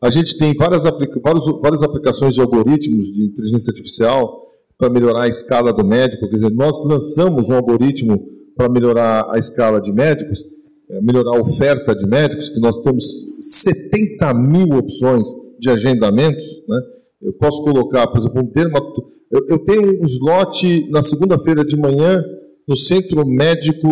a 0.00 0.10
gente 0.10 0.38
tem 0.38 0.54
várias, 0.54 0.86
aplica 0.86 1.20
várias, 1.20 1.44
várias 1.60 1.82
aplicações 1.82 2.34
de 2.34 2.40
algoritmos 2.40 3.12
de 3.12 3.24
inteligência 3.24 3.70
artificial 3.70 4.46
para 4.78 4.88
melhorar 4.88 5.22
a 5.22 5.28
escala 5.28 5.72
do 5.72 5.84
médico, 5.84 6.28
quer 6.28 6.36
dizer, 6.36 6.50
nós 6.50 6.82
lançamos 6.86 7.48
um 7.48 7.54
algoritmo 7.54 8.16
para 8.56 8.68
melhorar 8.68 9.28
a 9.30 9.38
escala 9.38 9.80
de 9.80 9.92
médicos, 9.92 10.44
melhorar 11.02 11.36
a 11.36 11.40
oferta 11.40 11.94
de 11.94 12.06
médicos, 12.06 12.48
que 12.50 12.60
nós 12.60 12.78
temos 12.78 13.04
70 13.40 14.34
mil 14.34 14.76
opções 14.76 15.28
de 15.58 15.70
agendamentos. 15.70 16.44
Né? 16.68 16.80
Eu 17.22 17.32
posso 17.34 17.62
colocar, 17.62 18.06
por 18.06 18.18
exemplo, 18.18 18.42
um 18.42 18.50
termo. 18.50 18.76
Eu, 19.30 19.46
eu 19.48 19.58
tenho 19.64 20.02
um 20.02 20.06
slot 20.06 20.90
na 20.90 21.02
segunda-feira 21.02 21.64
de 21.64 21.76
manhã 21.76 22.22
no 22.66 22.76
centro 22.76 23.26
médico 23.26 23.88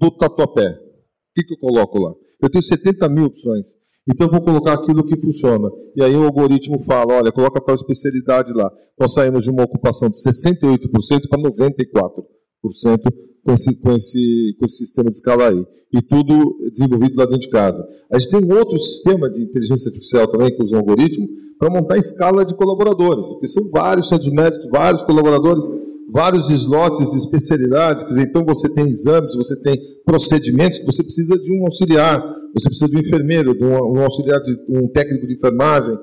do 0.00 0.10
Tatuapé. 0.10 0.68
O 0.68 1.34
que, 1.34 1.44
que 1.44 1.54
eu 1.54 1.58
coloco 1.58 1.98
lá? 1.98 2.12
Eu 2.42 2.50
tenho 2.50 2.62
70 2.62 3.08
mil 3.08 3.26
opções. 3.26 3.66
Então 4.08 4.28
eu 4.28 4.30
vou 4.30 4.40
colocar 4.40 4.74
aquilo 4.74 5.04
que 5.04 5.16
funciona. 5.16 5.68
E 5.96 6.02
aí 6.02 6.14
o 6.14 6.24
algoritmo 6.24 6.78
fala, 6.78 7.14
olha, 7.14 7.32
coloca 7.32 7.60
tal 7.60 7.74
especialidade 7.74 8.52
lá. 8.52 8.70
Nós 8.98 9.12
saímos 9.12 9.44
de 9.44 9.50
uma 9.50 9.64
ocupação 9.64 10.08
de 10.08 10.16
68% 10.16 11.28
para 11.28 11.42
94% 11.42 13.12
com 13.46 13.52
esse, 13.52 13.80
com, 13.80 13.92
esse, 13.92 14.56
com 14.58 14.64
esse 14.64 14.78
sistema 14.78 15.08
de 15.08 15.16
escala 15.16 15.48
aí. 15.48 15.64
E 15.94 16.02
tudo 16.02 16.58
desenvolvido 16.70 17.16
lá 17.16 17.24
dentro 17.24 17.40
de 17.40 17.48
casa. 17.48 17.86
A 18.12 18.18
gente 18.18 18.30
tem 18.30 18.44
um 18.44 18.58
outro 18.58 18.76
sistema 18.78 19.30
de 19.30 19.40
inteligência 19.40 19.88
artificial 19.88 20.26
também, 20.26 20.54
que 20.54 20.62
usa 20.62 20.74
um 20.74 20.80
algoritmo, 20.80 21.28
para 21.58 21.70
montar 21.70 21.96
escala 21.96 22.44
de 22.44 22.54
colaboradores. 22.56 23.28
Porque 23.30 23.46
são 23.46 23.70
vários 23.70 24.08
centros 24.08 24.30
médicos, 24.30 24.68
vários 24.68 25.02
colaboradores, 25.04 25.64
vários 26.10 26.50
slots 26.50 27.10
de 27.12 27.16
especialidades. 27.16 28.02
Quer 28.02 28.08
dizer, 28.08 28.22
então 28.22 28.44
você 28.44 28.68
tem 28.68 28.88
exames, 28.88 29.34
você 29.34 29.56
tem 29.62 29.80
procedimentos, 30.04 30.84
você 30.84 31.02
precisa 31.04 31.38
de 31.38 31.52
um 31.52 31.64
auxiliar, 31.64 32.20
você 32.52 32.68
precisa 32.68 32.90
de 32.90 32.96
um 32.96 33.00
enfermeiro, 33.00 33.56
de 33.56 33.64
um, 33.64 33.96
um 33.96 34.02
auxiliar, 34.02 34.40
de 34.42 34.56
um 34.68 34.88
técnico 34.88 35.26
de 35.26 35.34
enfermagem, 35.34 35.96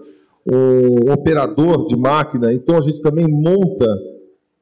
um 0.49 1.11
operador 1.11 1.85
de 1.87 1.95
máquina. 1.97 2.53
Então 2.53 2.77
a 2.77 2.81
gente 2.81 3.01
também 3.01 3.27
monta 3.27 3.85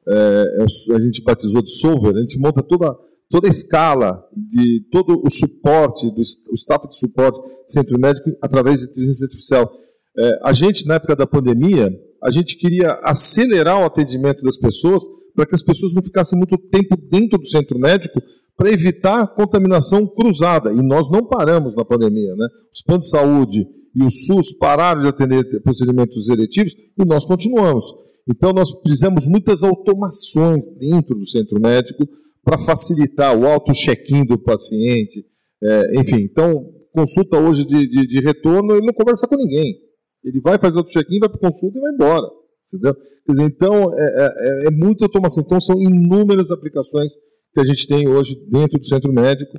é, 0.08 0.44
é 0.58 0.94
a 0.94 1.00
gente 1.00 1.22
batizou 1.22 1.62
de 1.62 1.70
solver, 1.70 2.16
a 2.16 2.20
gente 2.20 2.38
monta 2.38 2.62
toda, 2.62 2.94
toda 3.30 3.46
a 3.46 3.50
escala 3.50 4.22
de 4.36 4.84
todo 4.90 5.22
o 5.24 5.30
suporte, 5.30 6.10
do, 6.10 6.20
o 6.20 6.54
staff 6.54 6.88
de 6.88 6.98
suporte 6.98 7.38
do 7.40 7.70
centro 7.72 7.98
médico 7.98 8.30
através 8.40 8.80
de 8.80 8.86
inteligência 8.86 9.24
artificial. 9.24 9.72
É, 10.16 10.38
a 10.44 10.52
gente, 10.52 10.86
na 10.86 10.94
época 10.94 11.16
da 11.16 11.26
pandemia, 11.26 11.90
a 12.22 12.30
gente 12.30 12.56
queria 12.56 13.00
acelerar 13.02 13.80
o 13.80 13.84
atendimento 13.84 14.42
das 14.42 14.56
pessoas 14.56 15.04
para 15.34 15.46
que 15.46 15.54
as 15.54 15.62
pessoas 15.62 15.94
não 15.94 16.02
ficassem 16.02 16.38
muito 16.38 16.56
tempo 16.56 16.96
dentro 17.10 17.38
do 17.38 17.48
centro 17.48 17.78
médico 17.78 18.20
para 18.56 18.70
evitar 18.70 19.26
contaminação 19.34 20.06
cruzada. 20.06 20.72
E 20.72 20.82
nós 20.82 21.10
não 21.10 21.26
paramos 21.26 21.74
na 21.74 21.84
pandemia. 21.84 22.34
Né? 22.36 22.46
Os 22.72 22.82
planos 22.82 23.06
de 23.06 23.10
saúde 23.10 23.66
e 23.94 24.04
o 24.04 24.10
SUS 24.10 24.52
pararam 24.58 25.02
de 25.02 25.08
atender 25.08 25.62
procedimentos 25.62 26.28
eletivos 26.28 26.72
e 26.98 27.04
nós 27.04 27.24
continuamos. 27.24 27.84
Então, 28.28 28.52
nós 28.52 28.70
fizemos 28.86 29.26
muitas 29.26 29.62
automações 29.62 30.68
dentro 30.78 31.16
do 31.16 31.26
centro 31.26 31.60
médico 31.60 32.06
para 32.44 32.58
facilitar 32.58 33.38
o 33.38 33.46
auto-check-in 33.46 34.24
do 34.24 34.38
paciente. 34.38 35.24
É, 35.62 36.00
enfim, 36.00 36.22
então, 36.22 36.64
consulta 36.92 37.38
hoje 37.38 37.64
de, 37.64 37.88
de, 37.88 38.06
de, 38.06 38.20
retorno, 38.20 38.74
ele 38.74 38.86
não 38.86 38.94
conversa 38.94 39.26
com 39.26 39.36
ninguém. 39.36 39.76
Ele 40.24 40.40
vai 40.40 40.58
fazer 40.58 40.78
o 40.78 40.84
check-in, 40.84 41.18
vai 41.18 41.28
para 41.28 41.38
consulta 41.38 41.78
e 41.78 41.80
vai 41.80 41.92
embora. 41.92 42.26
Entendeu? 42.72 42.94
Quer 42.94 43.32
dizer, 43.32 43.44
então, 43.44 43.92
é, 43.96 44.64
é, 44.64 44.66
é 44.66 44.70
muita 44.70 45.04
automação. 45.04 45.42
Então, 45.44 45.60
são 45.60 45.80
inúmeras 45.80 46.50
aplicações 46.50 47.12
que 47.54 47.60
a 47.60 47.64
gente 47.64 47.86
tem 47.86 48.08
hoje 48.08 48.34
dentro 48.50 48.78
do 48.78 48.86
centro 48.86 49.12
médico. 49.12 49.58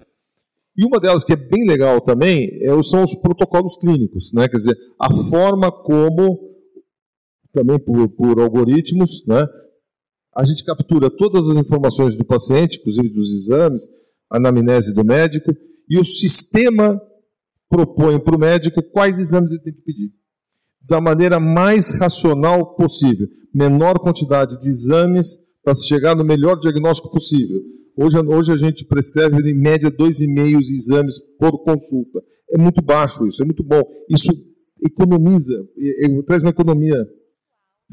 E 0.76 0.86
uma 0.86 1.00
delas 1.00 1.24
que 1.24 1.34
é 1.34 1.36
bem 1.36 1.68
legal 1.68 2.02
também 2.02 2.50
é, 2.62 2.84
são 2.84 3.04
os 3.04 3.14
protocolos 3.16 3.78
clínicos, 3.78 4.32
né? 4.34 4.48
quer 4.48 4.58
dizer, 4.58 4.78
a 5.00 5.14
forma 5.14 5.72
como, 5.72 6.40
também 7.54 7.80
por, 7.80 8.10
por 8.10 8.40
algoritmos, 8.40 9.24
né? 9.26 9.48
a 10.36 10.44
gente 10.44 10.64
captura 10.64 11.10
todas 11.10 11.48
as 11.48 11.58
informações 11.58 12.18
do 12.18 12.26
paciente, 12.26 12.80
inclusive 12.80 13.10
dos 13.10 13.30
exames, 13.32 13.84
a 14.30 14.38
anamnese 14.38 14.94
do 14.94 15.06
médico, 15.06 15.56
e 15.88 16.00
o 16.00 16.04
sistema 16.04 17.00
propõe 17.70 18.20
para 18.20 18.36
o 18.36 18.40
médico 18.40 18.82
quais 18.82 19.20
exames 19.20 19.52
ele 19.52 19.62
tem 19.62 19.74
que 19.74 19.82
pedir. 19.82 20.12
Da 20.82 21.00
maneira 21.00 21.40
mais 21.40 21.92
racional 22.00 22.76
possível. 22.76 23.28
Menor 23.54 24.00
quantidade 24.00 24.60
de 24.60 24.68
exames 24.68 25.38
para 25.64 25.76
chegar 25.76 26.16
no 26.16 26.26
melhor 26.26 26.58
diagnóstico 26.58 27.12
possível. 27.12 27.62
Hoje, 27.96 28.18
hoje 28.20 28.52
a 28.52 28.56
gente 28.56 28.86
prescreve 28.86 29.38
em 29.50 29.54
média 29.54 29.92
2,5 29.92 30.60
exames 30.72 31.20
por 31.40 31.64
consulta. 31.64 32.22
É 32.50 32.58
muito 32.58 32.82
baixo 32.82 33.26
isso, 33.28 33.42
é 33.42 33.46
muito 33.46 33.64
bom. 33.64 33.82
Isso 34.10 34.32
economiza, 34.84 35.54
traz 36.26 36.42
uma 36.42 36.50
economia. 36.50 37.08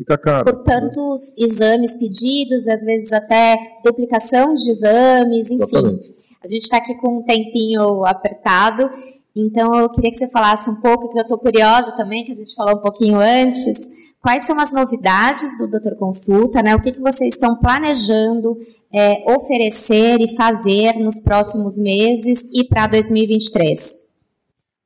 Fica 0.00 0.16
caro. 0.16 0.44
Por 0.44 0.62
tantos 0.62 1.36
exames 1.36 1.94
pedidos, 1.94 2.66
às 2.66 2.82
vezes 2.84 3.12
até 3.12 3.58
duplicação 3.84 4.54
de 4.54 4.70
exames, 4.70 5.50
enfim. 5.50 5.64
Exatamente. 5.64 6.10
A 6.42 6.48
gente 6.48 6.62
está 6.62 6.78
aqui 6.78 6.94
com 6.94 7.18
um 7.18 7.22
tempinho 7.22 8.06
apertado, 8.06 8.88
então 9.36 9.78
eu 9.78 9.90
queria 9.90 10.10
que 10.10 10.16
você 10.16 10.28
falasse 10.28 10.70
um 10.70 10.80
pouco, 10.80 11.12
que 11.12 11.18
eu 11.18 11.22
estou 11.22 11.36
curiosa 11.36 11.92
também, 11.92 12.24
que 12.24 12.32
a 12.32 12.34
gente 12.34 12.54
falou 12.54 12.76
um 12.76 12.80
pouquinho 12.80 13.18
antes, 13.18 14.10
Quais 14.20 14.44
são 14.44 14.60
as 14.60 14.70
novidades 14.70 15.56
do 15.58 15.70
Doutor 15.70 15.96
Consulta? 15.96 16.62
Né? 16.62 16.76
O 16.76 16.82
que, 16.82 16.92
que 16.92 17.00
vocês 17.00 17.32
estão 17.32 17.58
planejando 17.58 18.54
é, 18.92 19.24
oferecer 19.34 20.20
e 20.20 20.36
fazer 20.36 20.98
nos 20.98 21.18
próximos 21.18 21.78
meses 21.78 22.46
e 22.52 22.62
para 22.62 22.86
2023? 22.86 24.04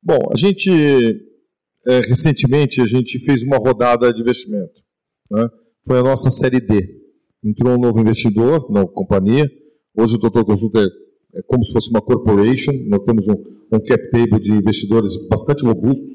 Bom, 0.01 0.19
a 0.31 0.37
gente 0.37 0.71
é, 1.85 1.99
recentemente 2.07 2.81
a 2.81 2.85
gente 2.85 3.19
fez 3.19 3.43
uma 3.43 3.57
rodada 3.57 4.13
de 4.13 4.21
investimento. 4.21 4.84
Né? 5.29 5.49
Foi 5.85 5.99
a 5.99 6.03
nossa 6.03 6.29
série 6.29 6.59
D. 6.59 7.01
Entrou 7.43 7.73
um 7.73 7.79
novo 7.79 7.99
investidor 7.99 8.71
na 8.71 8.85
companhia. 8.87 9.49
Hoje 9.95 10.15
o 10.15 10.19
Doutor 10.19 10.45
Consulta 10.45 10.79
é, 10.79 11.39
é 11.39 11.41
como 11.43 11.63
se 11.63 11.71
fosse 11.71 11.89
uma 11.89 12.01
corporation. 12.01 12.71
Nós 12.87 13.03
temos 13.03 13.27
um, 13.27 13.35
um 13.71 13.79
cap 13.79 14.09
table 14.09 14.39
de 14.39 14.51
investidores 14.51 15.15
bastante 15.27 15.63
robusto. 15.63 16.05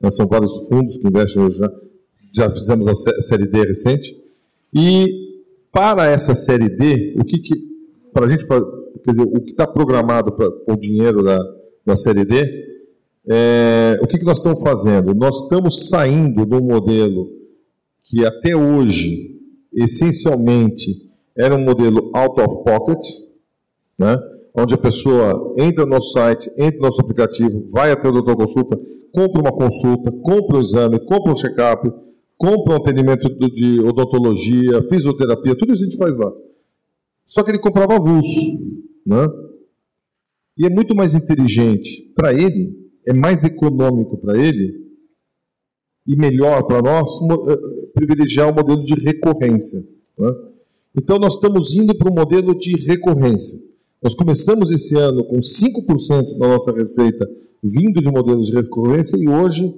Né? 0.00 0.10
São 0.10 0.26
vários 0.26 0.52
fundos 0.68 0.96
que 0.98 1.06
investem 1.06 1.42
hoje 1.42 1.58
já 2.34 2.50
fizemos 2.50 2.88
a 2.88 2.94
série 2.94 3.46
D 3.46 3.62
recente. 3.62 4.16
E 4.74 5.06
para 5.70 6.06
essa 6.06 6.34
série 6.34 6.68
D, 6.70 7.14
o 7.18 7.24
que, 7.24 7.38
que 7.38 7.54
para 8.12 8.26
a 8.26 8.28
gente 8.28 8.46
quer 8.46 9.10
dizer, 9.10 9.22
o 9.22 9.40
que 9.40 9.50
está 9.50 9.66
programado 9.66 10.32
para 10.32 10.48
o 10.68 10.76
dinheiro 10.76 11.22
da, 11.22 11.38
da 11.84 11.96
série 11.96 12.24
D, 12.24 12.42
é, 13.28 13.98
o 14.02 14.06
que, 14.06 14.18
que 14.18 14.24
nós 14.24 14.38
estamos 14.38 14.62
fazendo? 14.62 15.14
Nós 15.14 15.42
estamos 15.42 15.88
saindo 15.88 16.44
do 16.46 16.62
modelo 16.62 17.28
que 18.04 18.24
até 18.24 18.56
hoje, 18.56 19.40
essencialmente, 19.72 21.10
era 21.36 21.54
um 21.54 21.64
modelo 21.64 22.10
out 22.14 22.40
of 22.40 22.64
pocket, 22.64 23.00
né? 23.98 24.16
onde 24.54 24.74
a 24.74 24.78
pessoa 24.78 25.54
entra 25.58 25.84
no 25.84 25.92
nosso 25.92 26.12
site, 26.12 26.50
entra 26.58 26.76
no 26.76 26.82
nosso 26.82 27.00
aplicativo, 27.00 27.68
vai 27.70 27.90
até 27.90 28.08
o 28.08 28.12
doutor 28.12 28.36
consulta, 28.36 28.78
compra 29.12 29.40
uma 29.40 29.52
consulta, 29.52 30.12
compra 30.22 30.58
um 30.58 30.60
exame, 30.60 31.00
compra 31.06 31.32
um 31.32 31.34
check-up, 31.34 31.90
compra 32.36 32.74
um 32.74 32.76
atendimento 32.76 33.28
de 33.50 33.80
odontologia, 33.80 34.82
fisioterapia, 34.88 35.56
tudo 35.56 35.72
isso 35.72 35.82
a 35.82 35.86
gente 35.86 35.96
faz 35.96 36.18
lá. 36.18 36.30
Só 37.26 37.42
que 37.42 37.50
ele 37.50 37.58
comprava 37.58 37.96
avulso, 37.96 38.40
né? 39.06 39.26
E 40.58 40.66
é 40.66 40.70
muito 40.70 40.94
mais 40.94 41.14
inteligente 41.14 42.12
para 42.14 42.34
ele, 42.34 42.76
é 43.06 43.14
mais 43.14 43.42
econômico 43.42 44.18
para 44.18 44.38
ele 44.38 44.82
e 46.06 46.14
melhor 46.16 46.64
para 46.64 46.82
nós 46.82 47.08
eh, 47.48 47.58
privilegiar 47.94 48.50
o 48.50 48.54
modelo 48.54 48.82
de 48.82 48.94
recorrência. 48.94 49.84
Né? 50.18 50.34
Então 50.96 51.18
nós 51.18 51.34
estamos 51.34 51.74
indo 51.74 51.94
para 51.94 52.10
um 52.10 52.14
modelo 52.14 52.56
de 52.56 52.76
recorrência. 52.86 53.58
Nós 54.02 54.14
começamos 54.14 54.70
esse 54.70 54.96
ano 54.96 55.24
com 55.24 55.38
5% 55.38 56.38
da 56.38 56.48
nossa 56.48 56.72
receita 56.72 57.28
vindo 57.62 58.00
de 58.00 58.10
modelos 58.10 58.48
de 58.48 58.54
recorrência 58.54 59.16
e 59.16 59.28
hoje 59.28 59.72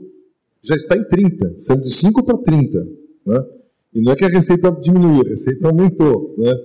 já 0.63 0.75
está 0.75 0.97
em 0.97 1.05
30, 1.05 1.57
são 1.59 1.77
de 1.77 1.91
5 1.91 2.25
para 2.25 2.39
30. 2.39 2.89
Né? 3.27 3.45
E 3.95 4.01
não 4.01 4.13
é 4.13 4.17
que 4.17 4.25
a 4.25 4.29
receita 4.29 4.71
diminuiu, 4.73 5.23
a 5.27 5.29
receita 5.29 5.69
aumentou. 5.69 6.35
Né? 6.39 6.59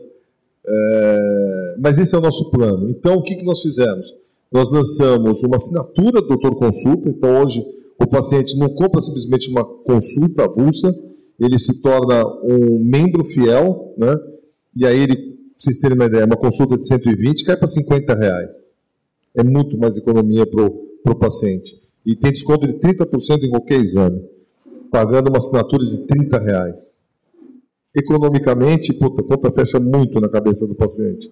É, 0.66 1.76
mas 1.80 1.98
esse 1.98 2.16
é 2.16 2.18
o 2.18 2.22
nosso 2.22 2.50
plano. 2.50 2.90
Então, 2.90 3.16
o 3.16 3.22
que, 3.22 3.36
que 3.36 3.46
nós 3.46 3.62
fizemos? 3.62 4.14
Nós 4.52 4.72
lançamos 4.72 5.44
uma 5.44 5.58
assinatura 5.58 6.22
do 6.22 6.28
doutor 6.28 6.56
consulta, 6.56 7.10
então 7.10 7.42
hoje 7.42 7.64
o 8.00 8.08
paciente 8.08 8.58
não 8.58 8.70
compra 8.70 9.02
simplesmente 9.02 9.50
uma 9.52 9.64
consulta 9.64 10.46
avulsa, 10.46 10.94
ele 11.40 11.58
se 11.58 11.82
torna 11.82 12.26
um 12.44 12.84
membro 12.84 13.24
fiel, 13.24 13.94
né? 13.98 14.16
e 14.76 14.86
aí 14.86 15.00
ele, 15.00 15.16
para 15.16 15.36
vocês 15.58 15.80
terem 15.80 15.96
uma 15.96 16.06
ideia, 16.06 16.26
uma 16.26 16.38
consulta 16.38 16.78
de 16.78 16.86
120 16.86 17.44
cai 17.44 17.58
para 17.58 17.68
50 17.68 18.16
reais. 18.16 18.50
É 19.36 19.44
muito 19.44 19.78
mais 19.78 19.96
economia 19.98 20.46
para 20.46 20.66
o 20.66 21.16
paciente 21.16 21.80
e 22.06 22.16
tem 22.16 22.32
desconto 22.32 22.68
de 22.68 22.74
30% 22.74 23.44
em 23.44 23.50
qualquer 23.50 23.80
exame, 23.80 24.22
pagando 24.92 25.30
uma 25.30 25.38
assinatura 25.38 25.86
de 25.86 26.00
30 26.08 26.40
reais. 26.40 26.98
Economicamente, 27.96 28.94
puta, 28.94 29.22
conta 29.24 29.52
fecha 29.52 29.80
muito 29.80 30.20
na 30.20 30.30
cabeça 30.30 30.66
do 30.68 30.76
paciente. 30.76 31.30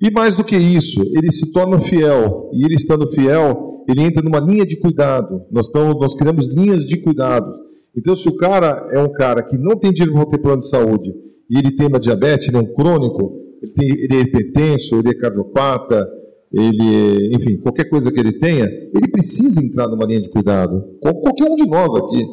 E 0.00 0.10
mais 0.10 0.34
do 0.34 0.44
que 0.44 0.56
isso, 0.56 1.00
ele 1.16 1.30
se 1.32 1.52
torna 1.52 1.78
fiel. 1.78 2.50
E 2.52 2.64
ele 2.64 2.74
estando 2.74 3.06
fiel, 3.06 3.84
ele 3.88 4.02
entra 4.02 4.22
numa 4.22 4.40
linha 4.40 4.66
de 4.66 4.76
cuidado. 4.76 5.42
Nós, 5.50 5.66
estamos, 5.66 5.94
nós 5.98 6.14
criamos 6.14 6.48
linhas 6.48 6.84
de 6.84 6.98
cuidado. 6.98 7.63
Então, 7.96 8.16
se 8.16 8.28
o 8.28 8.36
cara 8.36 8.88
é 8.92 8.98
um 8.98 9.12
cara 9.12 9.42
que 9.42 9.56
não 9.56 9.76
tem 9.76 9.92
dinheiro 9.92 10.14
para 10.14 10.26
ter 10.26 10.38
plano 10.38 10.60
de 10.60 10.68
saúde 10.68 11.14
e 11.48 11.58
ele 11.58 11.74
tem 11.74 11.86
uma 11.86 12.00
diabetes, 12.00 12.48
ele 12.48 12.56
é 12.56 12.60
um 12.60 12.74
crônico, 12.74 13.32
ele, 13.62 13.72
tem, 13.72 13.88
ele 13.90 14.16
é 14.16 14.20
hipertenso, 14.20 14.96
ele 14.96 15.10
é 15.10 15.14
cardiopata, 15.14 16.06
ele, 16.52 17.34
enfim, 17.34 17.56
qualquer 17.56 17.88
coisa 17.88 18.12
que 18.12 18.20
ele 18.20 18.32
tenha, 18.32 18.64
ele 18.64 19.08
precisa 19.10 19.60
entrar 19.60 19.88
numa 19.88 20.04
linha 20.04 20.20
de 20.20 20.30
cuidado. 20.30 20.82
Qualquer 21.00 21.50
um 21.50 21.56
de 21.56 21.66
nós 21.66 21.94
aqui. 21.94 22.24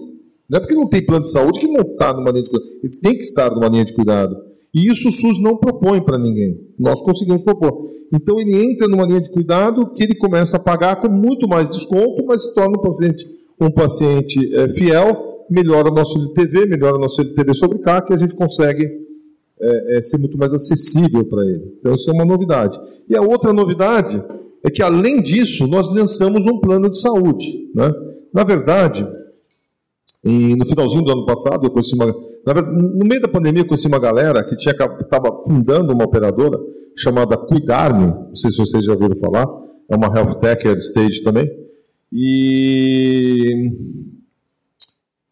Não 0.50 0.58
é 0.58 0.60
porque 0.60 0.76
não 0.76 0.88
tem 0.88 1.06
plano 1.06 1.24
de 1.24 1.32
saúde 1.32 1.60
que 1.60 1.68
não 1.68 1.82
está 1.82 2.14
numa 2.14 2.30
linha 2.30 2.44
de 2.44 2.50
cuidado. 2.50 2.72
Ele 2.84 2.98
tem 2.98 3.14
que 3.16 3.24
estar 3.24 3.50
numa 3.50 3.68
linha 3.68 3.86
de 3.86 3.94
cuidado. 3.94 4.36
E 4.74 4.92
isso 4.92 5.10
o 5.10 5.12
SUS 5.12 5.42
não 5.42 5.58
propõe 5.58 6.02
para 6.02 6.18
ninguém. 6.18 6.56
Nós 6.78 7.02
conseguimos 7.02 7.42
propor. 7.42 7.90
Então 8.14 8.40
ele 8.40 8.56
entra 8.56 8.88
numa 8.88 9.06
linha 9.06 9.22
de 9.22 9.32
cuidado 9.32 9.92
que 9.92 10.04
ele 10.04 10.16
começa 10.16 10.58
a 10.58 10.60
pagar 10.60 10.98
com 10.98 11.10
muito 11.10 11.48
mais 11.48 11.70
desconto, 11.70 12.26
mas 12.26 12.44
se 12.44 12.54
torna 12.54 12.78
um 12.78 12.82
paciente, 12.82 13.26
um 13.60 13.72
paciente 13.72 14.56
é, 14.56 14.70
fiel, 14.70 15.31
melhora 15.52 15.90
o 15.90 15.94
nosso 15.94 16.18
LTV, 16.18 16.66
melhora 16.66 16.96
o 16.96 17.00
nosso 17.00 17.20
LTV 17.20 17.54
sobre 17.54 17.80
CAC 17.80 18.10
e 18.10 18.14
a 18.14 18.18
gente 18.18 18.34
consegue 18.34 18.90
é, 19.60 19.98
é, 19.98 20.02
ser 20.02 20.18
muito 20.18 20.38
mais 20.38 20.54
acessível 20.54 21.26
para 21.26 21.44
ele. 21.46 21.76
Então, 21.80 21.94
isso 21.94 22.10
é 22.10 22.14
uma 22.14 22.26
novidade. 22.26 22.80
E 23.10 23.16
a 23.16 23.22
outra 23.22 23.52
novidade 23.52 24.24
é 24.64 24.72
que, 24.72 24.82
além 24.82 25.22
disso, 25.22 25.68
nós 25.68 25.94
lançamos 25.94 26.48
um 26.48 26.60
plano 26.60 26.90
de 26.90 27.00
saúde. 27.00 27.46
Né? 27.76 27.94
Na 28.34 28.44
verdade, 28.44 29.06
no 30.24 30.66
finalzinho 30.66 31.04
do 31.04 31.12
ano 31.12 31.26
passado, 31.26 31.66
eu 31.66 31.72
conheci 31.72 31.96
uma. 31.96 32.06
Verdade, 32.46 32.72
no 32.72 33.06
meio 33.06 33.22
da 33.22 33.28
pandemia, 33.28 33.62
eu 33.62 33.68
conheci 33.68 33.88
uma 33.88 34.00
galera 34.00 34.44
que 34.44 34.56
estava 34.56 35.44
fundando 35.46 35.94
uma 35.94 36.06
operadora 36.06 36.58
chamada 36.96 37.38
Cuidar-me. 37.38 38.08
Não 38.08 38.36
sei 38.36 38.52
se 38.52 38.58
vocês 38.58 38.86
já 38.86 38.94
ouviram 38.94 39.16
falar. 39.18 39.48
É 39.90 39.96
uma 39.96 40.08
health 40.08 40.40
tech 40.40 40.66
early 40.66 40.80
stage 40.80 41.22
também. 41.24 41.50
E 42.14 43.70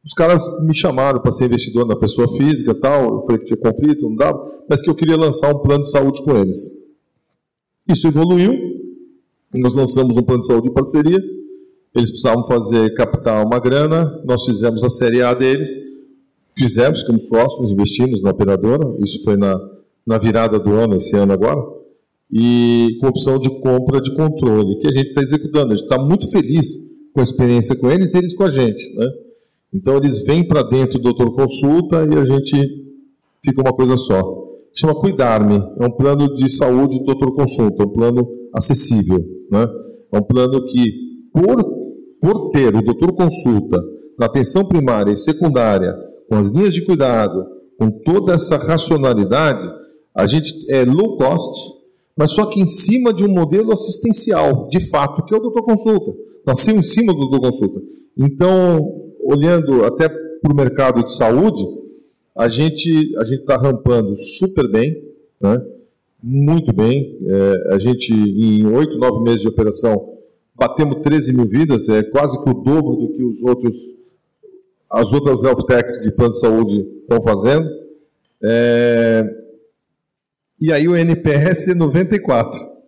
os 0.10 0.14
caras 0.16 0.44
me 0.66 0.74
chamaram 0.74 1.22
para 1.22 1.32
ser 1.32 1.46
investidor 1.46 1.86
na 1.86 1.96
pessoa 1.96 2.28
física 2.36 2.74
tal. 2.74 3.14
Eu 3.14 3.22
falei 3.22 3.38
que 3.38 3.46
tinha 3.46 3.58
conflito, 3.58 4.10
não 4.10 4.16
dava, 4.16 4.44
mas 4.68 4.82
que 4.82 4.90
eu 4.90 4.96
queria 4.96 5.16
lançar 5.16 5.54
um 5.54 5.60
plano 5.60 5.84
de 5.84 5.92
saúde 5.92 6.24
com 6.24 6.36
eles. 6.36 6.58
Isso 7.88 8.08
evoluiu. 8.08 8.56
Nós 9.54 9.76
lançamos 9.76 10.18
um 10.18 10.24
plano 10.24 10.40
de 10.40 10.48
saúde 10.48 10.68
de 10.68 10.74
parceria. 10.74 11.20
Eles 11.96 12.10
precisavam 12.10 12.44
fazer, 12.48 12.92
captar 12.96 13.46
uma 13.46 13.60
grana. 13.60 14.20
Nós 14.26 14.46
fizemos 14.46 14.84
a 14.84 14.90
série 14.90 15.22
A 15.22 15.32
deles. 15.36 15.70
Fizemos 16.58 17.04
como 17.04 17.20
sócios, 17.20 17.70
investimos 17.70 18.24
na 18.24 18.32
operadora. 18.32 18.96
Isso 18.98 19.24
foi 19.24 19.38
na, 19.38 19.60
na 20.08 20.18
virada 20.18 20.60
do 20.60 20.74
ano, 20.74 20.96
esse 20.96 21.16
ano 21.16 21.34
agora. 21.34 21.62
E 22.34 22.98
com 23.00 23.10
opção 23.10 23.38
de 23.38 23.62
compra 23.62 24.02
de 24.02 24.12
controle, 24.16 24.76
que 24.80 24.88
a 24.88 24.92
gente 24.92 25.10
está 25.10 25.22
executando. 25.22 25.72
A 25.72 25.76
gente 25.76 25.84
está 25.84 26.04
muito 26.04 26.32
feliz 26.32 26.66
com 27.14 27.20
a 27.20 27.24
experiência 27.24 27.76
com 27.76 27.92
eles 27.92 28.16
e 28.16 28.18
eles 28.18 28.34
com 28.34 28.44
a 28.44 28.50
gente. 28.50 28.92
Né? 28.96 29.29
Então 29.74 29.98
eles 29.98 30.26
vêm 30.26 30.48
para 30.48 30.64
dentro 30.64 31.00
do 31.00 31.14
doutor 31.14 31.34
consulta 31.36 32.08
e 32.12 32.18
a 32.18 32.26
gente 32.26 32.86
fica 33.44 33.62
uma 33.62 33.74
coisa 33.74 33.96
só. 33.98 34.22
Chama 34.74 34.96
Cuidar-me, 34.96 35.56
é 35.80 35.86
um 35.86 35.92
plano 35.92 36.34
de 36.34 36.50
saúde 36.50 37.00
do 37.00 37.06
doutor 37.06 37.34
consulta, 37.34 37.84
um 37.84 37.90
plano 37.90 38.28
acessível. 38.54 39.20
Né? 39.52 39.68
É 40.12 40.18
um 40.18 40.24
plano 40.24 40.64
que, 40.64 40.94
por, 41.34 41.64
por 42.22 42.52
ter 42.52 42.76
o 42.76 42.82
doutor 42.82 43.14
consulta 43.14 43.84
na 44.18 44.26
atenção 44.26 44.66
primária 44.66 45.12
e 45.12 45.18
secundária, 45.18 45.96
com 46.28 46.36
as 46.36 46.50
linhas 46.50 46.74
de 46.74 46.86
cuidado, 46.86 47.46
com 47.78 47.90
toda 47.90 48.34
essa 48.34 48.58
racionalidade, 48.58 49.70
a 50.14 50.26
gente 50.26 50.54
é 50.70 50.84
low 50.84 51.16
cost, 51.16 51.74
mas 52.18 52.32
só 52.32 52.46
que 52.46 52.60
em 52.60 52.68
cima 52.68 53.14
de 53.14 53.24
um 53.24 53.30
modelo 53.30 53.72
assistencial, 53.72 54.68
de 54.68 54.82
fato, 54.90 55.24
que 55.24 55.34
é 55.34 55.38
o 55.38 55.42
doutor 55.42 55.64
consulta. 55.64 56.12
Nasceu 56.46 56.76
em 56.76 56.84
cima 56.84 57.14
do 57.14 57.20
doutor 57.20 57.52
consulta. 57.52 57.82
Então, 58.18 59.09
olhando 59.30 59.86
até 59.86 60.10
para 60.10 60.52
o 60.52 60.56
mercado 60.56 61.04
de 61.04 61.12
saúde, 61.12 61.64
a 62.36 62.48
gente 62.48 63.16
a 63.18 63.24
gente 63.24 63.42
está 63.42 63.58
rampando 63.58 64.18
super 64.18 64.70
bem, 64.72 64.96
né? 65.40 65.62
muito 66.22 66.74
bem. 66.74 67.18
É, 67.28 67.76
a 67.76 67.80
gente, 67.80 68.12
em 68.12 68.66
oito, 68.66 68.98
nove 68.98 69.24
meses 69.24 69.42
de 69.42 69.48
operação, 69.48 70.18
batemos 70.56 71.02
13 71.02 71.34
mil 71.34 71.46
vidas, 71.46 71.88
é 71.90 72.02
quase 72.04 72.44
que 72.44 72.50
o 72.50 72.54
dobro 72.54 72.96
do 72.96 73.14
que 73.14 73.24
os 73.24 73.42
outros, 73.44 73.76
as 74.92 75.14
outras 75.14 75.44
health 75.44 75.64
techs 75.66 76.04
de 76.04 76.16
plano 76.16 76.32
de 76.32 76.40
saúde 76.40 76.88
estão 77.02 77.22
fazendo. 77.22 77.70
É, 78.44 79.24
e 80.60 80.74
aí 80.74 80.88
o 80.88 80.96
NPS 80.96 81.70
é 81.70 81.76
94 81.76 82.79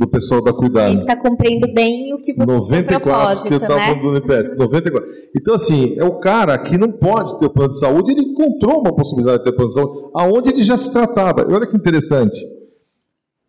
do 0.00 0.08
pessoal 0.08 0.42
da 0.42 0.50
Cuidado. 0.50 1.00
Está 1.00 1.14
cumprindo 1.14 1.70
bem 1.74 2.14
o 2.14 2.18
que 2.18 2.32
você 2.32 2.50
94 2.50 3.42
que 3.42 3.52
eu 3.52 3.58
estava 3.58 3.74
né? 3.74 3.86
falando 3.86 4.00
do 4.00 4.16
NPS, 4.16 4.56
94. 4.56 5.10
Então 5.36 5.54
assim, 5.54 5.98
é 5.98 6.04
o 6.04 6.18
cara 6.18 6.56
que 6.56 6.78
não 6.78 6.90
pode 6.90 7.38
ter 7.38 7.44
o 7.44 7.50
plano 7.50 7.68
de 7.68 7.78
saúde, 7.78 8.12
ele 8.12 8.22
encontrou 8.22 8.80
uma 8.80 8.94
possibilidade 8.94 9.38
de 9.38 9.44
ter 9.44 9.52
plano 9.52 9.68
de 9.68 9.74
saúde, 9.74 10.10
aonde 10.14 10.48
ele 10.48 10.62
já 10.62 10.78
se 10.78 10.90
tratava. 10.90 11.42
E 11.42 11.52
olha 11.52 11.66
que 11.66 11.76
interessante. 11.76 12.34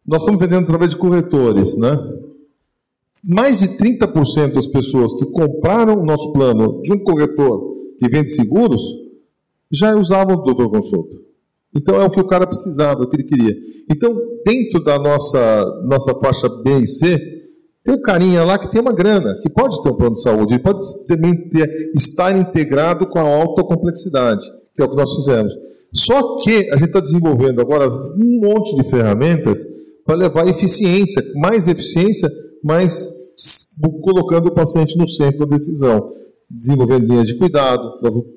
Nós 0.05 0.23
estamos 0.23 0.41
vendendo 0.41 0.63
através 0.63 0.91
de 0.91 0.97
corretores, 0.97 1.77
né? 1.77 1.97
Mais 3.23 3.59
de 3.59 3.69
30% 3.77 4.53
das 4.53 4.67
pessoas 4.67 5.13
que 5.13 5.31
compraram 5.31 6.01
o 6.01 6.05
nosso 6.05 6.33
plano 6.33 6.81
de 6.81 6.91
um 6.91 7.01
corretor 7.01 7.77
que 7.97 8.09
vende 8.09 8.29
seguros 8.29 8.81
já 9.71 9.95
usavam 9.95 10.35
o 10.35 10.43
doutor 10.43 10.69
consulta. 10.69 11.15
Então 11.75 12.01
é 12.01 12.05
o 12.05 12.09
que 12.09 12.19
o 12.19 12.27
cara 12.27 12.45
precisava, 12.45 13.01
é 13.01 13.05
o 13.05 13.09
que 13.09 13.15
ele 13.15 13.27
queria. 13.27 13.55
Então, 13.89 14.15
dentro 14.45 14.83
da 14.83 14.99
nossa, 14.99 15.81
nossa 15.85 16.13
faixa 16.15 16.49
B 16.63 16.79
e 16.79 16.87
C, 16.87 17.17
tem 17.83 17.95
um 17.95 18.01
carinha 18.01 18.43
lá 18.43 18.59
que 18.59 18.71
tem 18.71 18.79
uma 18.79 18.93
grana, 18.93 19.37
que 19.41 19.49
pode 19.49 19.81
ter 19.81 19.89
um 19.89 19.95
plano 19.95 20.13
de 20.13 20.21
saúde, 20.21 20.53
ele 20.53 20.63
pode 20.63 20.79
também 21.07 21.49
ter, 21.49 21.91
estar 21.95 22.37
integrado 22.37 23.07
com 23.07 23.19
a 23.19 23.23
alta 23.23 23.63
complexidade, 23.63 24.45
que 24.75 24.81
é 24.81 24.85
o 24.85 24.89
que 24.89 24.95
nós 24.95 25.15
fizemos. 25.15 25.51
Só 25.93 26.37
que 26.37 26.69
a 26.71 26.75
gente 26.75 26.85
está 26.85 26.99
desenvolvendo 26.99 27.59
agora 27.59 27.89
um 27.89 28.39
monte 28.39 28.75
de 28.75 28.83
ferramentas 28.83 29.59
para 30.05 30.15
levar 30.15 30.47
eficiência, 30.47 31.21
mais 31.35 31.67
eficiência, 31.67 32.29
mas 32.63 33.09
colocando 34.01 34.47
o 34.47 34.53
paciente 34.53 34.97
no 34.97 35.07
centro 35.07 35.39
da 35.39 35.55
decisão. 35.55 36.11
Desenvolvendo 36.49 37.07
linhas 37.07 37.27
de 37.27 37.37
cuidado, 37.37 37.81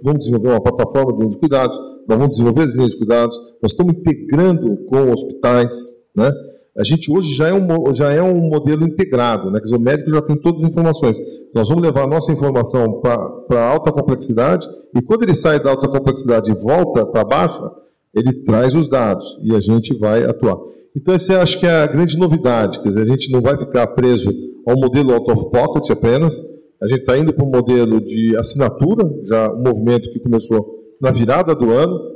vamos 0.02 0.20
desenvolver 0.20 0.50
uma 0.50 0.62
plataforma 0.62 1.12
de 1.12 1.18
linhas 1.18 1.34
de 1.34 1.40
cuidado, 1.40 1.72
nós 2.08 2.18
vamos 2.18 2.36
desenvolver 2.36 2.62
as 2.62 2.74
linhas 2.74 2.92
de 2.92 2.98
cuidados, 2.98 3.36
nós 3.62 3.72
estamos 3.72 3.94
integrando 3.94 4.76
com 4.86 5.10
hospitais, 5.10 5.72
né? 6.14 6.30
A 6.76 6.82
gente 6.82 7.10
hoje 7.10 7.32
já 7.32 7.48
é 7.48 7.54
um, 7.54 7.94
já 7.94 8.12
é 8.12 8.20
um 8.20 8.48
modelo 8.48 8.84
integrado, 8.84 9.48
né? 9.48 9.60
Quer 9.60 9.64
dizer, 9.64 9.76
o 9.76 9.80
médico 9.80 10.10
já 10.10 10.20
tem 10.20 10.36
todas 10.36 10.64
as 10.64 10.70
informações. 10.70 11.16
Nós 11.54 11.68
vamos 11.68 11.84
levar 11.84 12.02
a 12.02 12.06
nossa 12.06 12.32
informação 12.32 13.00
para 13.00 13.68
alta 13.68 13.92
complexidade 13.92 14.68
e 14.94 15.00
quando 15.02 15.22
ele 15.22 15.34
sai 15.34 15.60
da 15.60 15.70
alta 15.70 15.86
complexidade 15.86 16.50
e 16.50 16.54
volta 16.54 17.06
para 17.06 17.24
baixa, 17.24 17.70
ele 18.12 18.42
traz 18.42 18.74
os 18.74 18.88
dados 18.88 19.24
e 19.42 19.54
a 19.54 19.60
gente 19.60 19.94
vai 19.94 20.24
atuar. 20.24 20.56
Então, 20.96 21.14
essa 21.14 21.40
acho 21.40 21.58
que 21.58 21.66
é 21.66 21.82
a 21.82 21.86
grande 21.86 22.16
novidade. 22.18 22.80
Quer 22.80 22.88
dizer, 22.88 23.02
a 23.02 23.06
gente 23.06 23.30
não 23.30 23.40
vai 23.40 23.56
ficar 23.56 23.86
preso 23.88 24.30
ao 24.66 24.76
modelo 24.76 25.12
out 25.12 25.30
of 25.30 25.50
pocket 25.50 25.90
apenas. 25.90 26.40
A 26.80 26.86
gente 26.86 27.00
está 27.00 27.16
indo 27.16 27.32
para 27.32 27.44
um 27.44 27.50
modelo 27.50 28.00
de 28.00 28.36
assinatura, 28.36 29.08
já 29.24 29.52
um 29.52 29.62
movimento 29.62 30.08
que 30.10 30.20
começou 30.20 30.83
na 31.00 31.10
virada 31.10 31.54
do 31.54 31.70
ano, 31.70 32.14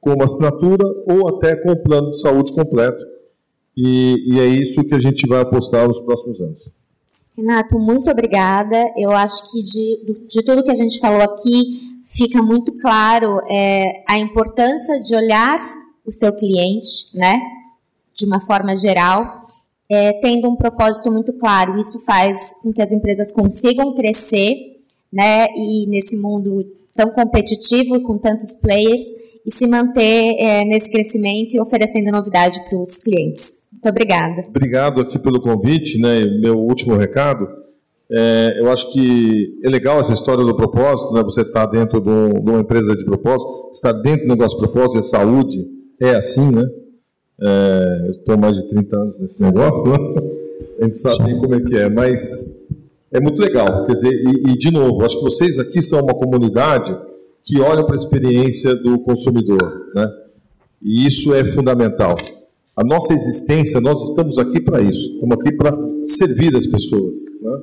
com 0.00 0.14
uma 0.14 0.24
assinatura 0.24 0.84
ou 1.06 1.28
até 1.28 1.56
com 1.56 1.72
o 1.72 1.82
plano 1.82 2.10
de 2.10 2.20
saúde 2.20 2.52
completo. 2.52 3.04
E, 3.76 4.34
e 4.34 4.40
é 4.40 4.46
isso 4.46 4.82
que 4.84 4.94
a 4.94 5.00
gente 5.00 5.26
vai 5.26 5.40
apostar 5.40 5.86
nos 5.86 6.00
próximos 6.00 6.40
anos. 6.40 6.62
Renato, 7.36 7.78
muito 7.78 8.10
obrigada. 8.10 8.76
Eu 8.96 9.10
acho 9.12 9.50
que 9.50 9.62
de, 9.62 10.26
de 10.28 10.44
tudo 10.44 10.62
que 10.62 10.70
a 10.70 10.74
gente 10.74 10.98
falou 10.98 11.22
aqui, 11.22 11.90
fica 12.10 12.42
muito 12.42 12.76
claro 12.78 13.40
é, 13.48 14.02
a 14.06 14.18
importância 14.18 15.00
de 15.00 15.14
olhar 15.14 15.60
o 16.04 16.10
seu 16.10 16.32
cliente, 16.36 17.08
né, 17.14 17.40
de 18.14 18.26
uma 18.26 18.40
forma 18.40 18.76
geral, 18.76 19.40
é, 19.88 20.12
tendo 20.14 20.48
um 20.48 20.56
propósito 20.56 21.10
muito 21.10 21.32
claro. 21.34 21.78
Isso 21.78 22.00
faz 22.00 22.52
com 22.62 22.72
que 22.72 22.82
as 22.82 22.90
empresas 22.90 23.32
consigam 23.32 23.94
crescer, 23.94 24.80
né, 25.12 25.46
e 25.56 25.86
nesse 25.86 26.16
mundo 26.16 26.66
tão 26.94 27.10
competitivo 27.12 27.96
e 27.96 28.02
com 28.02 28.18
tantos 28.18 28.54
players 28.54 29.02
e 29.44 29.50
se 29.50 29.66
manter 29.66 30.36
é, 30.38 30.64
nesse 30.64 30.90
crescimento 30.90 31.54
e 31.54 31.60
oferecendo 31.60 32.10
novidade 32.10 32.62
para 32.68 32.78
os 32.78 32.96
clientes. 32.98 33.64
Muito 33.72 33.88
obrigada. 33.88 34.44
Obrigado 34.48 35.00
aqui 35.00 35.18
pelo 35.18 35.40
convite, 35.40 35.98
né? 36.00 36.24
Meu 36.40 36.58
último 36.58 36.96
recado. 36.96 37.48
É, 38.12 38.56
eu 38.58 38.70
acho 38.70 38.92
que 38.92 39.58
é 39.62 39.68
legal 39.68 40.00
essa 40.00 40.12
história 40.12 40.44
do 40.44 40.54
propósito, 40.56 41.12
né? 41.12 41.22
Você 41.22 41.42
está 41.42 41.64
dentro 41.64 42.00
de, 42.00 42.08
um, 42.08 42.32
de, 42.34 42.50
uma 42.50 42.60
empresa 42.60 42.96
de 42.96 43.04
propósito, 43.04 43.70
está 43.72 43.92
dentro 43.92 44.26
do 44.26 44.28
negócio 44.28 44.58
de 44.58 44.64
propósito, 44.64 44.98
e 44.98 45.00
a 45.00 45.02
saúde 45.04 45.66
é 46.00 46.16
assim, 46.16 46.50
né? 46.50 46.66
É, 47.40 48.06
eu 48.06 48.10
estou 48.12 48.36
mais 48.36 48.56
de 48.56 48.68
30 48.68 48.96
anos 48.96 49.18
nesse 49.18 49.40
negócio, 49.40 49.90
né? 49.90 49.98
A 50.80 50.84
gente 50.84 50.96
sabe 50.96 51.24
bem 51.24 51.38
como 51.38 51.54
é 51.54 51.60
que 51.60 51.76
é, 51.76 51.88
mas 51.88 52.59
é 53.12 53.20
muito 53.20 53.40
legal. 53.40 53.84
Quer 53.86 53.92
dizer, 53.92 54.12
e, 54.12 54.52
e, 54.52 54.56
de 54.56 54.70
novo, 54.70 55.04
acho 55.04 55.16
que 55.18 55.24
vocês 55.24 55.58
aqui 55.58 55.82
são 55.82 56.00
uma 56.00 56.14
comunidade 56.14 56.96
que 57.44 57.60
olham 57.60 57.84
para 57.84 57.94
a 57.94 57.96
experiência 57.96 58.74
do 58.76 59.00
consumidor, 59.00 59.90
né? 59.94 60.08
E 60.82 61.06
isso 61.06 61.34
é 61.34 61.44
fundamental. 61.44 62.16
A 62.76 62.84
nossa 62.84 63.12
existência, 63.12 63.80
nós 63.80 64.00
estamos 64.02 64.38
aqui 64.38 64.60
para 64.60 64.80
isso. 64.80 65.14
Estamos 65.14 65.36
aqui 65.38 65.52
para 65.52 65.76
servir 66.04 66.56
as 66.56 66.66
pessoas, 66.66 67.16
né? 67.42 67.58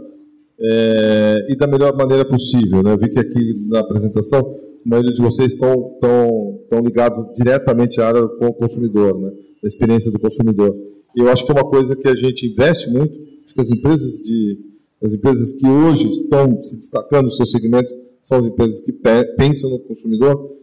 É, 0.59 1.47
e 1.49 1.55
da 1.55 1.67
melhor 1.67 1.95
maneira 1.95 2.25
possível. 2.25 2.83
Né? 2.83 2.91
Eu 2.91 2.97
vi 2.97 3.09
que 3.09 3.19
aqui 3.19 3.67
na 3.69 3.79
apresentação, 3.79 4.39
a 4.39 4.89
maioria 4.89 5.13
de 5.13 5.21
vocês 5.21 5.53
estão, 5.53 5.93
estão, 5.93 6.59
estão 6.63 6.79
ligados 6.81 7.17
diretamente 7.35 8.01
à 8.01 8.07
área 8.07 8.21
do 8.21 8.53
consumidor, 8.53 9.19
né? 9.19 9.29
da 9.61 9.67
experiência 9.67 10.11
do 10.11 10.19
consumidor. 10.19 10.75
E 11.15 11.21
eu 11.21 11.29
acho 11.29 11.45
que 11.45 11.51
é 11.51 11.55
uma 11.55 11.69
coisa 11.69 11.95
que 11.95 12.07
a 12.07 12.15
gente 12.15 12.47
investe 12.47 12.89
muito, 12.91 13.13
que 13.13 13.61
as 13.61 13.69
empresas 13.69 14.13
de 14.23 14.57
as 15.01 15.13
empresas 15.13 15.53
que 15.53 15.67
hoje 15.67 16.07
estão 16.07 16.63
se 16.63 16.75
destacando 16.75 17.25
nos 17.25 17.37
seus 17.37 17.51
segmentos 17.51 17.93
são 18.21 18.37
as 18.37 18.45
empresas 18.45 18.81
que 18.81 18.91
pensam 19.37 19.69
no 19.69 19.79
consumidor, 19.79 20.57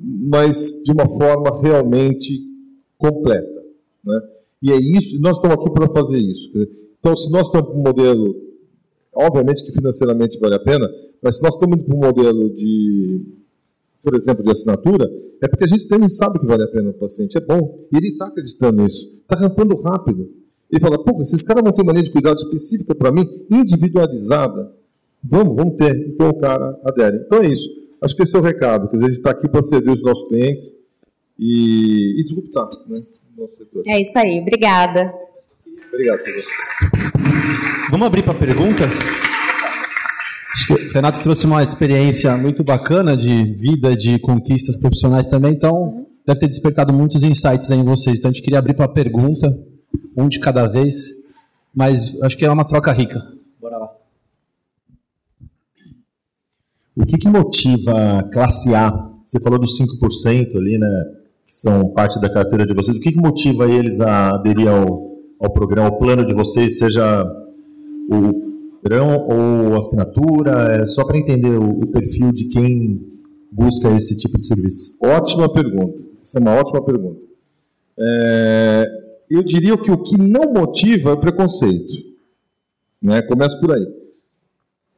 mas 0.00 0.82
de 0.84 0.92
uma 0.92 1.08
forma 1.08 1.60
realmente 1.62 2.40
completa. 2.98 3.64
Né? 4.04 4.20
E 4.62 4.72
é 4.72 4.76
isso, 4.76 5.18
nós 5.20 5.36
estamos 5.36 5.56
aqui 5.56 5.70
para 5.72 5.88
fazer 5.88 6.18
isso. 6.18 6.50
Então, 6.98 7.16
se 7.16 7.30
nós 7.30 7.46
estamos 7.46 7.70
para 7.70 7.78
um 7.78 7.82
modelo, 7.82 8.36
obviamente 9.14 9.64
que 9.64 9.72
financeiramente 9.72 10.38
vale 10.38 10.56
a 10.56 10.60
pena, 10.60 10.88
mas 11.22 11.36
se 11.36 11.42
nós 11.42 11.54
estamos 11.54 11.82
para 11.82 11.94
um 11.94 11.98
modelo 11.98 12.50
de, 12.50 13.24
por 14.02 14.14
exemplo, 14.14 14.44
de 14.44 14.50
assinatura, 14.50 15.08
é 15.40 15.48
porque 15.48 15.64
a 15.64 15.68
gente 15.68 15.86
também 15.86 16.08
sabe 16.08 16.40
que 16.40 16.46
vale 16.46 16.64
a 16.64 16.68
pena 16.68 16.90
para 16.90 16.96
o 16.96 17.00
paciente, 17.00 17.38
é 17.38 17.40
bom, 17.40 17.86
e 17.92 17.96
ele 17.96 18.08
está 18.08 18.26
acreditando 18.26 18.82
nisso, 18.82 19.06
está 19.22 19.36
rampando 19.36 19.74
rápido. 19.76 20.28
Ele 20.70 20.80
fala, 20.80 21.02
pô, 21.02 21.20
esses 21.22 21.42
caras 21.42 21.64
não 21.64 21.72
têm 21.72 21.84
maneira 21.84 22.04
de 22.04 22.12
cuidado 22.12 22.36
específica 22.36 22.94
para 22.94 23.10
mim, 23.10 23.26
individualizada. 23.50 24.70
Vamos, 25.24 25.56
vamos 25.56 25.76
ter. 25.76 25.96
Então 26.08 26.28
o 26.28 26.38
cara 26.38 26.78
adere. 26.84 27.18
Então 27.26 27.42
é 27.42 27.48
isso. 27.48 27.68
Acho 28.02 28.14
que 28.14 28.22
esse 28.22 28.36
é 28.36 28.38
o 28.38 28.42
recado. 28.42 28.88
Quer 28.88 28.96
dizer, 28.96 29.06
a 29.06 29.10
gente 29.10 29.18
está 29.18 29.30
aqui 29.30 29.48
para 29.48 29.62
servir 29.62 29.90
os 29.90 30.02
nossos 30.02 30.28
clientes 30.28 30.64
e, 31.38 32.20
e 32.20 32.22
disruptar 32.22 32.64
né, 32.64 32.98
o 33.36 33.40
nosso 33.40 33.56
setor. 33.56 33.82
É 33.86 34.00
isso 34.00 34.18
aí. 34.18 34.40
Obrigada. 34.40 35.12
Obrigado, 35.88 36.20
Vamos 37.90 38.06
abrir 38.06 38.22
para 38.22 38.34
pergunta? 38.34 38.84
Acho 40.54 40.66
que 40.66 40.72
o 40.72 40.92
Renato 40.92 41.20
trouxe 41.20 41.46
uma 41.46 41.62
experiência 41.62 42.36
muito 42.36 42.62
bacana 42.62 43.16
de 43.16 43.44
vida, 43.54 43.96
de 43.96 44.18
conquistas 44.18 44.78
profissionais 44.78 45.26
também, 45.26 45.52
então 45.52 46.06
deve 46.26 46.40
ter 46.40 46.48
despertado 46.48 46.92
muitos 46.92 47.22
insights 47.22 47.70
aí 47.70 47.78
em 47.78 47.84
vocês. 47.84 48.18
Então 48.18 48.30
a 48.30 48.34
gente 48.34 48.42
queria 48.42 48.58
abrir 48.58 48.74
para 48.74 48.86
pergunta 48.86 49.48
um 50.16 50.28
de 50.28 50.38
cada 50.40 50.66
vez, 50.66 51.08
mas 51.74 52.20
acho 52.22 52.36
que 52.36 52.44
é 52.44 52.50
uma 52.50 52.64
troca 52.64 52.92
rica. 52.92 53.20
Bora 53.60 53.78
lá. 53.78 53.90
O 56.96 57.06
que, 57.06 57.16
que 57.16 57.28
motiva 57.28 58.18
a 58.18 58.22
classe 58.24 58.74
A? 58.74 58.90
Você 59.24 59.40
falou 59.40 59.58
dos 59.58 59.78
5% 59.78 60.56
ali, 60.56 60.78
né? 60.78 61.04
Que 61.46 61.56
são 61.56 61.90
parte 61.90 62.20
da 62.20 62.28
carteira 62.28 62.66
de 62.66 62.74
vocês. 62.74 62.96
O 62.96 63.00
que, 63.00 63.12
que 63.12 63.20
motiva 63.20 63.70
eles 63.70 64.00
a 64.00 64.34
aderir 64.34 64.68
ao, 64.68 65.16
ao 65.40 65.50
programa, 65.50 65.88
ao 65.88 65.98
plano 65.98 66.24
de 66.24 66.34
vocês, 66.34 66.78
seja 66.78 67.24
o 68.10 68.80
grão 68.82 69.26
ou 69.28 69.76
assinatura? 69.76 70.82
É 70.82 70.86
só 70.86 71.04
para 71.04 71.18
entender 71.18 71.56
o, 71.56 71.82
o 71.82 71.86
perfil 71.86 72.32
de 72.32 72.46
quem 72.46 73.06
busca 73.52 73.90
esse 73.90 74.16
tipo 74.16 74.36
de 74.38 74.46
serviço. 74.46 74.96
Ótima 75.02 75.48
pergunta. 75.52 76.02
Essa 76.22 76.38
é 76.38 76.40
uma 76.40 76.54
ótima 76.54 76.84
pergunta. 76.84 77.20
É, 77.98 78.86
eu 79.30 79.42
diria 79.42 79.76
que 79.76 79.90
o 79.90 80.02
que 80.02 80.16
não 80.16 80.52
motiva 80.52 81.10
é 81.10 81.12
o 81.12 81.20
preconceito. 81.20 81.94
Né? 83.00 83.22
Começa 83.22 83.58
por 83.60 83.72
aí. 83.72 83.86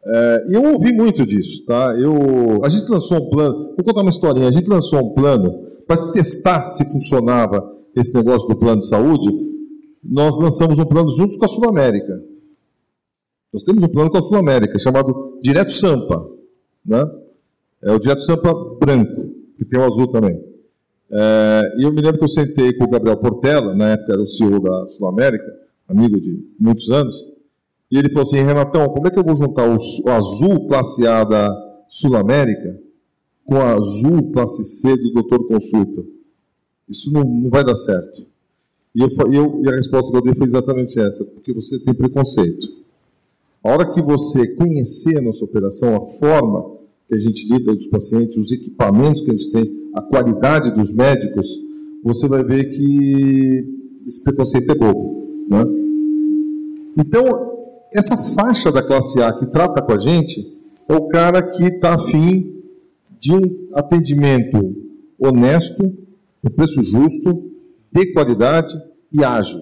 É, 0.04 0.44
eu 0.50 0.64
ouvi 0.72 0.92
muito 0.92 1.26
disso. 1.26 1.64
Tá? 1.66 1.94
Eu, 1.98 2.64
a 2.64 2.68
gente 2.68 2.88
lançou 2.88 3.18
um 3.18 3.30
plano, 3.30 3.74
vou 3.76 3.84
contar 3.84 4.00
uma 4.00 4.10
historinha, 4.10 4.48
a 4.48 4.52
gente 4.52 4.68
lançou 4.68 5.00
um 5.00 5.14
plano 5.14 5.66
para 5.86 6.12
testar 6.12 6.66
se 6.66 6.84
funcionava 6.84 7.76
esse 7.94 8.14
negócio 8.14 8.48
do 8.48 8.56
plano 8.56 8.80
de 8.80 8.88
saúde, 8.88 9.28
nós 10.02 10.38
lançamos 10.38 10.78
um 10.78 10.86
plano 10.86 11.10
junto 11.16 11.36
com 11.36 11.44
a 11.44 11.48
Sul 11.48 11.68
América. 11.68 12.22
Nós 13.52 13.64
temos 13.64 13.82
um 13.82 13.88
plano 13.88 14.10
com 14.10 14.18
a 14.18 14.22
Sul 14.22 14.36
América 14.36 14.78
chamado 14.78 15.38
Direto 15.42 15.72
Sampa, 15.72 16.24
né? 16.86 17.04
É 17.82 17.92
o 17.92 17.98
Direto 17.98 18.22
Sampa 18.22 18.54
branco, 18.78 19.34
que 19.58 19.64
tem 19.64 19.80
o 19.80 19.84
azul 19.84 20.06
também. 20.08 20.49
É, 21.12 21.74
e 21.78 21.82
eu 21.82 21.92
me 21.92 22.00
lembro 22.00 22.18
que 22.18 22.24
eu 22.24 22.28
sentei 22.28 22.72
com 22.74 22.84
o 22.84 22.88
Gabriel 22.88 23.16
Portela, 23.16 23.74
na 23.74 23.90
época 23.90 24.12
era 24.12 24.22
o 24.22 24.28
CEO 24.28 24.60
da 24.60 24.88
Sul 24.88 25.08
América, 25.08 25.44
amigo 25.88 26.20
de 26.20 26.44
muitos 26.58 26.90
anos, 26.90 27.14
e 27.90 27.98
ele 27.98 28.08
falou 28.10 28.22
assim: 28.22 28.36
Renatão, 28.36 28.88
como 28.90 29.08
é 29.08 29.10
que 29.10 29.18
eu 29.18 29.24
vou 29.24 29.34
juntar 29.34 29.68
o, 29.68 29.76
o 29.76 30.10
azul 30.10 30.68
classe 30.68 31.06
A 31.06 31.24
da 31.24 31.84
Sul 31.88 32.16
América 32.16 32.78
com 33.44 33.56
o 33.56 33.62
azul 33.62 34.32
classe 34.32 34.64
C 34.64 34.96
do 34.96 35.12
Doutor 35.12 35.48
Consulta? 35.48 36.04
Isso 36.88 37.12
não, 37.12 37.24
não 37.24 37.50
vai 37.50 37.64
dar 37.64 37.74
certo. 37.74 38.24
E, 38.94 39.00
eu, 39.00 39.08
eu, 39.32 39.62
e 39.64 39.68
a 39.68 39.74
resposta 39.74 40.10
que 40.10 40.16
eu 40.16 40.22
dei 40.22 40.34
foi 40.34 40.46
exatamente 40.46 41.00
essa: 41.00 41.24
porque 41.24 41.52
você 41.52 41.78
tem 41.80 41.92
preconceito. 41.92 42.80
A 43.62 43.72
hora 43.72 43.90
que 43.90 44.00
você 44.00 44.54
conhecer 44.54 45.18
a 45.18 45.22
nossa 45.22 45.44
operação, 45.44 45.96
a 45.96 46.00
forma 46.18 46.78
que 47.08 47.14
a 47.14 47.18
gente 47.18 47.46
lida 47.52 47.72
com 47.72 47.78
os 47.78 47.86
pacientes, 47.88 48.36
os 48.36 48.52
equipamentos 48.52 49.22
que 49.22 49.30
a 49.30 49.34
gente 49.34 49.50
tem, 49.50 49.79
a 49.94 50.02
qualidade 50.02 50.70
dos 50.70 50.92
médicos, 50.92 51.46
você 52.02 52.26
vai 52.28 52.42
ver 52.42 52.70
que 52.70 53.64
esse 54.06 54.22
preconceito 54.22 54.70
é 54.70 54.74
bobo. 54.74 55.46
Né? 55.48 55.64
Então, 56.98 57.24
essa 57.92 58.16
faixa 58.16 58.70
da 58.70 58.82
classe 58.82 59.20
A 59.20 59.32
que 59.32 59.46
trata 59.46 59.82
com 59.82 59.92
a 59.92 59.98
gente 59.98 60.46
é 60.88 60.94
o 60.94 61.08
cara 61.08 61.42
que 61.42 61.64
está 61.64 61.94
afim 61.94 62.60
de 63.20 63.32
um 63.32 63.68
atendimento 63.74 64.58
honesto, 65.18 65.84
um 66.42 66.50
preço 66.50 66.82
justo, 66.82 67.30
de 67.92 68.12
qualidade 68.12 68.72
e 69.12 69.22
ágil. 69.24 69.60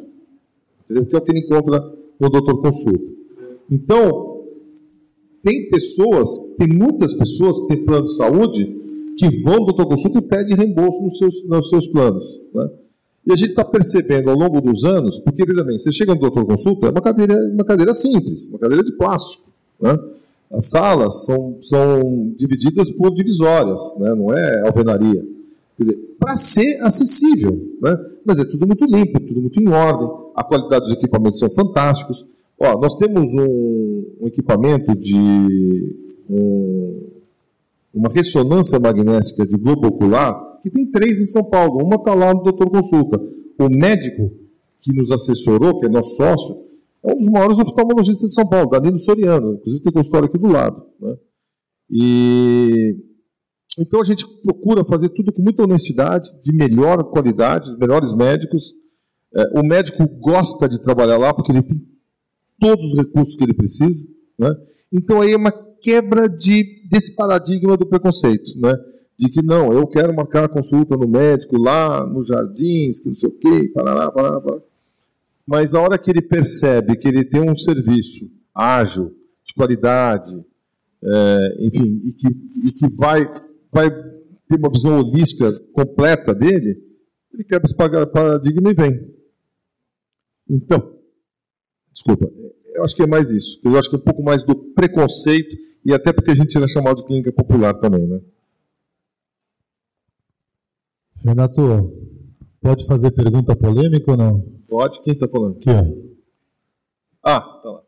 Entendeu? 0.85 1.07
Que 1.07 1.17
é 1.17 1.19
o 1.19 1.23
que 1.23 1.33
ele 1.33 1.41
encontra 1.41 1.83
no 2.21 2.31
doutor 2.31 2.61
consulta. 2.61 3.13
Então, 3.71 4.45
tem 5.43 5.69
pessoas, 5.71 6.55
tem 6.57 6.69
muitas 6.69 7.15
pessoas 7.15 7.61
que 7.61 7.69
têm 7.69 7.85
plano 7.85 8.07
de 8.07 8.17
saúde 8.17 8.88
que 9.19 9.29
vão 9.43 9.65
doutor 9.65 9.87
consulta 9.87 10.19
e 10.19 10.23
pedem 10.23 10.57
reembolso 10.57 11.03
nos 11.03 11.19
seus, 11.19 11.49
nos 11.49 11.69
seus 11.69 11.89
planos. 11.89 12.25
Né? 12.55 12.71
E 13.27 13.33
a 13.33 13.37
gente 13.37 13.51
está 13.51 13.65
percebendo 13.65 14.31
ao 14.31 14.37
longo 14.37 14.61
dos 14.61 14.85
anos, 14.85 15.19
porque, 15.19 15.45
veja 15.45 15.65
bem, 15.65 15.79
você 15.79 15.91
chega 15.91 16.15
no 16.15 16.21
doutor 16.21 16.47
consulta, 16.47 16.87
é 16.87 16.91
uma 16.91 17.01
cadeira, 17.01 17.35
uma 17.53 17.65
cadeira 17.65 17.93
simples, 17.93 18.47
uma 18.49 18.59
cadeira 18.59 18.83
de 18.85 18.93
plástico. 18.93 19.51
Né? 19.81 19.99
As 20.53 20.67
salas 20.67 21.27
são, 21.27 21.59
são 21.63 22.33
divididas 22.37 22.91
por 22.91 23.13
divisórias, 23.13 23.81
né? 23.99 24.15
não 24.15 24.33
é 24.33 24.67
alvenaria. 24.67 25.21
Quer 25.77 25.83
dizer, 25.83 25.97
para 26.19 26.37
ser 26.37 26.81
acessível, 26.81 27.53
né? 27.83 27.99
mas 28.25 28.39
é 28.39 28.45
tudo 28.45 28.67
muito 28.67 28.85
limpo, 28.87 29.21
tudo 29.21 29.41
muito 29.41 29.61
em 29.61 29.69
ordem, 29.69 30.09
a 30.35 30.45
qualidade 30.45 30.87
dos 30.87 30.95
equipamentos 30.95 31.39
são 31.39 31.51
fantásticos. 31.51 32.25
Ó, 32.59 32.81
nós 32.81 32.97
temos 32.97 33.29
um, 33.35 34.05
um 34.21 34.27
equipamento 34.27 34.97
de 34.97 35.97
um, 36.31 37.08
uma 37.93 38.09
ressonância 38.09 38.79
magnética 38.79 39.47
de 39.47 39.57
globo 39.57 39.89
ocular 39.89 40.61
que 40.63 40.71
tem 40.71 40.91
três 40.91 41.19
em 41.21 41.27
São 41.27 41.49
Paulo. 41.49 41.85
Uma 41.85 41.97
está 41.97 42.15
lá 42.15 42.35
no 42.35 42.43
Doutor 42.43 42.71
Consulta. 42.71 43.21
O 43.59 43.69
médico 43.69 44.31
que 44.81 44.93
nos 44.93 45.11
assessorou, 45.11 45.79
que 45.79 45.87
é 45.87 45.89
nosso 45.89 46.17
sócio, 46.17 46.57
é 47.05 47.13
um 47.13 47.17
dos 47.17 47.29
maiores 47.29 47.59
oftalmologistas 47.59 48.29
de 48.29 48.35
São 48.35 48.49
Paulo, 48.49 48.71
Danilo 48.71 48.99
Soriano. 48.99 49.55
Inclusive 49.55 49.83
tem 49.83 49.93
consultório 49.93 50.29
aqui 50.29 50.39
do 50.39 50.49
lado. 50.49 50.83
Né? 51.01 51.17
E 51.91 52.97
então 53.79 54.01
a 54.01 54.05
gente 54.05 54.27
procura 54.43 54.85
fazer 54.85 55.09
tudo 55.11 55.33
com 55.33 55.43
muita 55.43 55.63
honestidade, 55.63 56.29
de 56.43 56.53
melhor 56.53 57.05
qualidade, 57.05 57.77
melhores 57.79 58.13
médicos. 58.13 58.75
É, 59.35 59.61
o 59.61 59.63
médico 59.65 60.07
gosta 60.21 60.69
de 60.69 60.83
trabalhar 60.83 61.17
lá 61.17 61.33
porque 61.33 61.53
ele 61.53 61.63
tem 61.63 61.81
todos 62.59 62.85
os 62.85 62.99
recursos 62.99 63.37
que 63.37 63.45
ele 63.45 63.55
precisa. 63.55 64.07
Né? 64.39 64.51
Então 64.93 65.21
aí 65.21 65.33
é 65.33 65.37
uma 65.37 65.53
quebra 65.81 66.29
de, 66.29 66.78
desse 66.89 67.15
paradigma 67.15 67.77
do 67.77 67.87
preconceito. 67.87 68.59
Né? 68.59 68.75
de 69.19 69.29
que 69.29 69.43
não, 69.43 69.73
eu 69.73 69.85
quero 69.85 70.15
marcar 70.15 70.45
a 70.45 70.49
consulta 70.49 70.97
no 70.97 71.09
médico 71.09 71.59
lá 71.59 72.07
nos 72.07 72.29
jardins, 72.29 73.01
que 73.01 73.09
não 73.09 73.17
sei 73.17 73.29
o 73.29 73.33
quê, 73.33 73.69
parará, 73.75 74.13
parará. 74.13 74.41
Mas 75.45 75.75
a 75.75 75.81
hora 75.81 75.99
que 75.99 76.09
ele 76.09 76.23
percebe 76.23 76.97
que 76.97 77.09
ele 77.09 77.25
tem 77.25 77.41
um 77.41 77.57
serviço 77.57 78.31
ágil, 78.55 79.13
de 79.45 79.55
qualidade, 79.55 80.39
é, 81.03 81.57
enfim, 81.61 82.01
e 82.05 82.13
que, 82.13 82.29
e 82.29 82.73
que 82.73 82.89
vai, 82.95 83.29
vai 83.73 83.91
ter 83.91 84.57
uma 84.57 84.71
visão 84.71 85.01
holística 85.01 85.51
completa 85.73 86.33
dele, 86.33 86.81
ele 87.35 87.43
quebra 87.43 87.67
esse 87.67 87.75
paradigma 87.75 88.71
e 88.71 88.75
vem. 88.75 89.15
Então, 90.49 90.95
desculpa, 91.93 92.31
eu 92.73 92.85
acho 92.85 92.95
que 92.95 93.03
é 93.03 93.07
mais 93.07 93.31
isso. 93.31 93.59
Eu 93.65 93.77
acho 93.77 93.91
que 93.91 93.97
é 93.97 93.99
um 93.99 94.03
pouco 94.03 94.23
mais 94.23 94.45
do 94.45 94.55
preconceito, 94.55 95.57
e 95.85 95.93
até 95.93 96.13
porque 96.13 96.31
a 96.31 96.35
gente 96.35 96.57
era 96.57 96.69
chamado 96.69 96.97
de 96.97 97.05
clínica 97.05 97.33
popular 97.33 97.75
também, 97.75 98.07
né? 98.07 98.21
Renato, 101.25 101.93
pode 102.61 102.87
fazer 102.87 103.11
pergunta 103.11 103.57
polêmica 103.57 104.11
ou 104.11 104.17
não? 104.17 104.41
Pode, 104.69 105.03
quem 105.03 105.15
está 105.15 105.27
falando? 105.29 105.57
Aqui, 105.57 105.71
ó. 105.71 105.85
Ah, 107.25 107.41
tá 107.41 107.71
lá. 107.71 107.83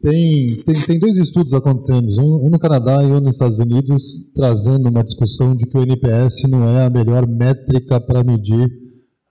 Tem, 0.00 0.56
tem, 0.62 0.74
tem 0.82 0.98
dois 0.98 1.16
estudos 1.16 1.54
acontecendo, 1.54 2.06
um, 2.20 2.46
um, 2.46 2.50
no 2.50 2.58
Canadá 2.58 3.02
e 3.02 3.06
um 3.06 3.20
nos 3.20 3.34
Estados 3.34 3.58
Unidos, 3.58 4.30
trazendo 4.34 4.88
uma 4.88 5.02
discussão 5.02 5.56
de 5.56 5.66
que 5.66 5.76
o 5.76 5.82
NPS 5.82 6.42
não 6.48 6.68
é 6.68 6.84
a 6.84 6.90
melhor 6.90 7.26
métrica 7.26 8.00
para 8.00 8.22
medir 8.22 8.70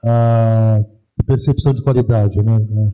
a 0.03 0.83
percepção 1.25 1.73
de 1.73 1.83
qualidade. 1.83 2.41
Né? 2.41 2.93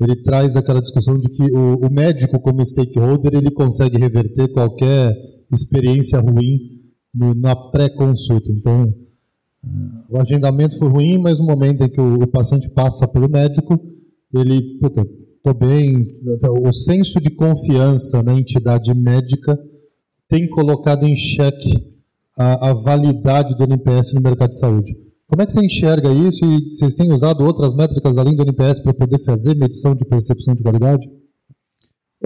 Ele 0.00 0.16
traz 0.22 0.56
aquela 0.56 0.80
discussão 0.80 1.18
de 1.18 1.28
que 1.28 1.42
o, 1.42 1.86
o 1.86 1.92
médico, 1.92 2.40
como 2.40 2.64
stakeholder, 2.64 3.34
ele 3.34 3.50
consegue 3.50 3.98
reverter 3.98 4.48
qualquer 4.52 5.14
experiência 5.52 6.18
ruim 6.20 6.58
no, 7.14 7.34
na 7.34 7.54
pré-consulta. 7.54 8.50
Então, 8.50 8.92
o 10.08 10.18
agendamento 10.18 10.78
foi 10.78 10.88
ruim, 10.88 11.18
mas 11.18 11.38
no 11.38 11.44
momento 11.44 11.84
em 11.84 11.88
que 11.88 12.00
o, 12.00 12.22
o 12.22 12.26
paciente 12.26 12.70
passa 12.70 13.06
pelo 13.06 13.28
médico, 13.28 13.78
ele, 14.32 14.78
puta, 14.78 15.06
estou 15.36 15.54
bem. 15.54 16.06
O 16.62 16.72
senso 16.72 17.20
de 17.20 17.30
confiança 17.30 18.22
na 18.22 18.34
entidade 18.34 18.94
médica 18.94 19.58
tem 20.28 20.48
colocado 20.48 21.04
em 21.04 21.16
xeque 21.16 21.90
a, 22.38 22.70
a, 22.70 22.72
validade 22.72 23.56
do 23.56 23.64
NPS 23.64 24.14
no 24.14 24.20
mercado 24.20 24.50
de 24.50 24.58
saúde. 24.58 24.96
Como 25.30 25.42
é 25.42 25.46
que 25.46 25.52
você 25.52 25.64
enxerga 25.64 26.10
isso 26.10 26.44
e 26.44 26.72
vocês 26.72 26.96
têm 26.96 27.12
usado 27.12 27.44
outras 27.44 27.72
métricas 27.72 28.18
além 28.18 28.34
do 28.34 28.42
NPS 28.42 28.80
para 28.80 28.92
poder 28.92 29.22
fazer 29.22 29.54
medição 29.54 29.94
de 29.94 30.04
percepção 30.04 30.56
de 30.56 30.62
qualidade? 30.64 31.08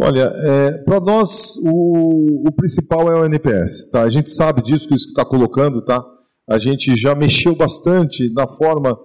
Olha, 0.00 0.32
é, 0.34 0.78
para 0.78 1.00
nós 1.00 1.54
o, 1.66 2.48
o, 2.48 2.52
principal 2.52 3.12
é 3.12 3.20
o 3.20 3.26
NPS. 3.26 3.90
Tá? 3.90 4.04
A 4.04 4.08
gente 4.08 4.30
sabe 4.30 4.62
disso 4.62 4.88
que 4.88 4.94
isso 4.94 5.04
que 5.04 5.10
está 5.10 5.22
colocando, 5.22 5.84
tá? 5.84 6.02
a 6.48 6.56
gente 6.56 6.96
já 6.96 7.14
mexeu 7.14 7.54
bastante 7.54 8.32
na 8.32 8.48
forma 8.48 8.98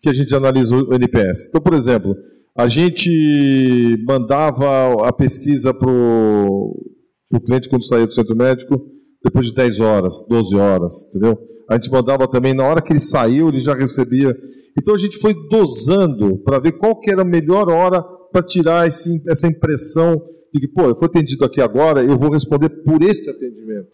que 0.00 0.08
a 0.08 0.12
gente 0.14 0.34
analisa 0.34 0.74
o 0.74 0.94
NPS. 0.94 1.48
Então, 1.48 1.60
por 1.60 1.74
exemplo, 1.74 2.16
a 2.56 2.66
gente 2.66 4.02
mandava 4.08 5.06
a 5.06 5.12
pesquisa 5.12 5.74
para 5.74 5.90
o 5.90 7.40
cliente 7.44 7.68
quando 7.68 7.84
saía 7.84 8.06
do 8.06 8.14
centro 8.14 8.34
médico 8.34 8.90
depois 9.22 9.46
de 9.46 9.54
10 9.54 9.80
horas, 9.80 10.24
12 10.28 10.56
horas, 10.56 11.06
entendeu? 11.08 11.38
A 11.68 11.74
gente 11.74 11.90
mandava 11.90 12.28
também, 12.28 12.54
na 12.54 12.64
hora 12.64 12.82
que 12.82 12.92
ele 12.92 13.00
saiu, 13.00 13.48
ele 13.48 13.60
já 13.60 13.74
recebia. 13.74 14.36
Então 14.76 14.94
a 14.94 14.98
gente 14.98 15.18
foi 15.18 15.34
dosando 15.48 16.38
para 16.38 16.58
ver 16.58 16.72
qual 16.72 16.98
que 16.98 17.10
era 17.10 17.22
a 17.22 17.24
melhor 17.24 17.70
hora 17.70 18.02
para 18.02 18.42
tirar 18.42 18.86
esse, 18.86 19.22
essa 19.28 19.46
impressão 19.46 20.20
de 20.52 20.60
que, 20.60 20.68
pô, 20.68 20.82
eu 20.82 20.96
fui 20.96 21.06
atendido 21.06 21.44
aqui 21.44 21.60
agora, 21.60 22.02
eu 22.02 22.16
vou 22.16 22.30
responder 22.30 22.68
por 22.68 23.02
este 23.02 23.30
atendimento. 23.30 23.88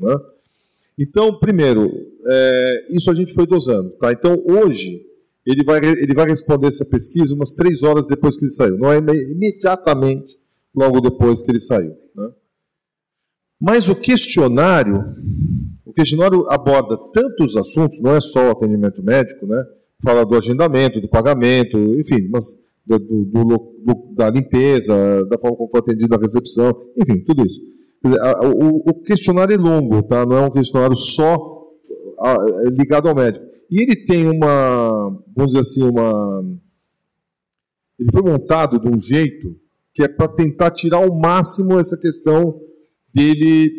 Né? 0.00 0.16
Então, 0.98 1.38
primeiro, 1.38 1.90
é, 2.26 2.86
isso 2.90 3.10
a 3.10 3.14
gente 3.14 3.32
foi 3.32 3.46
dosando. 3.46 3.90
Tá? 3.98 4.12
Então, 4.12 4.42
hoje, 4.46 5.00
ele 5.44 5.64
vai, 5.64 5.78
ele 5.78 6.14
vai 6.14 6.26
responder 6.28 6.68
essa 6.68 6.84
pesquisa 6.84 7.34
umas 7.34 7.52
três 7.52 7.82
horas 7.82 8.06
depois 8.06 8.36
que 8.36 8.44
ele 8.44 8.52
saiu, 8.52 8.78
não 8.78 8.92
é 8.92 8.98
imediatamente 8.98 10.38
logo 10.74 11.00
depois 11.00 11.42
que 11.42 11.50
ele 11.50 11.60
saiu. 11.60 11.94
Né? 12.14 12.30
Mas 13.60 13.88
o 13.88 13.94
questionário, 13.94 15.04
o 15.92 15.94
questionário 15.94 16.46
aborda 16.48 16.96
tantos 17.12 17.54
assuntos, 17.54 18.00
não 18.00 18.16
é 18.16 18.20
só 18.20 18.48
o 18.48 18.50
atendimento 18.52 19.02
médico, 19.02 19.46
né? 19.46 19.62
fala 20.02 20.24
do 20.24 20.34
agendamento, 20.34 21.00
do 21.00 21.08
pagamento, 21.08 21.78
enfim, 22.00 22.28
mas 22.30 22.46
do, 22.84 22.98
do, 22.98 23.44
do, 23.44 24.14
da 24.16 24.30
limpeza, 24.30 25.24
da 25.26 25.38
forma 25.38 25.56
como 25.56 25.70
foi 25.70 25.80
atendido 25.80 26.14
a 26.14 26.18
recepção, 26.18 26.74
enfim, 27.00 27.22
tudo 27.24 27.46
isso. 27.46 27.60
O, 28.04 28.90
o 28.90 28.94
questionário 29.02 29.54
é 29.54 29.58
longo, 29.58 30.02
tá? 30.02 30.26
não 30.26 30.36
é 30.36 30.40
um 30.40 30.50
questionário 30.50 30.96
só 30.96 31.38
ligado 32.76 33.08
ao 33.08 33.14
médico. 33.14 33.44
E 33.70 33.80
ele 33.80 33.94
tem 33.94 34.28
uma, 34.28 35.08
vamos 35.34 35.52
dizer 35.52 35.60
assim, 35.60 35.82
uma. 35.82 36.44
Ele 37.98 38.10
foi 38.10 38.22
montado 38.22 38.80
de 38.80 38.88
um 38.88 38.98
jeito 38.98 39.56
que 39.94 40.02
é 40.02 40.08
para 40.08 40.26
tentar 40.26 40.72
tirar 40.72 40.98
ao 40.98 41.14
máximo 41.14 41.78
essa 41.78 41.96
questão 41.96 42.58
dele, 43.14 43.70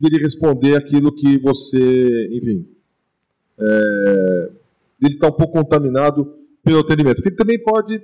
dele 0.00 0.18
responder 0.18 0.76
aquilo 0.76 1.14
que 1.14 1.38
você, 1.38 2.28
enfim, 2.32 2.66
é, 3.58 4.50
dele 5.00 5.14
estar 5.14 5.28
um 5.28 5.32
pouco 5.32 5.54
contaminado 5.54 6.34
pelo 6.62 6.80
atendimento. 6.80 7.16
Porque 7.16 7.30
ele 7.30 7.36
também 7.36 7.58
pode 7.58 8.00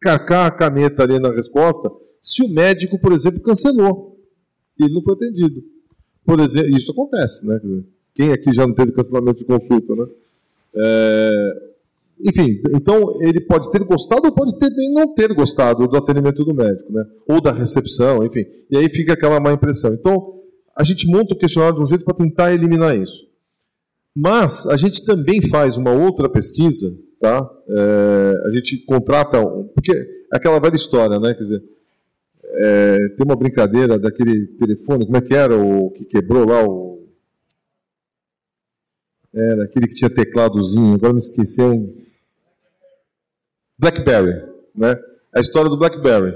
carcar 0.00 0.46
a 0.46 0.50
caneta 0.50 1.02
ali 1.02 1.18
na 1.18 1.30
resposta 1.30 1.90
se 2.20 2.42
o 2.42 2.48
médico, 2.48 2.98
por 2.98 3.12
exemplo, 3.12 3.42
cancelou 3.42 4.18
e 4.78 4.84
ele 4.84 4.94
não 4.94 5.02
foi 5.02 5.14
atendido. 5.14 5.62
Por 6.24 6.40
exemplo, 6.40 6.76
isso 6.76 6.92
acontece, 6.92 7.46
né? 7.46 7.60
Quem 8.14 8.32
aqui 8.32 8.52
já 8.52 8.66
não 8.66 8.74
teve 8.74 8.92
cancelamento 8.92 9.38
de 9.38 9.44
consulta, 9.44 9.94
né? 9.94 10.06
É, 10.74 11.68
enfim, 12.20 12.60
então 12.74 13.22
ele 13.22 13.40
pode 13.40 13.70
ter 13.70 13.82
gostado 13.84 14.26
ou 14.26 14.32
pode 14.32 14.58
também 14.58 14.92
não 14.92 15.14
ter 15.14 15.32
gostado 15.32 15.86
do 15.86 15.96
atendimento 15.96 16.44
do 16.44 16.52
médico, 16.52 16.92
né? 16.92 17.06
Ou 17.28 17.40
da 17.40 17.52
recepção, 17.52 18.24
enfim. 18.24 18.44
E 18.70 18.76
aí 18.76 18.88
fica 18.88 19.12
aquela 19.12 19.38
má 19.38 19.52
impressão. 19.52 19.94
Então, 19.94 20.37
a 20.78 20.84
gente 20.84 21.08
monta 21.08 21.34
o 21.34 21.36
questionário 21.36 21.74
de 21.74 21.82
um 21.82 21.86
jeito 21.86 22.04
para 22.04 22.14
tentar 22.14 22.52
eliminar 22.52 22.96
isso. 22.96 23.26
Mas 24.14 24.64
a 24.68 24.76
gente 24.76 25.04
também 25.04 25.42
faz 25.42 25.76
uma 25.76 25.90
outra 25.90 26.28
pesquisa, 26.28 26.88
tá? 27.20 27.50
É, 27.68 28.42
a 28.46 28.50
gente 28.52 28.78
contrata, 28.84 29.40
um, 29.40 29.64
porque 29.74 29.92
é 29.92 30.36
aquela 30.36 30.60
velha 30.60 30.76
história, 30.76 31.18
né? 31.18 31.34
Quer 31.34 31.42
dizer, 31.42 31.62
é, 32.44 33.08
tem 33.16 33.26
uma 33.26 33.34
brincadeira 33.34 33.98
daquele 33.98 34.46
telefone, 34.58 35.04
como 35.04 35.16
é 35.16 35.20
que 35.20 35.34
era 35.34 35.56
o 35.56 35.90
que 35.90 36.04
quebrou 36.04 36.46
lá 36.46 36.64
o 36.64 36.88
era 39.34 39.64
aquele 39.64 39.86
que 39.86 39.94
tinha 39.94 40.10
tecladozinho, 40.10 40.94
agora 40.94 41.12
me 41.12 41.18
esqueci, 41.18 41.60
é 41.60 41.64
um 41.64 41.94
BlackBerry, 43.78 44.42
né? 44.74 44.98
A 45.32 45.40
história 45.40 45.68
do 45.68 45.76
BlackBerry. 45.76 46.34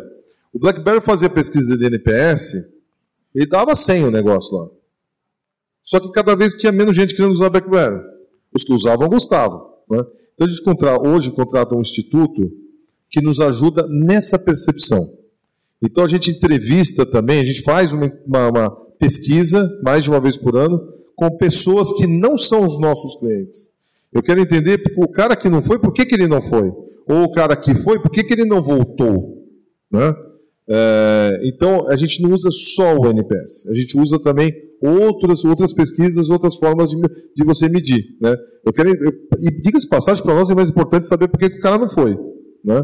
O 0.53 0.59
BlackBerry 0.59 1.01
fazia 1.01 1.31
pesquisa 1.31 1.77
de 1.77 1.87
NPS, 1.87 2.72
ele 3.35 3.47
dava 3.47 3.75
100 3.75 4.05
o 4.05 4.11
negócio 4.11 4.57
lá. 4.57 4.69
Só 5.83 5.99
que 5.99 6.11
cada 6.13 6.35
vez 6.37 6.55
tinha 6.55 6.73
menos 6.73 6.95
gente 6.95 7.15
querendo 7.15 7.33
usar 7.33 7.51
BlackBerry. 7.51 8.01
Os 8.55 8.63
que 8.65 8.73
usavam 8.73 9.09
gostavam. 9.09 9.61
Né? 9.91 10.05
Então 10.35 10.47
a 10.47 10.51
gente 10.51 10.63
contra, 10.63 11.01
hoje 11.01 11.31
contrata 11.31 11.75
um 11.75 11.81
instituto 11.81 12.51
que 13.11 13.21
nos 13.21 13.41
ajuda 13.41 13.87
nessa 13.89 14.39
percepção. 14.39 15.05
Então 15.83 16.05
a 16.05 16.09
gente 16.09 16.31
entrevista 16.31 17.05
também, 17.05 17.41
a 17.41 17.45
gente 17.45 17.63
faz 17.63 17.93
uma, 17.93 18.11
uma, 18.27 18.49
uma 18.49 18.71
pesquisa 18.99 19.69
mais 19.83 20.05
de 20.05 20.11
uma 20.11 20.21
vez 20.21 20.37
por 20.37 20.57
ano 20.57 20.81
com 21.17 21.37
pessoas 21.37 21.93
que 21.93 22.07
não 22.07 22.39
são 22.39 22.65
os 22.65 22.81
nossos 22.81 23.19
clientes. 23.19 23.71
Eu 24.13 24.23
quero 24.23 24.41
entender 24.41 24.81
o 24.97 25.09
cara 25.09 25.35
que 25.35 25.49
não 25.49 25.63
foi, 25.63 25.79
por 25.79 25.93
que, 25.93 26.05
que 26.05 26.15
ele 26.15 26.29
não 26.29 26.41
foi? 26.41 26.71
Ou 27.07 27.25
o 27.25 27.33
cara 27.33 27.57
que 27.57 27.75
foi, 27.75 28.01
por 28.01 28.11
que, 28.11 28.23
que 28.23 28.33
ele 28.33 28.45
não 28.45 28.63
voltou? 28.63 29.43
Né? 29.91 30.15
É, 30.75 31.41
então, 31.45 31.87
a 31.87 31.97
gente 31.97 32.23
não 32.23 32.33
usa 32.33 32.51
só 32.51 32.97
o 32.97 33.07
NPS, 33.11 33.67
a 33.69 33.75
gente 33.75 33.99
usa 33.99 34.19
também 34.19 34.51
outras, 34.81 35.45
outras 35.45 35.71
pesquisas, 35.71 36.31
outras 36.31 36.57
formas 36.57 36.89
de, 36.89 36.97
de 36.97 37.45
você 37.45 37.69
medir. 37.69 38.17
Né? 38.19 38.35
Eu 38.65 38.73
quero, 38.73 38.89
eu, 38.89 39.13
e 39.39 39.51
diga-se 39.61 39.87
passagem, 39.87 40.25
para 40.25 40.35
nós 40.35 40.49
é 40.49 40.55
mais 40.55 40.71
importante 40.71 41.07
saber 41.07 41.29
por 41.29 41.39
que, 41.39 41.45
o 41.45 41.61
cara 41.61 41.77
não 41.77 41.91
foi. 41.91 42.17
Né? 42.65 42.83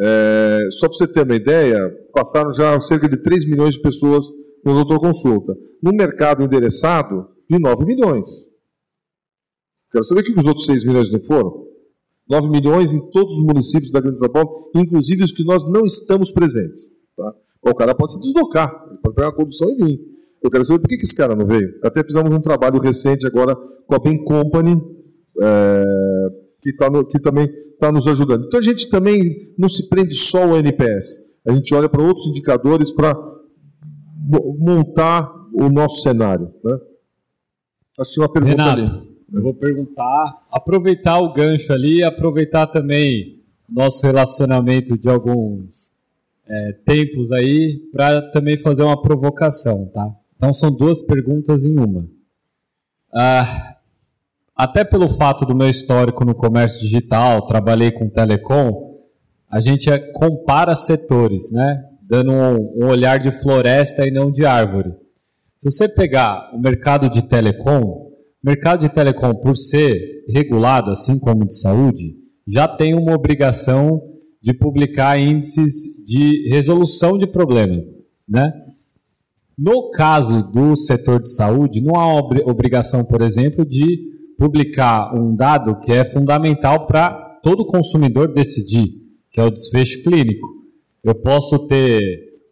É, 0.00 0.68
só 0.72 0.88
para 0.88 0.96
você 0.96 1.06
ter 1.06 1.22
uma 1.22 1.36
ideia, 1.36 1.88
passaram 2.12 2.52
já 2.52 2.80
cerca 2.80 3.08
de 3.08 3.22
3 3.22 3.48
milhões 3.48 3.74
de 3.74 3.82
pessoas 3.82 4.26
no 4.64 4.74
doutor 4.74 4.98
consulta. 4.98 5.56
No 5.80 5.92
mercado 5.92 6.42
endereçado, 6.42 7.28
de 7.48 7.56
9 7.56 7.84
milhões. 7.84 8.26
Quero 9.92 10.04
saber 10.04 10.24
que 10.24 10.32
os 10.32 10.44
outros 10.44 10.66
6 10.66 10.84
milhões 10.84 11.12
não 11.12 11.20
foram. 11.20 11.65
9 12.28 12.48
milhões 12.48 12.92
em 12.92 13.10
todos 13.10 13.36
os 13.36 13.42
municípios 13.44 13.90
da 13.90 14.00
Grande 14.00 14.18
São 14.18 14.28
Paulo, 14.28 14.70
inclusive 14.74 15.22
os 15.22 15.32
que 15.32 15.44
nós 15.44 15.70
não 15.70 15.86
estamos 15.86 16.30
presentes. 16.30 16.92
Tá? 17.16 17.34
O 17.62 17.74
cara 17.74 17.94
pode 17.94 18.14
se 18.14 18.20
deslocar, 18.20 18.70
pode 19.02 19.14
pegar 19.14 19.28
a 19.28 19.32
condução 19.32 19.70
e 19.70 19.76
vir. 19.76 20.00
Eu 20.42 20.50
quero 20.50 20.64
saber 20.64 20.80
por 20.80 20.88
que, 20.88 20.96
que 20.96 21.04
esse 21.04 21.14
cara 21.14 21.34
não 21.34 21.46
veio. 21.46 21.68
Até 21.82 22.04
fizemos 22.04 22.32
um 22.32 22.40
trabalho 22.40 22.80
recente 22.80 23.26
agora 23.26 23.56
com 23.56 23.94
a 23.94 23.98
Ben 23.98 24.22
Company, 24.24 24.80
é, 25.40 25.84
que, 26.62 26.72
tá 26.74 26.90
no, 26.90 27.04
que 27.04 27.18
também 27.18 27.48
está 27.72 27.90
nos 27.92 28.06
ajudando. 28.06 28.46
Então 28.46 28.58
a 28.58 28.62
gente 28.62 28.88
também 28.88 29.54
não 29.58 29.68
se 29.68 29.88
prende 29.88 30.14
só 30.14 30.42
ao 30.42 30.58
NPS. 30.58 31.18
A 31.46 31.52
gente 31.52 31.74
olha 31.74 31.88
para 31.88 32.02
outros 32.02 32.26
indicadores 32.26 32.90
para 32.90 33.16
montar 34.58 35.32
o 35.52 35.68
nosso 35.68 36.02
cenário. 36.02 36.52
Né? 36.64 36.78
Acho 37.98 38.14
que 38.14 38.20
uma 38.20 38.32
pergunta 38.32 38.62
Renato, 38.62 38.92
ali. 38.92 39.15
Eu 39.32 39.42
vou 39.42 39.54
perguntar, 39.54 40.46
aproveitar 40.50 41.18
o 41.18 41.32
gancho 41.32 41.72
ali, 41.72 42.04
aproveitar 42.04 42.66
também 42.68 43.42
nosso 43.68 44.06
relacionamento 44.06 44.96
de 44.96 45.08
alguns 45.08 45.92
é, 46.48 46.72
tempos 46.84 47.32
aí 47.32 47.80
para 47.92 48.22
também 48.30 48.56
fazer 48.58 48.82
uma 48.82 49.00
provocação, 49.00 49.86
tá? 49.86 50.08
Então 50.36 50.54
são 50.54 50.70
duas 50.70 51.00
perguntas 51.00 51.64
em 51.64 51.76
uma. 51.78 52.06
Ah, 53.12 53.76
até 54.54 54.84
pelo 54.84 55.16
fato 55.16 55.44
do 55.44 55.56
meu 55.56 55.68
histórico 55.68 56.24
no 56.24 56.34
comércio 56.34 56.80
digital, 56.80 57.44
trabalhei 57.46 57.90
com 57.90 58.08
telecom, 58.08 59.00
a 59.50 59.60
gente 59.60 59.90
é, 59.90 59.98
compara 59.98 60.74
setores, 60.76 61.50
né? 61.50 61.84
Dando 62.02 62.30
um, 62.30 62.84
um 62.84 62.88
olhar 62.88 63.18
de 63.18 63.32
floresta 63.32 64.06
e 64.06 64.12
não 64.12 64.30
de 64.30 64.46
árvore. 64.46 64.94
Se 65.58 65.70
você 65.70 65.88
pegar 65.88 66.50
o 66.54 66.58
mercado 66.58 67.10
de 67.10 67.22
telecom, 67.22 68.05
mercado 68.46 68.82
de 68.82 68.94
telecom, 68.94 69.34
por 69.34 69.56
ser 69.56 70.24
regulado, 70.28 70.92
assim 70.92 71.18
como 71.18 71.44
de 71.44 71.58
saúde, 71.58 72.14
já 72.46 72.68
tem 72.68 72.94
uma 72.94 73.12
obrigação 73.12 74.00
de 74.40 74.54
publicar 74.54 75.18
índices 75.18 75.72
de 76.06 76.48
resolução 76.48 77.18
de 77.18 77.26
problema, 77.26 77.82
né? 78.28 78.52
No 79.58 79.90
caso 79.90 80.44
do 80.52 80.76
setor 80.76 81.20
de 81.20 81.34
saúde, 81.34 81.80
não 81.80 81.98
há 81.98 82.14
obrigação, 82.14 83.04
por 83.04 83.20
exemplo, 83.20 83.66
de 83.66 84.14
publicar 84.38 85.12
um 85.12 85.34
dado 85.34 85.80
que 85.80 85.90
é 85.90 86.04
fundamental 86.12 86.86
para 86.86 87.10
todo 87.42 87.66
consumidor 87.66 88.32
decidir, 88.32 88.92
que 89.32 89.40
é 89.40 89.44
o 89.44 89.50
desfecho 89.50 90.04
clínico. 90.04 90.46
Eu 91.02 91.16
posso 91.16 91.66
ter 91.66 92.00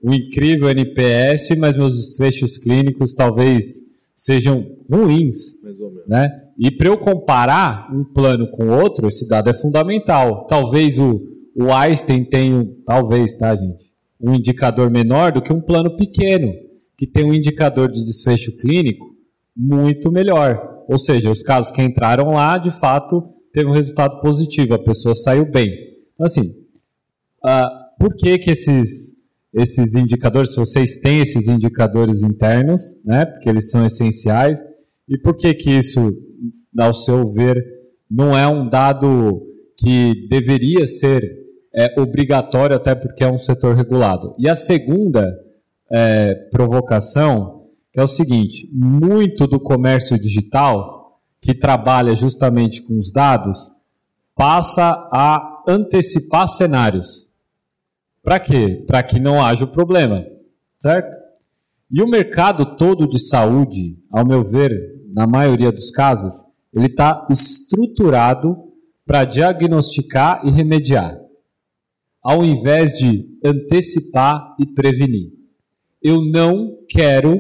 um 0.03 0.13
incrível 0.13 0.69
NPS, 0.69 1.57
mas 1.57 1.77
meus 1.77 1.95
desfechos 1.95 2.59
clínicos 2.59 3.15
talvez 3.15 3.94
sejam 4.15 4.65
ruins. 4.91 5.37
Né? 6.07 6.29
E 6.59 6.71
para 6.71 6.89
eu 6.89 6.99
comparar 6.99 7.93
um 7.93 8.05
plano 8.05 8.49
com 8.51 8.69
outro, 8.69 9.09
esse 9.09 9.27
dado 9.29 9.51
é 9.51 9.55
fundamental. 9.55 10.47
Talvez 10.47 10.99
o, 10.99 11.21
o 11.57 11.73
Einstein 11.73 12.25
tenha, 12.25 12.67
talvez, 12.87 13.37
tá, 13.37 13.55
gente? 13.55 13.85
Um 14.21 14.35
indicador 14.35 14.91
menor 14.91 15.33
do 15.33 15.43
que 15.43 15.53
um 15.53 15.61
plano 15.61 15.97
pequeno, 15.97 16.53
que 16.97 17.07
tem 17.07 17.25
um 17.25 17.35
indicador 17.35 17.91
de 17.91 18.05
desfecho 18.05 18.57
clínico 18.59 19.15
muito 19.57 20.11
melhor. 20.11 20.85
Ou 20.89 20.99
seja, 20.99 21.31
os 21.31 21.43
casos 21.43 21.73
que 21.73 21.83
entraram 21.83 22.33
lá, 22.33 22.59
de 22.59 22.71
fato, 22.79 23.23
teve 23.53 23.69
um 23.69 23.73
resultado 23.73 24.21
positivo, 24.21 24.75
a 24.75 24.79
pessoa 24.79 25.15
saiu 25.15 25.51
bem. 25.51 25.69
Então, 26.15 26.27
assim, 26.27 26.43
uh, 27.45 27.69
por 27.99 28.15
que 28.17 28.39
que 28.39 28.51
esses, 28.51 29.14
esses 29.55 29.95
indicadores, 29.95 30.51
se 30.51 30.57
vocês 30.57 30.99
têm 30.99 31.21
esses 31.21 31.47
indicadores 31.47 32.23
internos, 32.23 32.83
né, 33.05 33.25
porque 33.25 33.49
eles 33.49 33.71
são 33.71 33.87
essenciais, 33.87 34.59
e 35.09 35.17
por 35.17 35.37
que 35.37 35.55
que 35.55 35.71
isso, 35.71 36.11
ao 36.77 36.95
seu 36.95 37.33
ver, 37.33 37.57
não 38.11 38.37
é 38.37 38.47
um 38.49 38.69
dado 38.69 39.43
que 39.79 40.27
deveria 40.29 40.87
ser 40.87 41.23
é, 41.73 42.01
obrigatório, 42.01 42.77
até 42.77 42.95
porque 42.95 43.23
é 43.23 43.31
um 43.31 43.39
setor 43.39 43.77
regulado? 43.77 44.35
E 44.39 44.49
a 44.49 44.57
segunda 44.57 45.33
é, 45.91 46.35
provocação 46.51 47.67
é 47.95 48.03
o 48.03 48.09
seguinte: 48.09 48.69
muito 48.73 49.47
do 49.47 49.61
comércio 49.61 50.19
digital, 50.19 51.21
que 51.41 51.55
trabalha 51.55 52.17
justamente 52.17 52.83
com 52.83 52.99
os 52.99 53.13
dados, 53.13 53.59
passa 54.35 55.09
a 55.13 55.63
antecipar 55.69 56.49
cenários. 56.49 57.34
Para 58.25 58.41
quê? 58.41 58.83
Para 58.87 59.03
que 59.03 59.21
não 59.21 59.41
haja 59.45 59.67
o 59.67 59.71
problema, 59.71 60.25
certo? 60.79 61.15
E 61.91 62.03
o 62.03 62.09
mercado 62.09 62.75
todo 62.77 63.07
de 63.07 63.21
saúde, 63.21 63.99
ao 64.11 64.27
meu 64.27 64.43
ver, 64.43 64.73
na 65.13 65.27
maioria 65.27 65.71
dos 65.71 65.91
casos, 65.91 66.35
ele 66.73 66.87
está 66.87 67.29
estruturado 67.31 68.57
para 69.05 69.27
diagnosticar 69.27 70.41
e 70.47 70.51
remediar, 70.51 71.21
ao 72.23 72.43
invés 72.43 72.95
de 72.95 73.29
antecipar 73.45 74.57
e 74.59 74.67
prevenir. 74.67 75.31
Eu 76.03 76.25
não 76.25 76.79
quero 76.89 77.39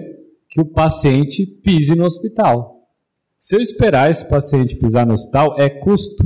que 0.51 0.61
o 0.61 0.67
paciente 0.67 1.47
pise 1.47 1.95
no 1.95 2.05
hospital. 2.05 2.87
Se 3.39 3.57
eu 3.57 3.61
esperar 3.61 4.11
esse 4.11 4.29
paciente 4.29 4.77
pisar 4.77 5.07
no 5.07 5.15
hospital, 5.15 5.57
é 5.59 5.71
custo. 5.71 6.23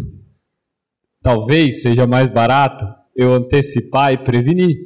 Talvez 1.22 1.82
seja 1.82 2.06
mais 2.06 2.28
barato 2.28 2.97
eu 3.18 3.34
antecipar 3.34 4.12
e 4.12 4.18
prevenir. 4.18 4.76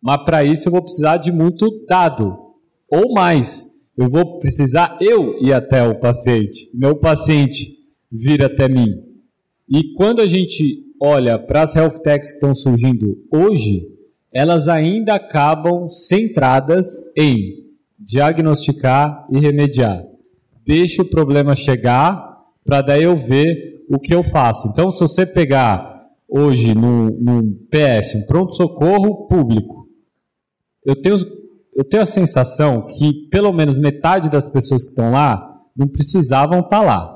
Mas 0.00 0.24
para 0.24 0.44
isso 0.44 0.68
eu 0.68 0.72
vou 0.72 0.82
precisar 0.82 1.16
de 1.16 1.32
muito 1.32 1.84
dado. 1.88 2.32
Ou 2.88 3.12
mais. 3.12 3.66
Eu 3.98 4.08
vou 4.08 4.38
precisar 4.38 4.96
eu 5.00 5.36
ir 5.42 5.52
até 5.52 5.86
o 5.86 5.98
paciente, 5.98 6.70
o 6.80 6.94
paciente 6.94 7.66
vir 8.12 8.44
até 8.44 8.68
mim. 8.68 8.88
E 9.68 9.94
quando 9.94 10.20
a 10.20 10.26
gente 10.26 10.84
olha 11.02 11.38
para 11.38 11.62
as 11.62 11.74
health 11.74 11.98
techs 12.02 12.30
que 12.30 12.36
estão 12.36 12.54
surgindo 12.54 13.16
hoje, 13.32 13.88
elas 14.32 14.68
ainda 14.68 15.14
acabam 15.14 15.90
centradas 15.90 16.86
em 17.16 17.64
diagnosticar 17.98 19.26
e 19.32 19.40
remediar. 19.40 20.04
Deixa 20.64 21.02
o 21.02 21.08
problema 21.08 21.56
chegar 21.56 22.36
para 22.64 22.82
daí 22.82 23.04
eu 23.04 23.16
ver 23.16 23.84
o 23.88 23.98
que 23.98 24.14
eu 24.14 24.22
faço. 24.22 24.68
Então, 24.68 24.90
se 24.90 25.00
você 25.00 25.24
pegar 25.24 25.95
hoje 26.28 26.74
num, 26.74 27.10
num 27.20 27.66
PS, 27.70 28.16
um 28.16 28.26
pronto-socorro 28.26 29.26
público, 29.26 29.86
eu 30.84 30.94
tenho, 30.94 31.16
eu 31.74 31.84
tenho 31.84 32.02
a 32.02 32.06
sensação 32.06 32.86
que 32.86 33.28
pelo 33.28 33.52
menos 33.52 33.76
metade 33.76 34.30
das 34.30 34.48
pessoas 34.48 34.84
que 34.84 34.90
estão 34.90 35.10
lá 35.10 35.60
não 35.76 35.88
precisavam 35.88 36.60
estar 36.60 36.80
tá 36.80 36.82
lá. 36.82 37.12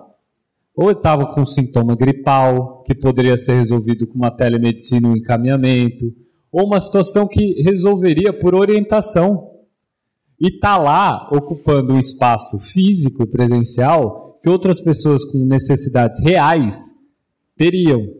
Ou 0.75 0.91
estavam 0.91 1.27
com 1.33 1.47
sintoma 1.47 1.95
gripal, 1.95 2.83
que 2.83 2.95
poderia 2.95 3.37
ser 3.37 3.55
resolvido 3.55 4.07
com 4.07 4.15
uma 4.15 4.31
telemedicina, 4.31 5.09
um 5.09 5.17
encaminhamento, 5.17 6.13
ou 6.51 6.67
uma 6.67 6.81
situação 6.81 7.29
que 7.29 7.63
resolveria 7.63 8.33
por 8.33 8.55
orientação. 8.55 9.51
E 10.41 10.49
está 10.49 10.79
lá 10.79 11.29
ocupando 11.33 11.93
um 11.93 11.99
espaço 11.99 12.59
físico 12.59 13.27
presencial 13.27 14.39
que 14.41 14.49
outras 14.49 14.81
pessoas 14.81 15.25
com 15.25 15.39
necessidades 15.39 16.19
reais 16.21 16.77
teriam 17.57 18.20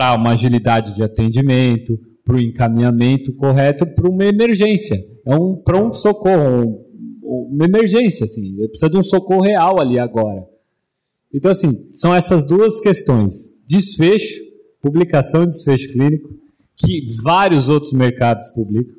para 0.00 0.14
uma 0.14 0.30
agilidade 0.30 0.94
de 0.94 1.02
atendimento, 1.02 2.00
para 2.24 2.36
o 2.36 2.40
encaminhamento 2.40 3.36
correto 3.36 3.84
para 3.84 4.08
uma 4.08 4.24
emergência. 4.24 4.96
É 5.26 5.36
um 5.36 5.54
pronto-socorro, 5.56 6.88
um, 7.22 7.50
uma 7.52 7.66
emergência, 7.66 8.24
assim. 8.24 8.56
Precisa 8.68 8.88
de 8.88 8.96
um 8.96 9.04
socorro 9.04 9.42
real 9.42 9.78
ali 9.78 9.98
agora. 9.98 10.42
Então, 11.34 11.50
assim, 11.50 11.90
são 11.92 12.14
essas 12.14 12.46
duas 12.46 12.80
questões. 12.80 13.50
Desfecho, 13.68 14.40
publicação 14.80 15.42
e 15.42 15.48
desfecho 15.48 15.92
clínico, 15.92 16.30
que 16.78 17.04
vários 17.22 17.68
outros 17.68 17.92
mercados 17.92 18.50
publicam. 18.52 18.94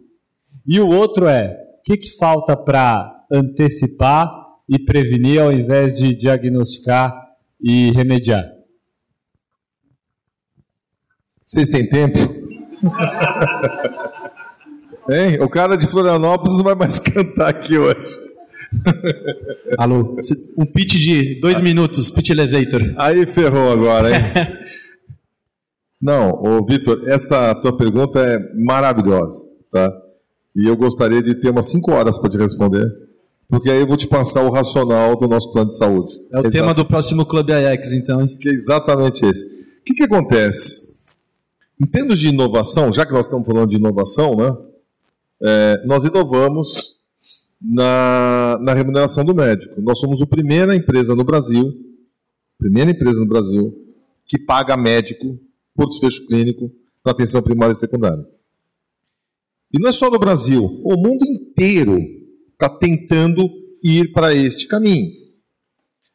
E 0.68 0.80
o 0.80 0.88
outro 0.88 1.26
é, 1.26 1.58
o 1.80 1.82
que, 1.84 1.98
que 1.98 2.16
falta 2.16 2.56
para 2.56 3.26
antecipar 3.32 4.32
e 4.70 4.78
prevenir 4.78 5.42
ao 5.42 5.52
invés 5.52 5.96
de 5.96 6.14
diagnosticar 6.14 7.12
e 7.60 7.90
remediar? 7.90 8.61
Vocês 11.52 11.68
têm 11.68 11.86
tempo? 11.86 12.18
hein? 15.12 15.42
O 15.42 15.50
cara 15.50 15.76
de 15.76 15.86
Florianópolis 15.86 16.56
não 16.56 16.64
vai 16.64 16.76
mais 16.76 16.98
cantar 16.98 17.50
aqui 17.50 17.78
hoje. 17.78 18.18
Alô, 19.78 20.16
um 20.58 20.66
pitch 20.66 20.94
de 20.94 21.42
dois 21.42 21.60
minutos, 21.60 22.10
pitch 22.10 22.30
elevator. 22.30 22.82
Aí 22.96 23.26
ferrou 23.26 23.70
agora, 23.70 24.16
hein? 24.16 24.24
Não, 26.02 26.42
ô 26.42 26.66
Vitor, 26.66 27.08
essa 27.08 27.54
tua 27.56 27.78
pergunta 27.78 28.20
é 28.20 28.40
maravilhosa, 28.56 29.44
tá? 29.72 29.94
E 30.56 30.66
eu 30.66 30.76
gostaria 30.76 31.22
de 31.22 31.36
ter 31.36 31.50
umas 31.50 31.70
cinco 31.70 31.92
horas 31.92 32.18
para 32.18 32.30
te 32.30 32.38
responder, 32.38 32.90
porque 33.50 33.70
aí 33.70 33.82
eu 33.82 33.88
vou 33.88 33.98
te 33.98 34.08
passar 34.08 34.42
o 34.42 34.50
racional 34.50 35.18
do 35.18 35.28
nosso 35.28 35.52
plano 35.52 35.70
de 35.70 35.78
saúde. 35.78 36.14
É 36.32 36.38
o 36.38 36.40
Exato. 36.40 36.52
tema 36.52 36.74
do 36.74 36.86
próximo 36.86 37.26
Clube 37.26 37.54
AX, 37.54 37.92
então. 37.92 38.26
Que 38.26 38.50
é 38.50 38.54
exatamente 38.54 39.26
esse. 39.26 39.46
O 39.46 39.84
que, 39.86 39.94
que 39.94 40.04
acontece? 40.04 40.91
Em 41.82 41.88
termos 41.88 42.20
de 42.20 42.28
inovação, 42.28 42.94
já 42.94 43.08
que 43.08 43.12
nós 43.12 43.26
estamos 43.26 43.48
falando 43.48 43.70
de 43.70 43.78
inovação, 43.78 44.36
né? 44.36 44.56
É, 45.42 45.84
nós 45.88 46.06
inovamos 46.06 46.96
na, 47.60 48.60
na 48.62 48.72
remuneração 48.76 49.26
do 49.26 49.34
médico. 49.34 49.82
Nós 49.82 50.00
somos 50.00 50.22
a 50.22 50.28
primeira 50.28 50.76
empresa 50.76 51.16
no 51.16 51.24
Brasil, 51.24 51.74
primeira 52.60 52.92
empresa 52.92 53.22
no 53.22 53.26
Brasil, 53.26 53.74
que 54.28 54.38
paga 54.38 54.78
médico 54.78 55.40
por 55.74 55.88
desfecho 55.88 56.28
clínico 56.28 56.72
na 57.04 57.14
atenção 57.14 57.42
primária 57.42 57.74
e 57.74 57.76
secundária. 57.76 58.24
E 59.74 59.80
não 59.80 59.90
é 59.90 59.92
só 59.92 60.08
no 60.12 60.20
Brasil, 60.20 60.64
o 60.84 60.96
mundo 60.96 61.26
inteiro 61.26 61.98
está 62.54 62.70
tentando 62.70 63.50
ir 63.84 64.12
para 64.12 64.36
este 64.36 64.68
caminho. 64.68 65.10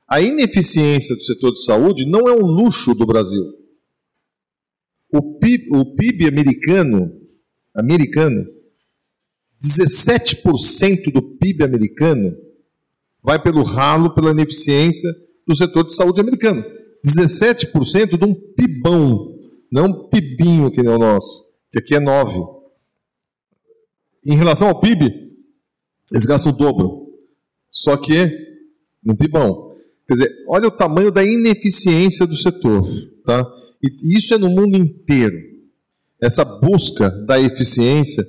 A 0.07 0.21
ineficiência 0.21 1.17
do 1.17 1.23
setor 1.23 1.51
de 1.51 1.65
saúde 1.65 2.07
não 2.07 2.29
é 2.29 2.33
um 2.33 2.47
luxo 2.47 2.95
do 2.95 3.05
Brasil. 3.05 3.66
O 5.13 5.39
PIB, 5.39 5.69
o 5.75 5.95
PIB 5.95 6.27
americano, 6.27 7.13
americano 7.75 8.47
17% 9.63 11.13
do 11.13 11.23
PIB 11.23 11.65
americano 11.65 12.37
vai 13.23 13.43
pelo 13.43 13.63
ralo, 13.63 14.15
pela 14.15 14.31
ineficiência 14.31 15.11
do 15.47 15.57
setor 15.57 15.85
de 15.85 15.95
saúde 15.95 16.21
americano. 16.21 16.65
17% 17.05 18.19
de 18.19 18.25
um 18.25 18.35
PIBão, 18.35 19.39
não 19.71 19.87
um 19.87 20.09
PIBinho 20.09 20.71
que 20.71 20.83
nem 20.83 20.93
o 20.93 20.99
nosso, 20.99 21.45
que 21.71 21.79
aqui 21.79 21.95
é 21.95 22.01
9%. 22.01 22.57
Em 24.25 24.37
relação 24.37 24.69
ao 24.69 24.81
PIB, 24.81 25.05
eles 26.11 26.27
gastam 26.27 26.53
o 26.53 26.57
dobro. 26.57 27.07
Só 27.71 27.97
que 27.97 28.31
no 29.05 29.17
PIBão. 29.17 29.77
Quer 30.07 30.15
dizer, 30.15 30.31
olha 30.49 30.69
o 30.69 30.71
tamanho 30.71 31.11
da 31.11 31.25
ineficiência 31.25 32.27
do 32.27 32.37
setor. 32.37 32.85
Tá? 33.25 33.45
E 33.83 34.17
isso 34.17 34.35
é 34.35 34.39
no 34.39 34.49
mundo 34.49 34.77
inteiro 34.77 35.57
essa 36.21 36.45
busca 36.45 37.11
da 37.27 37.41
eficiência. 37.41 38.27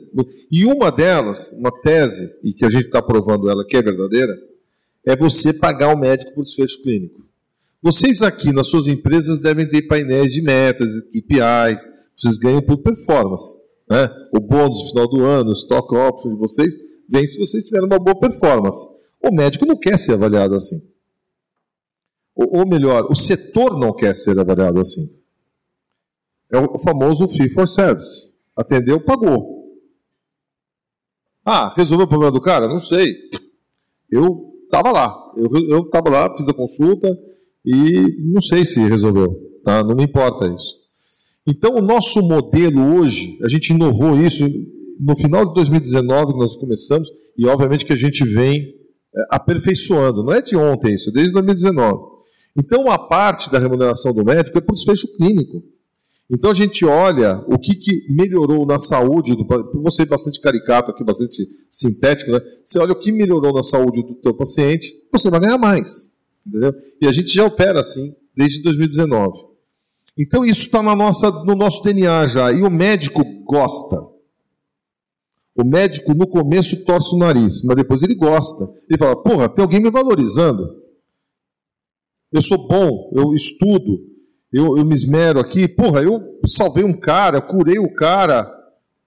E 0.51 0.65
uma 0.65 0.91
delas, 0.91 1.51
uma 1.53 1.71
tese, 1.71 2.29
e 2.43 2.53
que 2.53 2.65
a 2.65 2.69
gente 2.69 2.85
está 2.85 3.01
provando 3.01 3.49
ela 3.49 3.65
que 3.65 3.77
é 3.77 3.81
verdadeira, 3.81 4.33
é 5.05 5.15
você 5.15 5.53
pagar 5.53 5.93
o 5.93 5.97
médico 5.97 6.33
por 6.33 6.43
desfecho 6.43 6.81
clínico. 6.81 7.25
Vocês 7.81 8.21
aqui 8.21 8.51
nas 8.51 8.67
suas 8.67 8.87
empresas 8.87 9.39
devem 9.39 9.67
ter 9.67 9.83
painéis 9.83 10.33
de 10.33 10.41
metas, 10.41 11.01
KPIs, 11.03 11.87
vocês 12.17 12.37
ganham 12.37 12.61
por 12.61 12.77
performance. 12.77 13.55
Né? 13.89 14.09
O 14.33 14.39
bônus 14.39 14.83
no 14.83 14.89
final 14.89 15.07
do 15.07 15.23
ano, 15.23 15.49
o 15.51 15.53
stock 15.53 15.95
option 15.95 16.31
de 16.31 16.39
vocês, 16.39 16.75
vem 17.07 17.25
se 17.25 17.37
vocês 17.37 17.63
tiverem 17.63 17.87
uma 17.87 17.99
boa 17.99 18.19
performance. 18.19 18.85
O 19.21 19.31
médico 19.31 19.65
não 19.65 19.77
quer 19.77 19.97
ser 19.97 20.13
avaliado 20.13 20.55
assim. 20.55 20.81
Ou, 22.35 22.59
ou 22.59 22.67
melhor, 22.67 23.07
o 23.09 23.15
setor 23.15 23.79
não 23.79 23.93
quer 23.93 24.15
ser 24.15 24.37
avaliado 24.37 24.79
assim. 24.79 25.16
É 26.51 26.57
o 26.57 26.77
famoso 26.77 27.27
fee 27.27 27.49
for 27.49 27.67
service. 27.67 28.31
Atendeu, 28.55 28.99
pagou. 29.03 29.57
Ah, 31.45 31.73
resolveu 31.75 32.05
o 32.05 32.09
problema 32.09 32.31
do 32.31 32.41
cara? 32.41 32.67
Não 32.67 32.79
sei. 32.79 33.15
Eu 34.11 34.53
estava 34.65 34.91
lá. 34.91 35.15
Eu 35.35 35.81
estava 35.83 36.09
lá, 36.09 36.37
fiz 36.37 36.49
a 36.49 36.53
consulta 36.53 37.07
e 37.65 38.31
não 38.31 38.41
sei 38.41 38.65
se 38.65 38.79
resolveu. 38.81 39.33
Tá? 39.63 39.83
Não 39.83 39.95
me 39.95 40.03
importa 40.03 40.47
isso. 40.47 40.77
Então, 41.45 41.75
o 41.75 41.81
nosso 41.81 42.21
modelo 42.21 42.99
hoje, 42.99 43.37
a 43.43 43.47
gente 43.47 43.71
inovou 43.71 44.19
isso 44.19 44.45
no 44.99 45.15
final 45.15 45.45
de 45.45 45.53
2019 45.53 46.33
que 46.33 46.39
nós 46.39 46.55
começamos, 46.55 47.07
e 47.37 47.45
obviamente 47.47 47.85
que 47.85 47.93
a 47.93 47.97
gente 47.97 48.25
vem 48.25 48.61
é, 49.15 49.25
aperfeiçoando. 49.29 50.23
Não 50.23 50.33
é 50.33 50.41
de 50.41 50.57
ontem 50.57 50.93
isso, 50.93 51.09
é 51.09 51.13
desde 51.13 51.31
2019. 51.31 52.17
Então, 52.57 52.89
a 52.89 52.97
parte 52.97 53.51
da 53.51 53.59
remuneração 53.59 54.13
do 54.13 54.25
médico 54.25 54.57
é 54.57 54.61
por 54.61 54.73
desfecho 54.73 55.07
clínico. 55.15 55.63
Então 56.29 56.51
a 56.51 56.53
gente 56.53 56.83
olha 56.85 57.43
o 57.47 57.57
que, 57.57 57.73
que 57.73 58.05
melhorou 58.09 58.65
na 58.65 58.77
saúde, 58.77 59.35
do, 59.35 59.45
você 59.81 60.05
bastante 60.05 60.41
caricato 60.41 60.91
aqui, 60.91 61.03
bastante 61.03 61.47
sintético, 61.69 62.31
né? 62.31 62.41
Você 62.63 62.77
olha 62.79 62.91
o 62.91 62.99
que 62.99 63.11
melhorou 63.11 63.53
na 63.53 63.63
saúde 63.63 64.03
do 64.03 64.15
teu 64.15 64.33
paciente, 64.33 64.93
você 65.11 65.29
vai 65.29 65.39
ganhar 65.39 65.57
mais. 65.57 66.11
Entendeu? 66.45 66.73
E 67.01 67.07
a 67.07 67.11
gente 67.11 67.33
já 67.33 67.45
opera 67.45 67.79
assim 67.79 68.13
desde 68.35 68.61
2019. 68.61 69.47
Então 70.17 70.43
isso 70.43 70.65
está 70.65 70.81
no 70.81 71.55
nosso 71.55 71.83
DNA 71.83 72.27
já. 72.27 72.51
E 72.51 72.61
o 72.61 72.69
médico 72.69 73.23
gosta. 73.43 73.95
O 75.55 75.63
médico 75.63 76.13
no 76.13 76.27
começo 76.27 76.83
torce 76.83 77.15
o 77.15 77.17
nariz, 77.17 77.63
mas 77.63 77.75
depois 77.75 78.03
ele 78.03 78.15
gosta. 78.15 78.63
Ele 78.89 78.97
fala: 78.97 79.15
porra, 79.15 79.49
tem 79.49 79.63
alguém 79.63 79.79
me 79.79 79.89
valorizando. 79.89 80.83
Eu 82.31 82.41
sou 82.41 82.67
bom, 82.67 83.11
eu 83.15 83.33
estudo, 83.33 84.05
eu, 84.51 84.77
eu 84.77 84.85
me 84.85 84.93
esmero 84.93 85.39
aqui, 85.39 85.67
porra, 85.67 86.01
eu 86.01 86.39
salvei 86.45 86.83
um 86.83 86.93
cara, 86.93 87.41
curei 87.41 87.79
o 87.79 87.93
cara, 87.93 88.49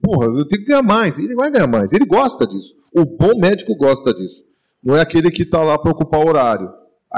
porra, 0.01 0.27
eu 0.27 0.47
tenho 0.47 0.61
que 0.61 0.67
ganhar 0.67 0.83
mais. 0.83 1.17
Ele 1.17 1.35
vai 1.35 1.51
ganhar 1.51 1.67
mais, 1.67 1.93
ele 1.93 2.05
gosta 2.05 2.45
disso. 2.45 2.75
O 2.93 3.05
bom 3.05 3.39
médico 3.39 3.75
gosta 3.75 4.13
disso. 4.13 4.43
Não 4.83 4.95
é 4.95 5.01
aquele 5.01 5.31
que 5.31 5.43
está 5.43 5.61
lá 5.63 5.77
para 5.77 5.91
ocupar 5.91 6.25
horário. 6.25 6.69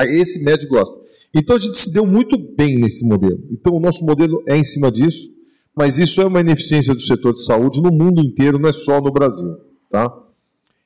Esse 0.09 0.43
médico 0.43 0.76
gosta. 0.76 0.99
Então 1.34 1.55
a 1.55 1.59
gente 1.59 1.78
se 1.78 1.91
deu 1.91 2.05
muito 2.05 2.38
bem 2.38 2.78
nesse 2.78 3.07
modelo. 3.07 3.39
Então 3.51 3.74
o 3.74 3.80
nosso 3.80 4.05
modelo 4.05 4.43
é 4.47 4.55
em 4.55 4.63
cima 4.63 4.91
disso, 4.91 5.30
mas 5.76 5.97
isso 5.97 6.21
é 6.21 6.26
uma 6.26 6.41
ineficiência 6.41 6.93
do 6.93 7.01
setor 7.01 7.34
de 7.34 7.43
saúde 7.43 7.82
no 7.82 7.91
mundo 7.91 8.21
inteiro, 8.21 8.59
não 8.59 8.69
é 8.69 8.74
só 8.74 9.01
no 9.01 9.11
Brasil. 9.11 9.57
Tá? 9.89 10.11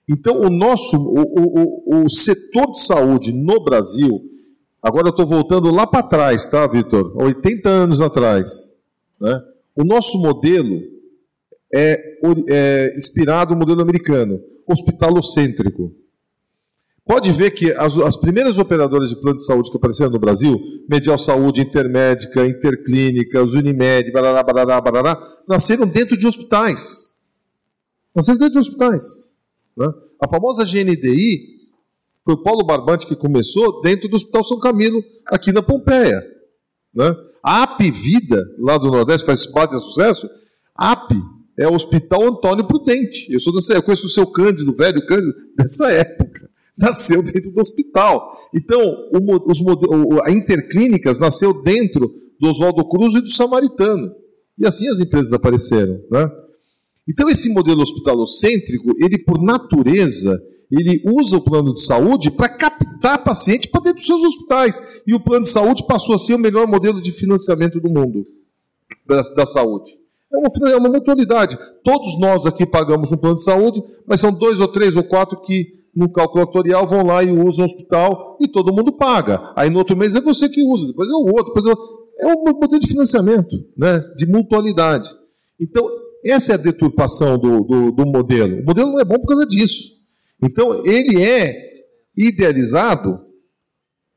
Então 0.07 0.41
o 0.41 0.49
nosso, 0.49 0.97
o, 0.97 1.99
o, 1.99 2.05
o 2.05 2.09
setor 2.09 2.67
de 2.71 2.79
saúde 2.79 3.33
no 3.33 3.61
Brasil 3.61 4.21
Agora 4.87 5.07
eu 5.07 5.11
estou 5.11 5.25
voltando 5.25 5.69
lá 5.69 5.85
para 5.85 6.01
trás, 6.01 6.45
tá, 6.45 6.65
Vitor? 6.65 7.11
80 7.21 7.67
anos 7.67 7.99
atrás. 7.99 8.73
Né? 9.19 9.37
O 9.75 9.83
nosso 9.83 10.17
modelo 10.17 10.81
é, 11.73 12.01
é 12.47 12.95
inspirado 12.95 13.53
no 13.53 13.59
modelo 13.59 13.81
americano, 13.81 14.39
hospitalocêntrico. 14.65 15.93
Pode 17.05 17.33
ver 17.33 17.51
que 17.51 17.69
as, 17.73 17.97
as, 17.97 18.15
primeiras 18.15 18.57
operadoras 18.57 19.09
de 19.09 19.17
plano 19.17 19.35
de 19.35 19.43
saúde 19.43 19.69
que 19.69 19.75
apareceram 19.75 20.11
no 20.11 20.19
Brasil, 20.19 20.57
Medial 20.89 21.17
Saúde, 21.17 21.61
Intermédica, 21.61 22.47
Interclínica, 22.47 23.43
Unimed, 23.43 24.09
barará, 24.13 24.41
barará, 24.41 24.79
barará, 24.79 25.37
nasceram 25.45 25.85
dentro 25.85 26.15
de 26.15 26.25
hospitais. 26.25 27.07
Nasceram 28.15 28.39
dentro 28.39 28.53
de 28.53 28.59
hospitais. 28.59 29.03
Né? 29.75 29.91
A 30.23 30.29
famosa 30.29 30.63
GNDI 30.63 31.56
foi 32.27 32.33
o 32.33 32.43
Paulo 32.43 32.65
Barbante 32.65 33.07
que 33.07 33.15
começou 33.15 33.79
dentro 33.79 34.09
do 34.09 34.17
Hospital 34.17 34.43
São 34.43 34.59
Camilo, 34.59 35.01
aqui 35.27 35.53
na 35.53 35.61
Pompeia. 35.61 36.21
Né? 36.93 37.15
A 37.41 37.63
AP 37.63 37.79
Vida, 37.83 38.43
lá 38.59 38.77
do 38.77 38.91
Nordeste, 38.91 39.25
faz 39.25 39.45
bate 39.45 39.79
sucesso. 39.79 40.29
AP 40.75 41.13
é 41.57 41.65
o 41.69 41.73
Hospital 41.73 42.27
Antônio 42.27 42.67
Prudente. 42.67 43.31
Eu 43.31 43.39
sou 43.39 43.53
dessa, 43.53 43.75
eu 43.75 43.81
conheço 43.81 44.07
o 44.07 44.09
seu 44.09 44.27
Cândido, 44.27 44.75
velho 44.75 45.05
Cândido, 45.05 45.33
dessa 45.55 45.89
época. 45.89 46.49
Nasceu 46.77 47.23
dentro 47.23 47.49
do 47.53 47.61
hospital. 47.61 48.37
Então, 48.53 48.81
o, 49.13 49.49
os, 49.49 49.61
a 50.25 50.29
Interclínicas 50.29 51.19
nasceu 51.19 51.63
dentro 51.63 52.13
do 52.37 52.49
Oswaldo 52.49 52.85
Cruz 52.89 53.13
e 53.13 53.21
do 53.21 53.29
Samaritano. 53.29 54.11
E 54.59 54.67
assim 54.67 54.89
as 54.89 54.99
empresas 54.99 55.31
apareceram. 55.31 55.97
Né? 56.11 56.29
Então, 57.07 57.29
esse 57.29 57.47
modelo 57.53 57.81
hospitalocêntrico, 57.81 58.91
ele 58.99 59.17
por 59.17 59.41
natureza, 59.41 60.37
ele 60.71 61.01
usa 61.05 61.37
o 61.37 61.41
plano 61.41 61.73
de 61.73 61.81
saúde 61.81 62.29
para 62.29 62.49
captar 62.49 63.23
paciente 63.23 63.69
para 63.69 63.81
dentro 63.81 63.97
dos 63.97 64.05
seus 64.05 64.23
hospitais. 64.23 65.01
E 65.07 65.13
o 65.13 65.19
plano 65.19 65.43
de 65.43 65.49
saúde 65.49 65.85
passou 65.87 66.15
a 66.15 66.17
ser 66.17 66.33
o 66.33 66.39
melhor 66.39 66.67
modelo 66.67 67.01
de 67.01 67.11
financiamento 67.11 67.79
do 67.79 67.89
mundo 67.89 68.27
da, 69.07 69.21
da 69.35 69.45
saúde. 69.45 69.91
É 70.31 70.37
uma, 70.37 70.69
é 70.71 70.75
uma 70.75 70.89
mutualidade. 70.89 71.57
Todos 71.83 72.19
nós 72.19 72.45
aqui 72.45 72.65
pagamos 72.65 73.11
um 73.11 73.17
plano 73.17 73.35
de 73.35 73.43
saúde, 73.43 73.81
mas 74.05 74.19
são 74.19 74.31
dois 74.31 74.59
ou 74.59 74.67
três 74.67 74.95
ou 74.95 75.03
quatro 75.03 75.39
que 75.41 75.77
no 75.95 76.11
cálculo 76.11 76.43
atorial 76.43 76.85
vão 76.85 77.05
lá 77.05 77.23
e 77.23 77.31
usam 77.31 77.65
o 77.65 77.67
hospital 77.67 78.37
e 78.39 78.47
todo 78.47 78.73
mundo 78.73 78.91
paga. 78.91 79.51
Aí 79.55 79.69
no 79.69 79.79
outro 79.79 79.95
mês 79.95 80.15
é 80.15 80.21
você 80.21 80.49
que 80.49 80.61
usa, 80.61 80.87
depois 80.87 81.09
é 81.09 81.13
o 81.13 81.25
outro, 81.25 81.45
depois 81.45 81.65
é 81.65 81.71
o... 81.71 81.97
É 82.19 82.27
um 82.33 82.43
modelo 82.59 82.79
de 82.79 82.87
financiamento, 82.87 83.55
né? 83.77 84.03
de 84.15 84.25
mutualidade. 84.25 85.07
Então, 85.59 85.87
essa 86.25 86.51
é 86.51 86.55
a 86.55 86.57
deturpação 86.57 87.37
do, 87.37 87.61
do, 87.61 87.91
do 87.91 88.05
modelo. 88.07 88.59
O 88.59 88.65
modelo 88.65 88.91
não 88.91 88.99
é 88.99 89.05
bom 89.05 89.19
por 89.19 89.27
causa 89.27 89.45
disso. 89.45 89.96
Então, 90.41 90.85
ele 90.85 91.21
é 91.21 91.55
idealizado 92.15 93.19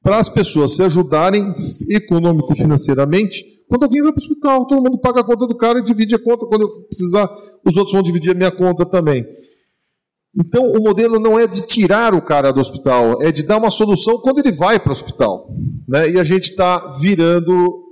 para 0.03 0.19
as 0.19 0.29
pessoas 0.29 0.75
se 0.75 0.83
ajudarem 0.83 1.55
econômico-financeiramente. 1.89 3.45
Quando 3.69 3.85
alguém 3.85 4.03
vai 4.03 4.13
para 4.13 4.21
o 4.21 4.23
hospital, 4.23 4.67
todo 4.67 4.83
mundo 4.83 4.99
paga 4.99 5.21
a 5.21 5.25
conta 5.25 5.47
do 5.47 5.57
cara 5.57 5.79
e 5.79 5.85
divide 5.85 6.15
a 6.15 6.19
conta. 6.19 6.47
Quando 6.47 6.63
eu 6.63 6.69
precisar, 6.87 7.31
os 7.65 7.77
outros 7.77 7.93
vão 7.93 8.03
dividir 8.03 8.33
a 8.33 8.35
minha 8.35 8.51
conta 8.51 8.85
também. 8.87 9.25
Então, 10.37 10.71
o 10.73 10.81
modelo 10.81 11.19
não 11.19 11.39
é 11.39 11.47
de 11.47 11.67
tirar 11.67 12.15
o 12.15 12.23
cara 12.23 12.53
do 12.53 12.61
hospital, 12.61 13.21
é 13.21 13.33
de 13.33 13.43
dar 13.43 13.59
uma 13.59 13.71
solução 13.71 14.19
quando 14.19 14.39
ele 14.39 14.53
vai 14.53 14.79
para 14.79 14.91
o 14.91 14.93
hospital. 14.93 15.49
Né? 15.89 16.11
E 16.11 16.21
a 16.21 16.25
gente 16.25 16.51
está 16.51 16.93
virando, 17.01 17.85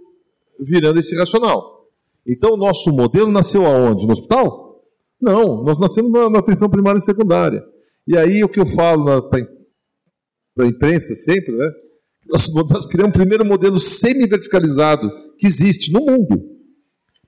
virando 0.61 0.99
esse 0.99 1.17
racional. 1.17 1.87
Então, 2.27 2.53
o 2.53 2.57
nosso 2.57 2.93
modelo 2.93 3.31
nasceu 3.31 3.67
aonde? 3.67 4.07
No 4.07 4.13
hospital? 4.13 4.83
Não, 5.21 5.65
nós 5.65 5.79
nascemos 5.79 6.13
na, 6.13 6.31
na 6.31 6.39
atenção 6.39 6.71
primária 6.71 6.99
e 6.99 7.03
secundária. 7.03 7.63
E 8.09 8.17
aí 8.17 8.43
o 8.43 8.49
que 8.49 8.59
eu 8.59 8.65
falo 8.65 9.29
para 9.29 9.45
a 10.61 10.67
imprensa 10.67 11.15
sempre, 11.15 11.53
né? 11.53 11.71
Nós, 12.31 12.49
nós 12.55 12.87
criamos 12.87 13.15
o 13.15 13.19
primeiro 13.19 13.45
modelo 13.45 13.79
semi-verticalizado 13.79 15.11
que 15.39 15.47
existe 15.47 15.93
no 15.93 16.01
mundo. 16.01 16.43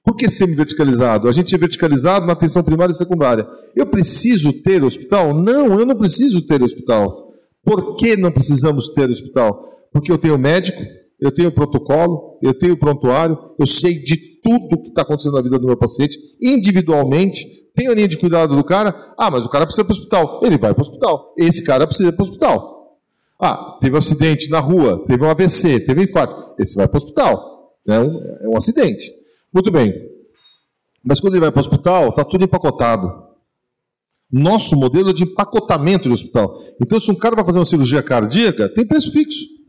Por 0.02 0.16
que 0.16 0.28
semi-verticalizado? 0.30 1.28
A 1.28 1.32
gente 1.32 1.54
é 1.54 1.58
verticalizado 1.58 2.26
na 2.26 2.32
atenção 2.32 2.62
primária 2.62 2.92
e 2.92 2.96
secundária. 2.96 3.46
Eu 3.76 3.86
preciso 3.86 4.52
ter 4.62 4.82
hospital? 4.82 5.34
Não, 5.34 5.78
eu 5.78 5.84
não 5.84 5.96
preciso 5.96 6.46
ter 6.46 6.62
hospital. 6.62 7.30
Por 7.62 7.94
que 7.94 8.16
não 8.16 8.32
precisamos 8.32 8.88
ter 8.88 9.10
hospital? 9.10 9.70
Porque 9.92 10.10
eu 10.10 10.16
tenho 10.16 10.38
médico, 10.38 10.80
eu 11.20 11.30
tenho 11.30 11.52
protocolo, 11.52 12.38
eu 12.42 12.54
tenho 12.54 12.78
prontuário, 12.78 13.36
eu 13.58 13.66
sei 13.66 13.94
de 14.02 14.16
tudo 14.42 14.80
que 14.80 14.88
está 14.88 15.02
acontecendo 15.02 15.34
na 15.34 15.42
vida 15.42 15.58
do 15.58 15.66
meu 15.66 15.76
paciente, 15.76 16.18
individualmente, 16.40 17.46
tem 17.74 17.88
a 17.88 17.94
linha 17.94 18.08
de 18.08 18.16
cuidado 18.16 18.54
do 18.54 18.64
cara. 18.64 19.12
Ah, 19.16 19.30
mas 19.30 19.44
o 19.44 19.48
cara 19.48 19.66
precisa 19.66 19.82
ir 19.82 19.84
para 19.86 19.94
o 19.94 19.96
hospital. 19.96 20.40
Ele 20.42 20.58
vai 20.58 20.74
para 20.74 20.82
o 20.82 20.86
hospital. 20.86 21.34
Esse 21.36 21.64
cara 21.64 21.86
precisa 21.86 22.08
ir 22.08 22.12
para 22.12 22.24
o 22.24 22.28
hospital. 22.28 22.98
Ah, 23.40 23.78
teve 23.80 23.94
um 23.94 23.98
acidente 23.98 24.50
na 24.50 24.60
rua, 24.60 25.04
teve 25.06 25.24
um 25.24 25.30
AVC, 25.30 25.80
teve 25.80 26.00
um 26.00 26.04
infarto. 26.04 26.54
Esse 26.58 26.76
vai 26.76 26.86
para 26.86 26.98
o 26.98 27.02
hospital. 27.02 27.74
É 27.86 27.98
um, 27.98 28.36
é 28.42 28.48
um 28.48 28.56
acidente. 28.56 29.10
Muito 29.52 29.70
bem. 29.70 29.94
Mas 31.02 31.20
quando 31.20 31.34
ele 31.34 31.40
vai 31.40 31.50
para 31.50 31.58
o 31.58 31.64
hospital, 31.64 32.08
está 32.10 32.24
tudo 32.24 32.44
empacotado. 32.44 33.30
Nosso 34.30 34.76
modelo 34.76 35.10
é 35.10 35.12
de 35.12 35.24
empacotamento 35.24 36.08
de 36.08 36.14
hospital. 36.14 36.62
Então, 36.80 37.00
se 37.00 37.10
um 37.10 37.16
cara 37.16 37.34
vai 37.34 37.44
fazer 37.44 37.58
uma 37.58 37.64
cirurgia 37.64 38.02
cardíaca, 38.02 38.68
tem 38.68 38.86
preço 38.86 39.10
fixo. 39.10 39.59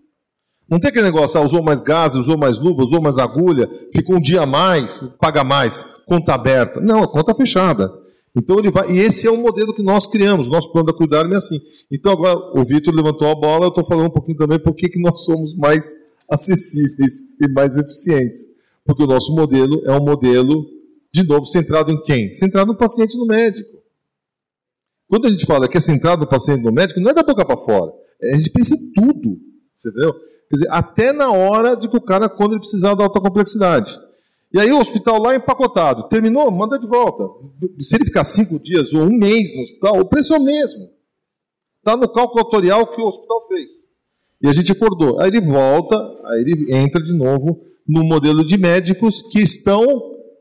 Não 0.72 0.80
tem 0.80 0.88
aquele 0.88 1.04
negócio, 1.04 1.38
ah, 1.38 1.44
usou 1.44 1.62
mais 1.62 1.82
gás, 1.82 2.16
usou 2.16 2.38
mais 2.38 2.58
luva, 2.58 2.82
usou 2.82 3.02
mais 3.02 3.18
agulha, 3.18 3.70
ficou 3.94 4.16
um 4.16 4.22
dia 4.22 4.44
a 4.44 4.46
mais, 4.46 5.02
paga 5.20 5.44
mais, 5.44 5.86
conta 6.06 6.34
aberta. 6.34 6.80
Não, 6.80 7.04
a 7.04 7.12
conta 7.12 7.36
fechada. 7.36 7.92
Então 8.34 8.58
ele 8.58 8.72
vai, 8.72 8.90
e 8.90 9.02
esse 9.02 9.28
é 9.28 9.30
o 9.30 9.36
modelo 9.36 9.76
que 9.76 9.84
nós 9.84 10.08
criamos, 10.08 10.48
nosso 10.48 10.72
plano 10.72 10.88
da 10.88 10.94
cuidar 10.94 11.30
é 11.30 11.36
assim. 11.36 11.60
Então 11.92 12.14
agora 12.14 12.58
o 12.58 12.64
Vitor 12.64 12.96
levantou 12.96 13.28
a 13.28 13.36
bola, 13.36 13.66
eu 13.66 13.68
estou 13.70 13.84
falando 13.84 14.08
um 14.08 14.12
pouquinho 14.12 14.38
também 14.38 14.58
por 14.60 14.74
que 14.74 14.90
nós 15.02 15.26
somos 15.26 15.54
mais 15.58 15.94
acessíveis 16.30 17.16
e 17.42 17.50
mais 17.50 17.78
eficientes. 17.78 18.48
Porque 18.86 19.04
o 19.04 19.08
nosso 19.08 19.36
modelo 19.36 19.82
é 19.86 19.92
um 19.92 20.02
modelo, 20.02 20.66
de 21.14 21.28
novo, 21.28 21.46
centrado 21.46 21.92
em 21.92 22.02
quem? 22.02 22.34
Centrado 22.34 22.72
no 22.72 22.78
paciente 22.78 23.18
no 23.18 23.26
médico. 23.26 23.78
Quando 25.10 25.28
a 25.28 25.30
gente 25.30 25.46
fala 25.46 25.68
que 25.68 25.78
é 25.78 25.82
centrado 25.82 26.22
no 26.22 26.30
paciente 26.30 26.64
no 26.64 26.72
médico, 26.72 27.02
não 27.02 27.12
é 27.12 27.14
da 27.14 27.24
boca 27.24 27.44
para 27.44 27.58
fora. 27.58 27.92
A 28.24 28.38
gente 28.38 28.50
pensa 28.52 28.74
em 28.74 28.94
tudo. 28.94 29.38
Entendeu? 29.78 30.31
Quer 30.52 30.56
dizer, 30.58 30.68
até 30.70 31.14
na 31.14 31.32
hora 31.32 31.78
de 31.78 31.88
que 31.88 31.96
o 31.96 32.02
cara, 32.02 32.28
quando 32.28 32.52
ele 32.52 32.60
precisar 32.60 32.94
da 32.94 33.06
alta 33.06 33.22
complexidade. 33.22 33.98
E 34.54 34.60
aí 34.60 34.70
o 34.70 34.82
hospital 34.82 35.18
lá 35.18 35.34
empacotado. 35.34 36.10
Terminou? 36.10 36.52
Manda 36.52 36.78
de 36.78 36.86
volta. 36.86 37.24
Se 37.80 37.96
ele 37.96 38.04
ficar 38.04 38.26
cinco 38.26 38.62
dias 38.62 38.94
ou 38.94 39.04
um 39.04 39.18
mês 39.18 39.56
no 39.56 39.62
hospital, 39.62 39.98
o 40.02 40.06
preço 40.06 40.34
é 40.34 40.38
o 40.38 40.44
mesmo. 40.44 40.90
Está 41.78 41.96
no 41.96 42.12
cálculo 42.12 42.42
autorial 42.42 42.86
que 42.92 43.02
o 43.02 43.08
hospital 43.08 43.48
fez. 43.48 43.72
E 44.42 44.50
a 44.50 44.52
gente 44.52 44.74
acordou. 44.74 45.22
Aí 45.22 45.30
ele 45.30 45.40
volta, 45.40 45.96
aí 46.26 46.42
ele 46.42 46.76
entra 46.76 47.02
de 47.02 47.14
novo 47.14 47.62
no 47.88 48.04
modelo 48.04 48.44
de 48.44 48.58
médicos 48.58 49.22
que 49.22 49.40
estão 49.40 49.86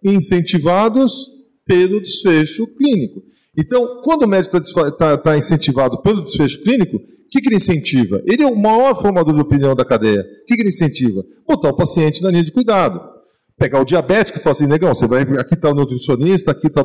incentivados 0.03 1.31
pelo 1.65 2.01
desfecho 2.01 2.67
clínico. 2.75 3.23
Então, 3.57 4.01
quando 4.03 4.25
o 4.25 4.29
médico 4.29 4.57
está 4.57 4.91
tá, 4.91 5.17
tá 5.17 5.39
incentivado 5.39 6.03
pelo 6.03 6.25
desfecho 6.25 6.61
clínico, 6.65 7.01
que, 7.31 7.41
que 7.41 7.49
ele 7.49 7.57
incentiva? 7.57 8.20
Ele 8.26 8.43
é 8.43 8.47
o 8.47 8.57
maior 8.57 9.01
formador 9.01 9.33
de 9.33 9.41
opinião 9.41 9.74
da 9.74 9.85
cadeia. 9.85 10.20
O 10.20 10.47
que, 10.47 10.57
que 10.57 10.62
ele 10.62 10.68
incentiva? 10.68 11.24
Botar 11.47 11.68
o 11.68 11.76
paciente 11.76 12.22
na 12.22 12.31
linha 12.31 12.43
de 12.43 12.53
cuidado. 12.53 13.01
Pegar 13.57 13.81
o 13.81 13.85
diabético 13.85 14.39
e 14.39 14.43
falar 14.43 14.53
assim, 14.53 14.66
negão, 14.66 14.93
você 14.93 15.07
vai, 15.07 15.22
aqui 15.22 15.55
está 15.55 15.70
o 15.70 15.74
nutricionista, 15.74 16.51
aqui 16.51 16.66
está 16.66 16.85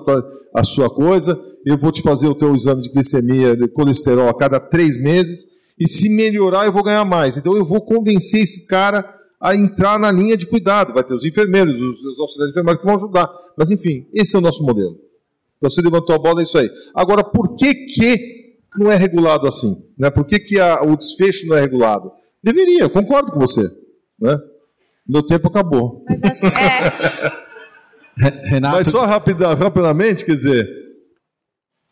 a 0.54 0.64
sua 0.64 0.89
coisa, 0.89 1.39
eu 1.66 1.78
vou 1.78 1.89
te 1.89 2.02
fazer 2.02 2.28
o 2.28 2.36
teu 2.36 2.54
exame 2.54 2.82
de 2.82 2.89
glicemia, 2.91 3.56
de 3.56 3.68
colesterol 3.70 4.28
a 4.28 4.38
cada 4.38 4.60
três 4.60 5.02
meses, 5.02 5.48
e 5.80 5.88
se 5.88 6.10
melhorar 6.10 6.66
eu 6.66 6.74
vou 6.74 6.84
ganhar 6.84 7.06
mais. 7.06 7.38
Então 7.38 7.56
eu 7.56 7.64
vou 7.64 7.82
convencer 7.82 8.41
esse 8.41 8.68
cara 8.68 9.10
a 9.41 9.56
entrar 9.56 9.98
na 9.98 10.12
linha 10.12 10.36
de 10.36 10.46
cuidado. 10.46 10.93
Vai 10.93 11.04
ter 11.04 11.14
os 11.14 11.26
enfermeiros, 11.26 11.74
os, 11.74 12.00
os 12.04 12.20
auxiliares 12.20 12.52
enfermeiros 12.52 12.82
que 12.82 12.88
vão 12.88 12.96
ajudar. 12.96 13.30
Mas 13.58 13.72
enfim, 13.72 14.06
esse 14.14 14.36
é 14.36 14.39
o 14.39 14.41
nosso 14.41 14.64
modelo. 14.64 14.98
Então 15.58 15.70
você 15.70 15.82
levantou 15.82 16.16
a 16.16 16.20
bola, 16.20 16.41
é 16.41 16.43
isso 16.43 16.58
aí. 16.58 16.70
Agora, 16.93 17.24
por 17.24 17.56
que 17.56 17.74
que 17.74 18.45
não 18.78 18.92
é 18.92 18.96
regulado 18.96 19.48
assim? 19.48 19.76
Né? 19.98 20.10
Por 20.10 20.26
que, 20.26 20.40
que 20.40 20.60
a, 20.60 20.82
o 20.82 20.96
desfecho 20.96 21.48
não 21.48 21.56
é 21.56 21.62
regulado? 21.62 22.12
Deveria, 22.44 22.82
eu 22.82 22.90
concordo 22.90 23.32
com 23.32 23.40
você. 23.40 23.68
Né? 24.20 24.38
Meu 25.08 25.24
tempo 25.24 25.48
acabou. 25.48 26.04
Mas 26.08 26.24
acho 26.24 26.42
que 26.42 26.48
é. 26.48 27.46
Renato... 28.50 28.78
Mas 28.78 28.88
só 28.88 29.06
rapida, 29.06 29.54
rapidamente, 29.54 30.24
quer 30.24 30.34
dizer, 30.34 30.68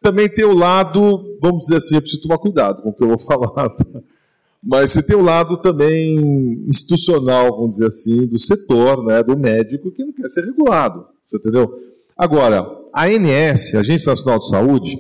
também 0.02 0.30
tem 0.30 0.46
o 0.46 0.54
lado, 0.54 1.38
vamos 1.42 1.66
dizer 1.66 1.78
assim, 1.78 1.96
eu 1.96 2.02
preciso 2.02 2.22
tomar 2.22 2.38
cuidado 2.38 2.82
com 2.82 2.90
o 2.90 2.94
que 2.94 3.04
eu 3.04 3.10
vou 3.10 3.18
falar. 3.20 3.76
Mas 4.62 4.92
você 4.92 5.04
tem 5.04 5.16
o 5.16 5.22
lado 5.22 5.58
também 5.58 6.64
institucional, 6.68 7.52
vamos 7.52 7.72
dizer 7.72 7.88
assim, 7.88 8.26
do 8.28 8.40
setor, 8.40 9.04
né, 9.06 9.22
do 9.22 9.38
médico, 9.38 9.92
que 9.92 10.04
não 10.04 10.14
quer 10.14 10.30
ser 10.30 10.46
regulado. 10.46 11.06
Você 11.26 11.38
entendeu? 11.38 11.74
Agora, 12.18 12.66
a 12.94 13.06
ANS, 13.06 13.76
Agência 13.76 14.12
Nacional 14.12 14.40
de 14.40 14.48
Saúde, 14.48 14.98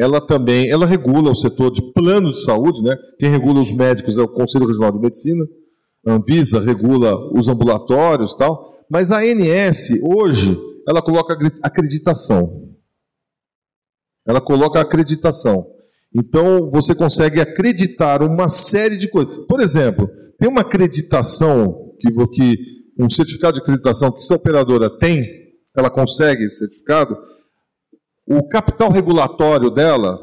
ela 0.00 0.18
também, 0.18 0.70
ela 0.70 0.86
regula 0.86 1.30
o 1.30 1.34
setor 1.34 1.70
de 1.70 1.82
planos 1.92 2.36
de 2.36 2.44
saúde, 2.44 2.82
né? 2.82 2.96
Quem 3.18 3.28
regula 3.28 3.60
os 3.60 3.70
médicos 3.70 4.16
é 4.16 4.22
o 4.22 4.28
Conselho 4.28 4.66
Regional 4.66 4.90
de 4.92 4.98
Medicina, 4.98 5.44
a 6.06 6.14
Anvisa 6.14 6.58
regula 6.58 7.14
os 7.36 7.48
ambulatórios, 7.48 8.34
tal. 8.34 8.82
Mas 8.90 9.12
a 9.12 9.18
ANS 9.18 9.90
hoje, 10.02 10.58
ela 10.88 11.02
coloca 11.02 11.36
acreditação. 11.62 12.48
Ela 14.26 14.40
coloca 14.40 14.80
acreditação. 14.80 15.66
Então, 16.14 16.70
você 16.70 16.94
consegue 16.94 17.38
acreditar 17.38 18.22
uma 18.22 18.48
série 18.48 18.96
de 18.96 19.06
coisas. 19.06 19.44
Por 19.46 19.60
exemplo, 19.60 20.08
tem 20.38 20.48
uma 20.48 20.62
acreditação 20.62 21.94
que, 22.00 22.10
que 22.32 22.56
um 22.98 23.10
certificado 23.10 23.56
de 23.56 23.60
acreditação 23.60 24.10
que 24.10 24.18
essa 24.18 24.34
operadora 24.34 24.88
tem, 24.98 25.26
ela 25.76 25.90
consegue 25.90 26.44
esse 26.44 26.56
certificado, 26.56 27.14
o 28.30 28.46
capital 28.46 28.92
regulatório 28.92 29.70
dela 29.70 30.16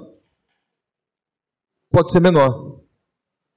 pode 1.91 2.09
ser 2.09 2.21
menor. 2.21 2.79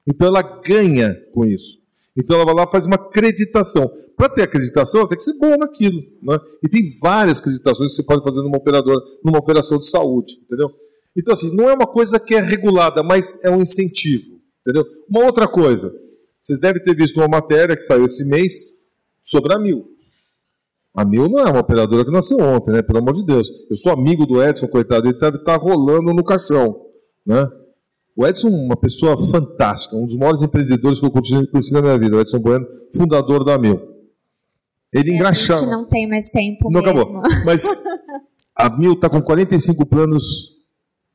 Então 0.05 0.27
ela 0.27 0.43
ganha 0.43 1.15
com 1.33 1.47
isso. 1.47 1.79
Então 2.17 2.35
ela 2.35 2.45
vai 2.45 2.55
lá 2.55 2.67
faz 2.67 2.85
uma 2.85 2.97
acreditação. 2.97 3.89
Para 4.17 4.29
ter 4.29 4.43
acreditação, 4.43 5.01
ela 5.01 5.09
tem 5.09 5.17
que 5.17 5.23
ser 5.23 5.39
boa 5.39 5.57
naquilo. 5.57 6.03
Né? 6.21 6.37
E 6.65 6.69
tem 6.69 6.83
várias 7.01 7.39
acreditações 7.39 7.93
que 7.93 7.97
você 7.97 8.03
pode 8.03 8.25
fazer 8.25 8.43
numa 8.43 8.59
operadora, 8.59 9.01
numa 9.25 9.39
operação 9.39 9.79
de 9.79 9.89
saúde. 9.89 10.33
Entendeu? 10.43 10.69
Então, 11.17 11.33
assim, 11.33 11.55
não 11.55 11.71
é 11.71 11.75
uma 11.75 11.87
coisa 11.87 12.19
que 12.19 12.35
é 12.35 12.41
regulada, 12.41 13.05
mas 13.05 13.43
é 13.45 13.51
um 13.51 13.63
incentivo. 13.63 14.41
Entendeu? 14.63 14.85
Uma 15.09 15.27
outra 15.27 15.47
coisa. 15.47 15.95
Vocês 16.41 16.59
devem 16.59 16.83
ter 16.83 16.97
visto 16.97 17.19
uma 17.19 17.29
matéria 17.29 17.77
que 17.77 17.83
saiu 17.83 18.05
esse 18.05 18.25
mês 18.25 18.55
sobre 19.23 19.55
a 19.55 19.59
Mil. 19.59 19.87
A 20.95 21.05
Mil 21.05 21.29
não 21.29 21.39
é 21.39 21.51
uma 21.51 21.61
operadora 21.61 22.05
que 22.05 22.11
nasceu 22.11 22.39
ontem, 22.39 22.73
né? 22.73 22.83
Pelo 22.83 22.99
amor 22.99 23.15
de 23.15 23.25
Deus. 23.25 23.49
Eu 23.71 23.77
sou 23.77 23.93
amigo 23.93 24.27
do 24.27 24.43
Edson, 24.43 24.67
coitado, 24.67 25.07
ele 25.09 25.19
deve 25.19 25.37
estar 25.39 25.57
rolando 25.57 26.13
no 26.13 26.25
caixão, 26.25 26.77
né? 27.25 27.49
O 28.17 28.27
Edson 28.27 28.49
é 28.49 28.51
uma 28.51 28.77
pessoa 28.77 29.17
fantástica, 29.31 29.97
um 29.97 30.05
dos 30.05 30.17
maiores 30.17 30.43
empreendedores 30.43 30.99
que 30.99 31.07
eu 31.07 31.11
conheci 31.11 31.73
na 31.73 31.81
minha 31.81 31.97
vida, 31.97 32.17
o 32.17 32.21
Edson 32.21 32.41
Bueno, 32.41 32.67
fundador 32.95 33.45
da 33.45 33.57
Mil. 33.57 33.81
Ele 34.93 35.15
engraxava. 35.15 35.61
A 35.61 35.63
gente 35.63 35.71
não 35.71 35.89
tem 35.89 36.09
mais 36.09 36.29
tempo 36.29 36.69
Não 36.71 36.83
mesmo. 36.83 37.01
acabou. 37.01 37.23
Mas 37.47 37.65
a 38.57 38.69
Mil 38.77 38.95
está 38.95 39.09
com 39.09 39.23
45 39.23 39.87
planos 39.87 40.25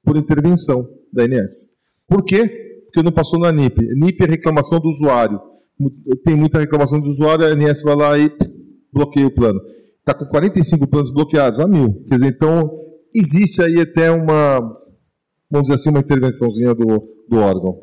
por 0.03 0.15
intervenção 0.15 0.87
da 1.11 1.25
INS. 1.25 1.67
Por 2.07 2.23
quê? 2.23 2.47
Porque 2.85 3.03
não 3.03 3.11
passou 3.11 3.37
na 3.39 3.51
NIP. 3.51 3.81
NIP 3.93 4.23
é 4.23 4.27
reclamação 4.27 4.79
do 4.79 4.87
usuário. 4.87 5.39
Tem 6.23 6.35
muita 6.35 6.59
reclamação 6.59 7.01
do 7.01 7.09
usuário, 7.09 7.45
a 7.45 7.51
INS 7.51 7.81
vai 7.81 7.95
lá 7.95 8.17
e 8.17 8.31
bloqueia 8.95 9.27
o 9.27 9.31
plano. 9.31 9.59
Está 9.99 10.13
com 10.13 10.25
45 10.25 10.87
planos 10.87 11.11
bloqueados, 11.11 11.59
a 11.59 11.67
mil. 11.67 12.01
Quer 12.07 12.15
dizer, 12.15 12.27
então, 12.27 12.71
existe 13.13 13.61
aí 13.61 13.81
até 13.81 14.09
uma, 14.09 14.59
vamos 15.51 15.67
dizer 15.67 15.73
assim, 15.73 15.89
uma 15.89 15.99
intervençãozinha 15.99 16.73
do, 16.73 17.03
do 17.27 17.37
órgão. 17.37 17.79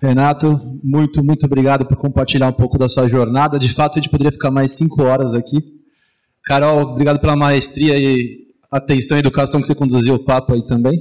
Renato, 0.00 0.56
muito, 0.84 1.24
muito 1.24 1.46
obrigado 1.46 1.86
por 1.86 1.96
compartilhar 1.96 2.48
um 2.48 2.52
pouco 2.52 2.78
da 2.78 2.88
sua 2.88 3.08
jornada. 3.08 3.58
De 3.58 3.72
fato, 3.72 3.98
a 3.98 4.00
gente 4.00 4.10
poderia 4.10 4.30
ficar 4.30 4.50
mais 4.50 4.72
cinco 4.72 5.02
horas 5.02 5.34
aqui. 5.34 5.58
Carol, 6.44 6.80
obrigado 6.82 7.18
pela 7.20 7.34
maestria 7.34 7.98
e 7.98 8.46
atenção 8.70 9.16
e 9.16 9.20
educação 9.20 9.60
que 9.60 9.66
você 9.66 9.74
conduziu 9.74 10.14
o 10.14 10.24
papo 10.24 10.54
aí 10.54 10.64
também. 10.64 11.00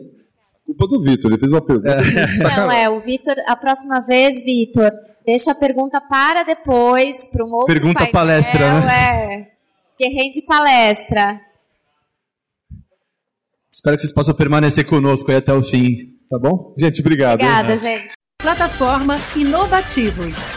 Culpa 0.65 0.88
do 0.88 1.01
Vitor, 1.01 1.32
ele 1.32 1.39
fez 1.39 1.51
uma 1.51 1.61
pergunta. 1.61 1.89
É. 1.89 2.57
Não, 2.57 2.71
é, 2.71 2.89
o 2.89 2.99
Vitor, 2.99 3.36
a 3.47 3.55
próxima 3.55 4.01
vez, 4.01 4.43
Vitor, 4.43 4.91
deixa 5.28 5.51
a 5.51 5.55
pergunta 5.55 5.99
para 5.99 6.43
depois, 6.43 7.28
para 7.30 7.45
um 7.45 7.51
outro 7.51 7.67
Pergunta 7.67 7.99
painel, 7.99 8.13
palestra, 8.13 8.80
né? 8.80 9.34
É, 9.34 9.51
que 9.97 10.07
rende 10.07 10.41
palestra. 10.43 11.41
Espero 13.69 13.97
que 13.97 14.01
vocês 14.03 14.13
possam 14.13 14.34
permanecer 14.34 14.88
conosco 14.88 15.30
aí 15.30 15.38
até 15.38 15.53
o 15.53 15.61
fim, 15.61 16.15
tá 16.30 16.39
bom? 16.39 16.73
Gente, 16.80 17.01
obrigado. 17.01 17.41
Obrigada, 17.41 17.73
hein? 17.73 17.78
gente. 17.78 18.11
Plataforma 18.41 19.17
Inovativos. 19.36 20.57